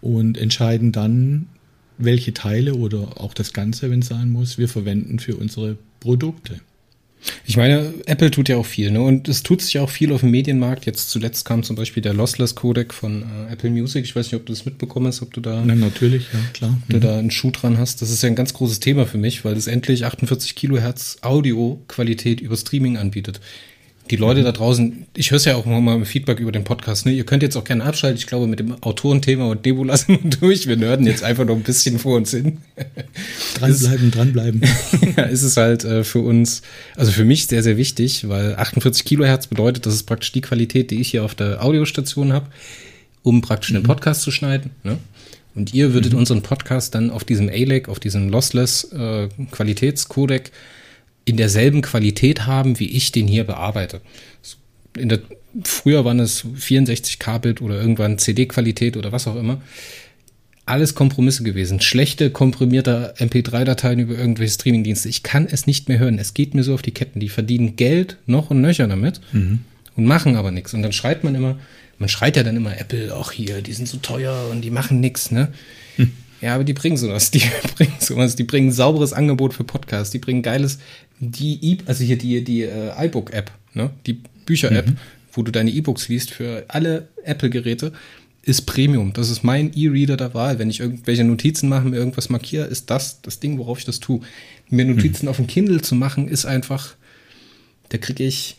und 0.00 0.38
entscheiden 0.38 0.92
dann, 0.92 1.48
welche 1.98 2.34
Teile 2.34 2.74
oder 2.74 3.20
auch 3.20 3.34
das 3.34 3.52
Ganze, 3.52 3.90
wenn 3.90 4.00
es 4.00 4.08
sein 4.08 4.30
muss, 4.30 4.58
wir 4.58 4.68
verwenden 4.68 5.18
für 5.18 5.36
unsere 5.36 5.76
Produkte. 6.00 6.60
Ich 7.46 7.56
meine, 7.56 7.94
Apple 8.06 8.30
tut 8.30 8.50
ja 8.50 8.56
auch 8.56 8.66
viel, 8.66 8.90
ne? 8.90 9.00
Und 9.00 9.28
es 9.28 9.42
tut 9.42 9.62
sich 9.62 9.78
auch 9.78 9.88
viel 9.88 10.12
auf 10.12 10.20
dem 10.20 10.30
Medienmarkt. 10.30 10.84
Jetzt 10.84 11.08
zuletzt 11.10 11.46
kam 11.46 11.62
zum 11.62 11.74
Beispiel 11.74 12.02
der 12.02 12.12
Lossless 12.12 12.54
Codec 12.54 12.92
von 12.92 13.22
äh, 13.22 13.52
Apple 13.52 13.70
Music. 13.70 14.04
Ich 14.04 14.14
weiß 14.14 14.26
nicht, 14.26 14.34
ob 14.34 14.44
du 14.44 14.52
das 14.52 14.66
mitbekommen 14.66 15.06
hast, 15.06 15.22
ob 15.22 15.32
du 15.32 15.40
da. 15.40 15.64
Nein, 15.64 15.80
natürlich, 15.80 16.26
ja, 16.32 16.40
klar. 16.52 16.78
Du 16.88 16.98
mhm. 16.98 17.00
da 17.00 17.18
einen 17.18 17.30
Schuh 17.30 17.50
dran 17.50 17.78
hast. 17.78 18.02
Das 18.02 18.10
ist 18.10 18.22
ja 18.22 18.28
ein 18.28 18.34
ganz 18.34 18.52
großes 18.52 18.80
Thema 18.80 19.06
für 19.06 19.16
mich, 19.16 19.44
weil 19.44 19.56
es 19.56 19.66
endlich 19.66 20.04
48 20.04 20.54
Kilohertz 20.54 21.18
Audio-Qualität 21.22 22.40
über 22.40 22.56
Streaming 22.56 22.98
anbietet 22.98 23.40
die 24.10 24.16
Leute 24.16 24.42
da 24.42 24.52
draußen, 24.52 25.06
ich 25.16 25.30
höre 25.30 25.36
es 25.36 25.46
ja 25.46 25.56
auch 25.56 25.64
mal 25.64 25.94
im 25.94 26.04
Feedback 26.04 26.38
über 26.38 26.52
den 26.52 26.64
Podcast, 26.64 27.06
ne? 27.06 27.12
Ihr 27.12 27.24
könnt 27.24 27.42
jetzt 27.42 27.56
auch 27.56 27.64
gerne 27.64 27.84
abschalten. 27.84 28.18
Ich 28.18 28.26
glaube, 28.26 28.46
mit 28.46 28.60
dem 28.60 28.82
Autorenthema 28.82 29.46
und 29.46 29.64
Debo 29.64 29.82
lassen 29.82 30.18
wir 30.22 30.30
durch. 30.40 30.66
Wir 30.66 30.76
nörden 30.76 31.06
jetzt 31.06 31.24
einfach 31.24 31.46
noch 31.46 31.56
ein 31.56 31.62
bisschen 31.62 31.98
vor 31.98 32.16
uns 32.16 32.30
hin. 32.30 32.58
Dranbleiben, 33.58 34.10
dranbleiben. 34.10 34.62
ja, 35.16 35.24
ist 35.24 35.42
es 35.42 35.56
halt 35.56 35.84
äh, 35.84 36.04
für 36.04 36.18
uns, 36.18 36.60
also 36.96 37.12
für 37.12 37.24
mich 37.24 37.46
sehr, 37.46 37.62
sehr 37.62 37.78
wichtig, 37.78 38.28
weil 38.28 38.56
48 38.56 39.04
Kilohertz 39.06 39.46
bedeutet, 39.46 39.86
das 39.86 39.94
ist 39.94 40.02
praktisch 40.02 40.32
die 40.32 40.42
Qualität, 40.42 40.90
die 40.90 41.00
ich 41.00 41.10
hier 41.10 41.24
auf 41.24 41.34
der 41.34 41.64
Audiostation 41.64 42.32
habe, 42.34 42.48
um 43.22 43.40
praktisch 43.40 43.70
mhm. 43.70 43.76
einen 43.76 43.86
Podcast 43.86 44.20
zu 44.20 44.30
schneiden. 44.30 44.72
Ne? 44.82 44.98
Und 45.54 45.72
ihr 45.72 45.94
würdet 45.94 46.12
mhm. 46.12 46.18
unseren 46.18 46.42
Podcast 46.42 46.94
dann 46.94 47.10
auf 47.10 47.24
diesem 47.24 47.48
ALEC, 47.48 47.88
auf 47.88 48.00
diesem 48.00 48.28
Lossless 48.28 48.84
äh, 48.92 49.28
Qualitätscodec 49.50 50.50
in 51.24 51.36
derselben 51.36 51.82
Qualität 51.82 52.46
haben, 52.46 52.78
wie 52.78 52.90
ich 52.90 53.12
den 53.12 53.26
hier 53.26 53.44
bearbeite. 53.44 54.00
In 54.96 55.08
der, 55.08 55.20
früher 55.62 56.04
waren 56.04 56.20
es 56.20 56.44
64 56.54 57.18
K-Bit 57.18 57.60
oder 57.60 57.80
irgendwann 57.80 58.18
CD-Qualität 58.18 58.96
oder 58.96 59.12
was 59.12 59.26
auch 59.26 59.36
immer. 59.36 59.60
Alles 60.66 60.94
Kompromisse 60.94 61.42
gewesen. 61.42 61.80
Schlechte, 61.80 62.30
komprimierte 62.30 63.14
MP3-Dateien 63.18 63.98
über 63.98 64.16
irgendwelche 64.16 64.54
Streamingdienste. 64.54 65.08
Ich 65.08 65.22
kann 65.22 65.46
es 65.50 65.66
nicht 65.66 65.88
mehr 65.88 65.98
hören. 65.98 66.18
Es 66.18 66.32
geht 66.32 66.54
mir 66.54 66.62
so 66.62 66.72
auf 66.72 66.82
die 66.82 66.92
Ketten. 66.92 67.20
Die 67.20 67.28
verdienen 67.28 67.76
Geld 67.76 68.16
noch 68.26 68.50
und 68.50 68.60
nöcher 68.60 68.86
damit 68.86 69.20
mhm. 69.32 69.60
und 69.96 70.06
machen 70.06 70.36
aber 70.36 70.50
nichts. 70.50 70.72
Und 70.72 70.82
dann 70.82 70.92
schreit 70.92 71.22
man 71.22 71.34
immer, 71.34 71.58
man 71.98 72.08
schreit 72.08 72.36
ja 72.36 72.42
dann 72.42 72.56
immer 72.56 72.78
Apple, 72.78 73.14
ach 73.14 73.32
hier, 73.32 73.60
die 73.60 73.72
sind 73.72 73.88
so 73.88 73.98
teuer 73.98 74.48
und 74.50 74.62
die 74.62 74.70
machen 74.70 75.00
nichts, 75.00 75.30
ne? 75.30 75.48
Hm. 75.96 76.12
Ja, 76.44 76.56
aber 76.56 76.64
die 76.64 76.74
bringen 76.74 76.98
sowas. 76.98 77.30
Die 77.30 77.42
bringen 77.76 77.94
sowas. 78.00 78.36
Die 78.36 78.44
bringen 78.44 78.70
sauberes 78.70 79.14
Angebot 79.14 79.54
für 79.54 79.64
Podcasts. 79.64 80.10
Die 80.10 80.18
bringen 80.18 80.42
geiles, 80.42 80.78
die 81.20 81.72
e 81.72 81.78
also 81.86 82.04
hier 82.04 82.18
die, 82.18 82.42
die 82.44 82.62
äh, 82.62 83.06
iBook-App, 83.06 83.50
ne? 83.74 83.90
Die 84.06 84.20
Bücher-App, 84.46 84.88
mhm. 84.88 84.96
wo 85.32 85.42
du 85.42 85.50
deine 85.50 85.70
E-Books 85.70 86.08
liest 86.08 86.30
für 86.30 86.64
alle 86.68 87.08
Apple-Geräte, 87.24 87.92
ist 88.42 88.62
Premium. 88.62 89.12
Das 89.14 89.30
ist 89.30 89.42
mein 89.42 89.72
E-Reader 89.74 90.16
der 90.16 90.34
Wahl. 90.34 90.58
Wenn 90.58 90.68
ich 90.68 90.80
irgendwelche 90.80 91.24
Notizen 91.24 91.68
mache, 91.68 91.88
mir 91.88 91.96
irgendwas 91.96 92.28
markiere, 92.28 92.66
ist 92.66 92.90
das 92.90 93.22
das 93.22 93.40
Ding, 93.40 93.58
worauf 93.58 93.78
ich 93.78 93.84
das 93.84 94.00
tue. 94.00 94.20
Mir 94.68 94.84
Notizen 94.84 95.26
mhm. 95.26 95.30
auf 95.30 95.36
dem 95.36 95.46
Kindle 95.46 95.80
zu 95.80 95.94
machen, 95.94 96.28
ist 96.28 96.44
einfach, 96.44 96.94
da 97.88 97.98
kriege 97.98 98.24
ich 98.24 98.56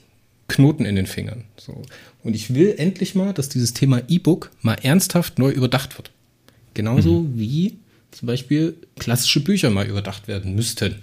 Knoten 0.47 0.85
in 0.85 0.95
den 0.95 1.07
Fingern. 1.07 1.43
So. 1.57 1.81
Und 2.23 2.35
ich 2.35 2.53
will 2.53 2.75
endlich 2.77 3.15
mal, 3.15 3.33
dass 3.33 3.49
dieses 3.49 3.73
Thema 3.73 4.01
E-Book 4.07 4.51
mal 4.61 4.75
ernsthaft 4.81 5.39
neu 5.39 5.51
überdacht 5.51 5.97
wird. 5.97 6.11
Genauso 6.73 7.21
mhm. 7.21 7.39
wie 7.39 7.75
zum 8.11 8.27
Beispiel 8.27 8.75
klassische 8.97 9.41
Bücher 9.41 9.69
mal 9.69 9.87
überdacht 9.87 10.27
werden 10.27 10.55
müssten 10.55 10.95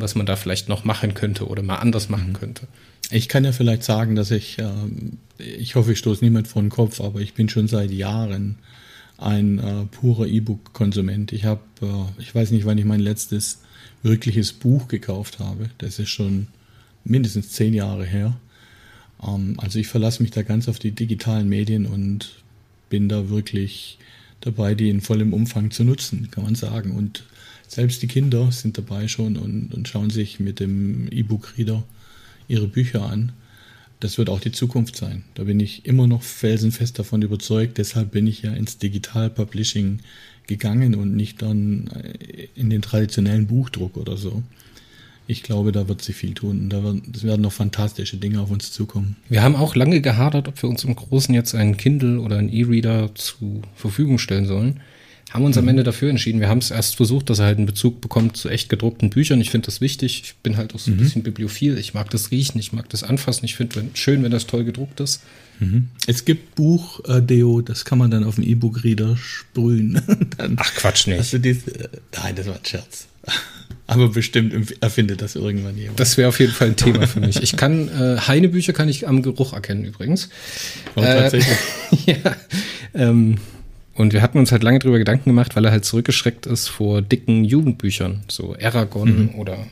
was 0.00 0.14
man 0.14 0.26
da 0.26 0.36
vielleicht 0.36 0.68
noch 0.68 0.84
machen 0.84 1.14
könnte 1.14 1.46
oder 1.46 1.62
mal 1.62 1.76
anders 1.76 2.08
machen 2.08 2.30
mhm. 2.30 2.34
könnte. 2.34 2.68
Ich 3.10 3.28
kann 3.28 3.44
ja 3.44 3.52
vielleicht 3.52 3.82
sagen, 3.82 4.14
dass 4.14 4.30
ich, 4.30 4.58
äh, 4.58 4.70
ich 5.38 5.74
hoffe, 5.74 5.92
ich 5.92 5.98
stoße 5.98 6.24
niemand 6.24 6.48
vor 6.48 6.62
den 6.62 6.70
Kopf, 6.70 7.00
aber 7.00 7.20
ich 7.20 7.34
bin 7.34 7.48
schon 7.48 7.68
seit 7.68 7.90
Jahren 7.90 8.56
ein 9.18 9.58
äh, 9.58 9.84
purer 9.86 10.26
E-Book-Konsument. 10.26 11.32
Ich 11.32 11.44
habe, 11.44 11.60
äh, 11.82 12.20
ich 12.20 12.34
weiß 12.34 12.52
nicht, 12.52 12.64
wann 12.64 12.78
ich 12.78 12.84
mein 12.84 13.00
letztes 13.00 13.60
wirkliches 14.02 14.52
Buch 14.52 14.88
gekauft 14.88 15.38
habe. 15.38 15.70
Das 15.78 15.98
ist 15.98 16.08
schon 16.08 16.46
mindestens 17.04 17.50
zehn 17.50 17.74
Jahre 17.74 18.04
her. 18.04 18.36
Ähm, 19.22 19.54
also 19.58 19.78
ich 19.78 19.88
verlasse 19.88 20.22
mich 20.22 20.30
da 20.30 20.42
ganz 20.42 20.68
auf 20.68 20.78
die 20.78 20.92
digitalen 20.92 21.48
Medien 21.48 21.86
und 21.86 22.30
bin 22.88 23.08
da 23.08 23.28
wirklich 23.28 23.98
dabei, 24.40 24.74
die 24.74 24.88
in 24.88 25.00
vollem 25.00 25.32
Umfang 25.32 25.70
zu 25.70 25.84
nutzen, 25.84 26.30
kann 26.30 26.44
man 26.44 26.54
sagen. 26.54 26.92
Und 26.92 27.24
selbst 27.70 28.02
die 28.02 28.08
Kinder 28.08 28.50
sind 28.50 28.78
dabei 28.78 29.06
schon 29.06 29.36
und, 29.36 29.72
und 29.72 29.86
schauen 29.86 30.10
sich 30.10 30.40
mit 30.40 30.58
dem 30.58 31.06
E-Book-Reader 31.12 31.84
ihre 32.48 32.66
Bücher 32.66 33.08
an. 33.08 33.30
Das 34.00 34.18
wird 34.18 34.28
auch 34.28 34.40
die 34.40 34.50
Zukunft 34.50 34.96
sein. 34.96 35.22
Da 35.34 35.44
bin 35.44 35.60
ich 35.60 35.86
immer 35.86 36.08
noch 36.08 36.24
felsenfest 36.24 36.98
davon 36.98 37.22
überzeugt. 37.22 37.78
Deshalb 37.78 38.10
bin 38.10 38.26
ich 38.26 38.42
ja 38.42 38.52
ins 38.52 38.78
Digital-Publishing 38.78 40.00
gegangen 40.48 40.96
und 40.96 41.14
nicht 41.14 41.42
dann 41.42 41.86
äh, 41.94 42.48
in 42.56 42.70
den 42.70 42.82
traditionellen 42.82 43.46
Buchdruck 43.46 43.96
oder 43.96 44.16
so. 44.16 44.42
Ich 45.28 45.44
glaube, 45.44 45.70
da 45.70 45.86
wird 45.86 46.02
sich 46.02 46.16
viel 46.16 46.34
tun. 46.34 46.62
Und 46.62 46.70
da 46.70 46.82
werden 47.22 47.42
noch 47.42 47.52
fantastische 47.52 48.16
Dinge 48.16 48.40
auf 48.40 48.50
uns 48.50 48.72
zukommen. 48.72 49.14
Wir 49.28 49.44
haben 49.44 49.54
auch 49.54 49.76
lange 49.76 50.00
gehadert, 50.00 50.48
ob 50.48 50.60
wir 50.60 50.68
uns 50.68 50.82
im 50.82 50.96
Großen 50.96 51.32
jetzt 51.32 51.54
einen 51.54 51.76
Kindle 51.76 52.18
oder 52.18 52.38
einen 52.38 52.52
E-Reader 52.52 53.14
zur 53.14 53.62
Verfügung 53.76 54.18
stellen 54.18 54.46
sollen 54.46 54.80
haben 55.30 55.44
uns 55.44 55.56
am 55.56 55.68
Ende 55.68 55.84
dafür 55.84 56.10
entschieden. 56.10 56.40
Wir 56.40 56.48
haben 56.48 56.58
es 56.58 56.70
erst 56.70 56.96
versucht, 56.96 57.30
dass 57.30 57.38
er 57.38 57.46
halt 57.46 57.58
einen 57.58 57.66
Bezug 57.66 58.00
bekommt 58.00 58.36
zu 58.36 58.48
echt 58.48 58.68
gedruckten 58.68 59.10
Büchern. 59.10 59.40
Ich 59.40 59.50
finde 59.50 59.66
das 59.66 59.80
wichtig. 59.80 60.22
Ich 60.24 60.34
bin 60.42 60.56
halt 60.56 60.74
auch 60.74 60.80
so 60.80 60.90
ein 60.90 60.96
mhm. 60.96 61.00
bisschen 61.00 61.22
bibliophil. 61.22 61.78
Ich 61.78 61.94
mag 61.94 62.10
das 62.10 62.30
riechen, 62.30 62.58
ich 62.58 62.72
mag 62.72 62.88
das 62.88 63.04
anfassen. 63.04 63.44
Ich 63.44 63.54
finde 63.54 63.84
schön, 63.94 64.22
wenn 64.22 64.32
das 64.32 64.46
toll 64.46 64.64
gedruckt 64.64 65.00
ist. 65.00 65.22
Mhm. 65.60 65.88
Es 66.06 66.24
gibt 66.24 66.56
Buch-Deo, 66.56 67.60
äh, 67.60 67.62
das 67.62 67.84
kann 67.84 67.98
man 67.98 68.10
dann 68.10 68.24
auf 68.24 68.36
dem 68.36 68.44
E-Book-Reader 68.44 69.16
sprühen. 69.16 70.00
Ach 70.56 70.74
Quatsch 70.74 71.06
nicht. 71.06 71.44
Dies, 71.44 71.68
äh, 71.68 71.88
nein, 72.16 72.34
das 72.34 72.46
war 72.46 72.54
ein 72.54 72.64
Scherz. 72.64 73.06
Aber 73.86 74.08
bestimmt 74.08 74.72
erfindet 74.80 75.20
das 75.20 75.34
irgendwann 75.34 75.76
jemand. 75.76 75.98
Das 75.98 76.16
wäre 76.16 76.28
auf 76.28 76.38
jeden 76.38 76.52
Fall 76.52 76.68
ein 76.68 76.76
Thema 76.76 77.08
für 77.08 77.18
mich. 77.18 77.42
Ich 77.42 77.56
kann, 77.56 77.88
äh, 77.88 78.18
Heine-Bücher 78.20 78.72
kann 78.72 78.88
ich 78.88 79.08
am 79.08 79.20
Geruch 79.20 79.52
erkennen 79.52 79.84
übrigens. 79.84 80.28
Oh, 80.94 81.00
tatsächlich. 81.00 81.58
Äh, 82.06 82.12
ja, 82.24 82.36
ähm, 82.94 83.38
und 84.00 84.14
wir 84.14 84.22
hatten 84.22 84.38
uns 84.38 84.50
halt 84.50 84.62
lange 84.62 84.78
drüber 84.78 84.98
Gedanken 84.98 85.28
gemacht, 85.28 85.56
weil 85.56 85.64
er 85.66 85.70
halt 85.70 85.84
zurückgeschreckt 85.84 86.46
ist 86.46 86.68
vor 86.68 87.02
dicken 87.02 87.44
Jugendbüchern, 87.44 88.22
so 88.28 88.56
Aragon 88.60 89.32
mhm. 89.32 89.34
oder 89.34 89.66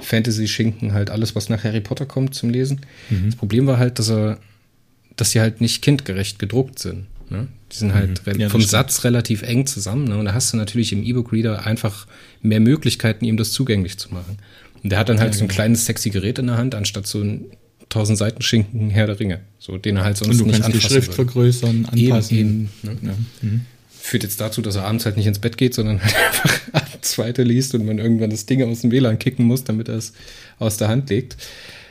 Fantasy-Schinken, 0.00 0.94
halt 0.94 1.10
alles, 1.10 1.36
was 1.36 1.50
nach 1.50 1.62
Harry 1.62 1.80
Potter 1.80 2.06
kommt 2.06 2.34
zum 2.34 2.48
Lesen. 2.48 2.80
Mhm. 3.10 3.26
Das 3.26 3.36
Problem 3.36 3.66
war 3.66 3.78
halt, 3.78 3.98
dass 3.98 4.10
er, 4.10 4.38
dass 5.16 5.32
sie 5.32 5.40
halt 5.40 5.60
nicht 5.60 5.82
kindgerecht 5.82 6.38
gedruckt 6.38 6.78
sind. 6.78 7.06
Ne? 7.28 7.48
Die 7.70 7.76
sind 7.76 7.92
halt 7.92 8.26
mhm. 8.26 8.40
ja, 8.40 8.48
vom 8.48 8.62
Satz 8.62 9.04
relativ 9.04 9.42
eng 9.42 9.66
zusammen. 9.66 10.08
Ne? 10.08 10.16
Und 10.16 10.24
da 10.24 10.32
hast 10.32 10.54
du 10.54 10.56
natürlich 10.56 10.92
im 10.92 11.02
E-Book-Reader 11.02 11.66
einfach 11.66 12.06
mehr 12.40 12.60
Möglichkeiten, 12.60 13.26
ihm 13.26 13.36
das 13.36 13.52
zugänglich 13.52 13.98
zu 13.98 14.12
machen. 14.14 14.38
Und 14.82 14.90
der 14.90 14.98
hat 14.98 15.10
dann 15.10 15.20
halt 15.20 15.34
ja, 15.34 15.38
so 15.38 15.44
ein 15.44 15.48
genau. 15.48 15.56
kleines 15.56 15.84
sexy 15.84 16.08
Gerät 16.08 16.38
in 16.38 16.46
der 16.46 16.56
Hand, 16.56 16.74
anstatt 16.74 17.06
so 17.06 17.20
ein 17.20 17.46
1000 17.96 18.18
Seiten 18.18 18.42
Schinken 18.42 18.90
Herr 18.90 19.06
der 19.06 19.18
Ringe, 19.18 19.40
so 19.58 19.78
den 19.78 19.96
er 19.96 20.04
halt 20.04 20.16
sonst 20.16 20.32
Und 20.32 20.38
du 20.38 20.44
nicht 20.46 20.62
kannst 20.62 20.76
die 20.76 20.80
Schrift 20.80 21.08
will. 21.08 21.14
vergrößern, 21.14 21.86
anpassen. 21.90 22.36
Eben, 22.36 22.70
eben, 22.84 22.98
ne? 23.02 23.10
ja. 23.10 23.14
mhm. 23.42 23.60
Führt 23.98 24.22
jetzt 24.22 24.40
dazu, 24.40 24.62
dass 24.62 24.76
er 24.76 24.84
abends 24.84 25.04
halt 25.04 25.16
nicht 25.16 25.26
ins 25.26 25.38
Bett 25.38 25.56
geht, 25.56 25.74
sondern 25.74 26.00
halt 26.02 26.14
einfach 26.14 26.60
ab 26.72 26.98
zweite 27.00 27.42
liest 27.42 27.74
und 27.74 27.86
man 27.86 27.98
irgendwann 27.98 28.30
das 28.30 28.46
Ding 28.46 28.62
aus 28.62 28.82
dem 28.82 28.90
WLAN 28.90 29.18
kicken 29.18 29.46
muss, 29.46 29.64
damit 29.64 29.88
er 29.88 29.96
es 29.96 30.12
aus 30.58 30.76
der 30.76 30.88
Hand 30.88 31.10
legt. 31.10 31.36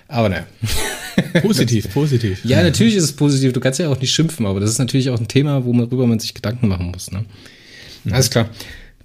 Aber 0.07 0.29
naja. 0.29 0.45
Positiv, 1.41 1.91
positiv. 1.93 2.43
Ja, 2.43 2.61
natürlich 2.61 2.95
ist 2.95 3.03
es 3.03 3.13
positiv. 3.13 3.53
Du 3.53 3.59
kannst 3.59 3.79
ja 3.79 3.89
auch 3.89 3.99
nicht 3.99 4.11
schimpfen, 4.11 4.45
aber 4.45 4.59
das 4.59 4.69
ist 4.69 4.79
natürlich 4.79 5.09
auch 5.09 5.19
ein 5.19 5.27
Thema, 5.27 5.65
worüber 5.65 6.07
man 6.07 6.19
sich 6.19 6.33
Gedanken 6.33 6.67
machen 6.67 6.91
muss. 6.91 7.09
Ne? 7.11 7.25
Mhm. 8.03 8.13
Alles 8.13 8.29
klar. 8.29 8.49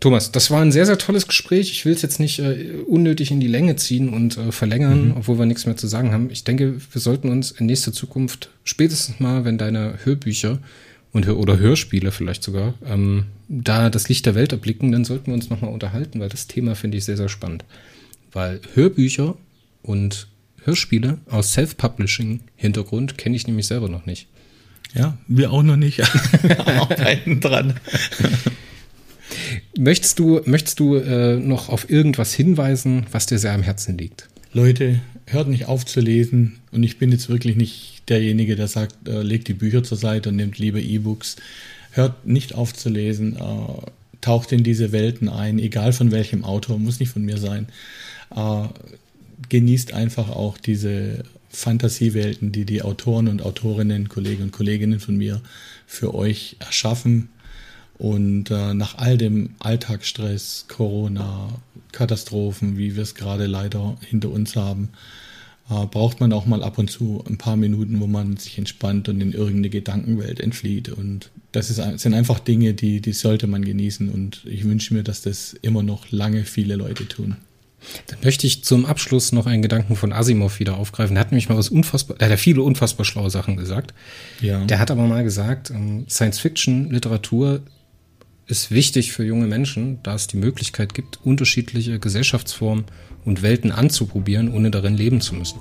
Thomas, 0.00 0.32
das 0.32 0.50
war 0.50 0.62
ein 0.62 0.72
sehr, 0.72 0.86
sehr 0.86 0.96
tolles 0.96 1.26
Gespräch. 1.26 1.70
Ich 1.70 1.84
will 1.84 1.92
es 1.92 2.00
jetzt 2.00 2.20
nicht 2.20 2.38
äh, 2.38 2.78
unnötig 2.86 3.30
in 3.30 3.38
die 3.38 3.46
Länge 3.46 3.76
ziehen 3.76 4.08
und 4.08 4.38
äh, 4.38 4.50
verlängern, 4.50 5.08
mhm. 5.08 5.16
obwohl 5.18 5.38
wir 5.38 5.44
nichts 5.44 5.66
mehr 5.66 5.76
zu 5.76 5.86
sagen 5.86 6.12
haben. 6.12 6.30
Ich 6.30 6.42
denke, 6.42 6.80
wir 6.90 7.00
sollten 7.00 7.28
uns 7.28 7.50
in 7.50 7.66
nächster 7.66 7.92
Zukunft 7.92 8.48
spätestens 8.64 9.20
mal, 9.20 9.44
wenn 9.44 9.58
deine 9.58 9.98
Hörbücher 10.02 10.58
und 11.12 11.28
oder 11.28 11.58
Hörspiele 11.58 12.12
vielleicht 12.12 12.42
sogar 12.42 12.74
ähm, 12.86 13.26
da 13.48 13.90
das 13.90 14.08
Licht 14.08 14.24
der 14.24 14.34
Welt 14.34 14.52
erblicken, 14.52 14.90
dann 14.90 15.04
sollten 15.04 15.26
wir 15.26 15.34
uns 15.34 15.50
nochmal 15.50 15.72
unterhalten, 15.72 16.18
weil 16.18 16.28
das 16.30 16.46
Thema 16.46 16.74
finde 16.74 16.96
ich 16.96 17.04
sehr, 17.04 17.16
sehr 17.18 17.28
spannend. 17.28 17.64
Weil 18.32 18.60
Hörbücher 18.74 19.36
und 19.82 20.28
Hörspiele 20.64 21.18
aus 21.28 21.52
Self-Publishing-Hintergrund 21.52 23.18
kenne 23.18 23.36
ich 23.36 23.46
nämlich 23.46 23.66
selber 23.66 23.88
noch 23.88 24.06
nicht. 24.06 24.28
Ja, 24.94 25.18
wir 25.26 25.52
auch 25.52 25.62
noch 25.62 25.76
nicht. 25.76 26.00
Arbeiten 26.66 27.40
dran. 27.40 27.74
Möchtest 29.82 30.18
du, 30.18 30.42
möchtest 30.44 30.78
du 30.78 30.96
äh, 30.96 31.36
noch 31.36 31.70
auf 31.70 31.88
irgendwas 31.88 32.34
hinweisen, 32.34 33.06
was 33.12 33.24
dir 33.24 33.38
sehr 33.38 33.54
am 33.54 33.62
Herzen 33.62 33.96
liegt? 33.96 34.28
Leute, 34.52 35.00
hört 35.24 35.48
nicht 35.48 35.68
auf 35.68 35.86
zu 35.86 36.00
lesen. 36.00 36.58
Und 36.70 36.82
ich 36.82 36.98
bin 36.98 37.10
jetzt 37.10 37.30
wirklich 37.30 37.56
nicht 37.56 38.02
derjenige, 38.10 38.56
der 38.56 38.68
sagt, 38.68 39.08
äh, 39.08 39.22
legt 39.22 39.48
die 39.48 39.54
Bücher 39.54 39.82
zur 39.82 39.96
Seite 39.96 40.28
und 40.28 40.36
nimmt 40.36 40.58
lieber 40.58 40.80
E-Books. 40.80 41.36
Hört 41.92 42.26
nicht 42.26 42.54
auf 42.54 42.74
zu 42.74 42.90
lesen. 42.90 43.36
Äh, 43.36 43.40
taucht 44.20 44.52
in 44.52 44.64
diese 44.64 44.92
Welten 44.92 45.30
ein, 45.30 45.58
egal 45.58 45.94
von 45.94 46.10
welchem 46.10 46.44
Autor, 46.44 46.78
muss 46.78 47.00
nicht 47.00 47.12
von 47.12 47.24
mir 47.24 47.38
sein. 47.38 47.66
Äh, 48.36 48.64
genießt 49.48 49.94
einfach 49.94 50.28
auch 50.28 50.58
diese 50.58 51.24
Fantasiewelten, 51.48 52.52
die 52.52 52.66
die 52.66 52.82
Autoren 52.82 53.28
und 53.28 53.40
Autorinnen, 53.40 54.10
Kollegen 54.10 54.42
und 54.42 54.52
Kolleginnen 54.52 55.00
von 55.00 55.16
mir 55.16 55.40
für 55.86 56.14
euch 56.14 56.56
erschaffen 56.58 57.30
und 58.00 58.50
äh, 58.50 58.72
nach 58.72 58.96
all 58.96 59.18
dem 59.18 59.50
Alltagsstress, 59.58 60.64
Corona, 60.68 61.50
Katastrophen, 61.92 62.78
wie 62.78 62.96
wir 62.96 63.02
es 63.02 63.14
gerade 63.14 63.44
leider 63.44 63.98
hinter 64.08 64.30
uns 64.30 64.56
haben, 64.56 64.88
äh, 65.68 65.84
braucht 65.84 66.18
man 66.18 66.32
auch 66.32 66.46
mal 66.46 66.62
ab 66.62 66.78
und 66.78 66.90
zu 66.90 67.22
ein 67.28 67.36
paar 67.36 67.56
Minuten, 67.56 68.00
wo 68.00 68.06
man 68.06 68.38
sich 68.38 68.56
entspannt 68.56 69.10
und 69.10 69.20
in 69.20 69.32
irgendeine 69.32 69.68
Gedankenwelt 69.68 70.40
entflieht. 70.40 70.88
Und 70.88 71.28
das 71.52 71.68
ist, 71.68 72.00
sind 72.00 72.14
einfach 72.14 72.38
Dinge, 72.38 72.72
die, 72.72 73.02
die 73.02 73.12
sollte 73.12 73.46
man 73.46 73.66
genießen. 73.66 74.08
Und 74.08 74.46
ich 74.46 74.64
wünsche 74.64 74.94
mir, 74.94 75.02
dass 75.02 75.20
das 75.20 75.52
immer 75.60 75.82
noch 75.82 76.10
lange 76.10 76.44
viele 76.44 76.76
Leute 76.76 77.06
tun. 77.06 77.36
Dann 78.06 78.20
möchte 78.24 78.46
ich 78.46 78.64
zum 78.64 78.86
Abschluss 78.86 79.32
noch 79.32 79.44
einen 79.44 79.60
Gedanken 79.60 79.94
von 79.94 80.14
Asimov 80.14 80.58
wieder 80.58 80.78
aufgreifen. 80.78 81.16
Der 81.16 81.20
hat 81.20 81.32
nämlich 81.32 81.50
mal 81.50 81.58
was 81.58 81.68
unfassbar, 81.68 82.16
der 82.16 82.28
hat 82.28 82.30
ja 82.30 82.36
viele 82.38 82.62
unfassbar 82.62 83.04
schlaue 83.04 83.28
Sachen 83.28 83.58
gesagt. 83.58 83.92
Ja. 84.40 84.64
Der 84.64 84.78
hat 84.78 84.90
aber 84.90 85.06
mal 85.06 85.22
gesagt, 85.22 85.68
ähm, 85.68 86.06
Science-Fiction-Literatur 86.08 87.60
ist 88.50 88.70
wichtig 88.70 89.12
für 89.12 89.24
junge 89.24 89.46
Menschen, 89.46 89.98
da 90.02 90.14
es 90.14 90.26
die 90.26 90.36
Möglichkeit 90.36 90.94
gibt, 90.94 91.20
unterschiedliche 91.24 91.98
Gesellschaftsformen 91.98 92.84
und 93.24 93.42
Welten 93.42 93.72
anzuprobieren, 93.72 94.52
ohne 94.52 94.70
darin 94.70 94.96
leben 94.96 95.20
zu 95.20 95.34
müssen. 95.34 95.60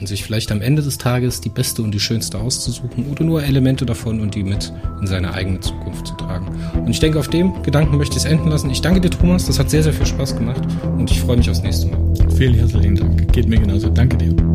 Und 0.00 0.06
sich 0.08 0.24
vielleicht 0.24 0.50
am 0.50 0.62
Ende 0.62 0.82
des 0.82 0.98
Tages 0.98 1.40
die 1.40 1.48
beste 1.48 1.82
und 1.82 1.92
die 1.92 2.00
schönste 2.00 2.38
auszusuchen 2.38 3.06
oder 3.06 3.22
nur 3.22 3.44
Elemente 3.44 3.86
davon 3.86 4.20
und 4.20 4.34
die 4.34 4.42
mit 4.42 4.72
in 5.00 5.06
seine 5.06 5.32
eigene 5.32 5.60
Zukunft 5.60 6.08
zu 6.08 6.14
tragen. 6.14 6.48
Und 6.74 6.90
ich 6.90 6.98
denke, 6.98 7.20
auf 7.20 7.28
dem 7.28 7.62
Gedanken 7.62 7.98
möchte 7.98 8.16
ich 8.16 8.24
es 8.24 8.30
enden 8.30 8.48
lassen. 8.48 8.70
Ich 8.70 8.80
danke 8.80 9.00
dir, 9.00 9.10
Thomas. 9.10 9.46
Das 9.46 9.60
hat 9.60 9.70
sehr, 9.70 9.82
sehr 9.82 9.92
viel 9.92 10.06
Spaß 10.06 10.36
gemacht 10.36 10.62
und 10.82 11.08
ich 11.08 11.20
freue 11.20 11.36
mich 11.36 11.48
aufs 11.48 11.62
nächste 11.62 11.86
Mal. 11.86 12.00
Vielen 12.36 12.54
herzlichen 12.54 12.96
Dank. 12.96 13.32
Geht 13.32 13.48
mir 13.48 13.60
genauso. 13.60 13.90
Danke 13.90 14.16
dir. 14.16 14.51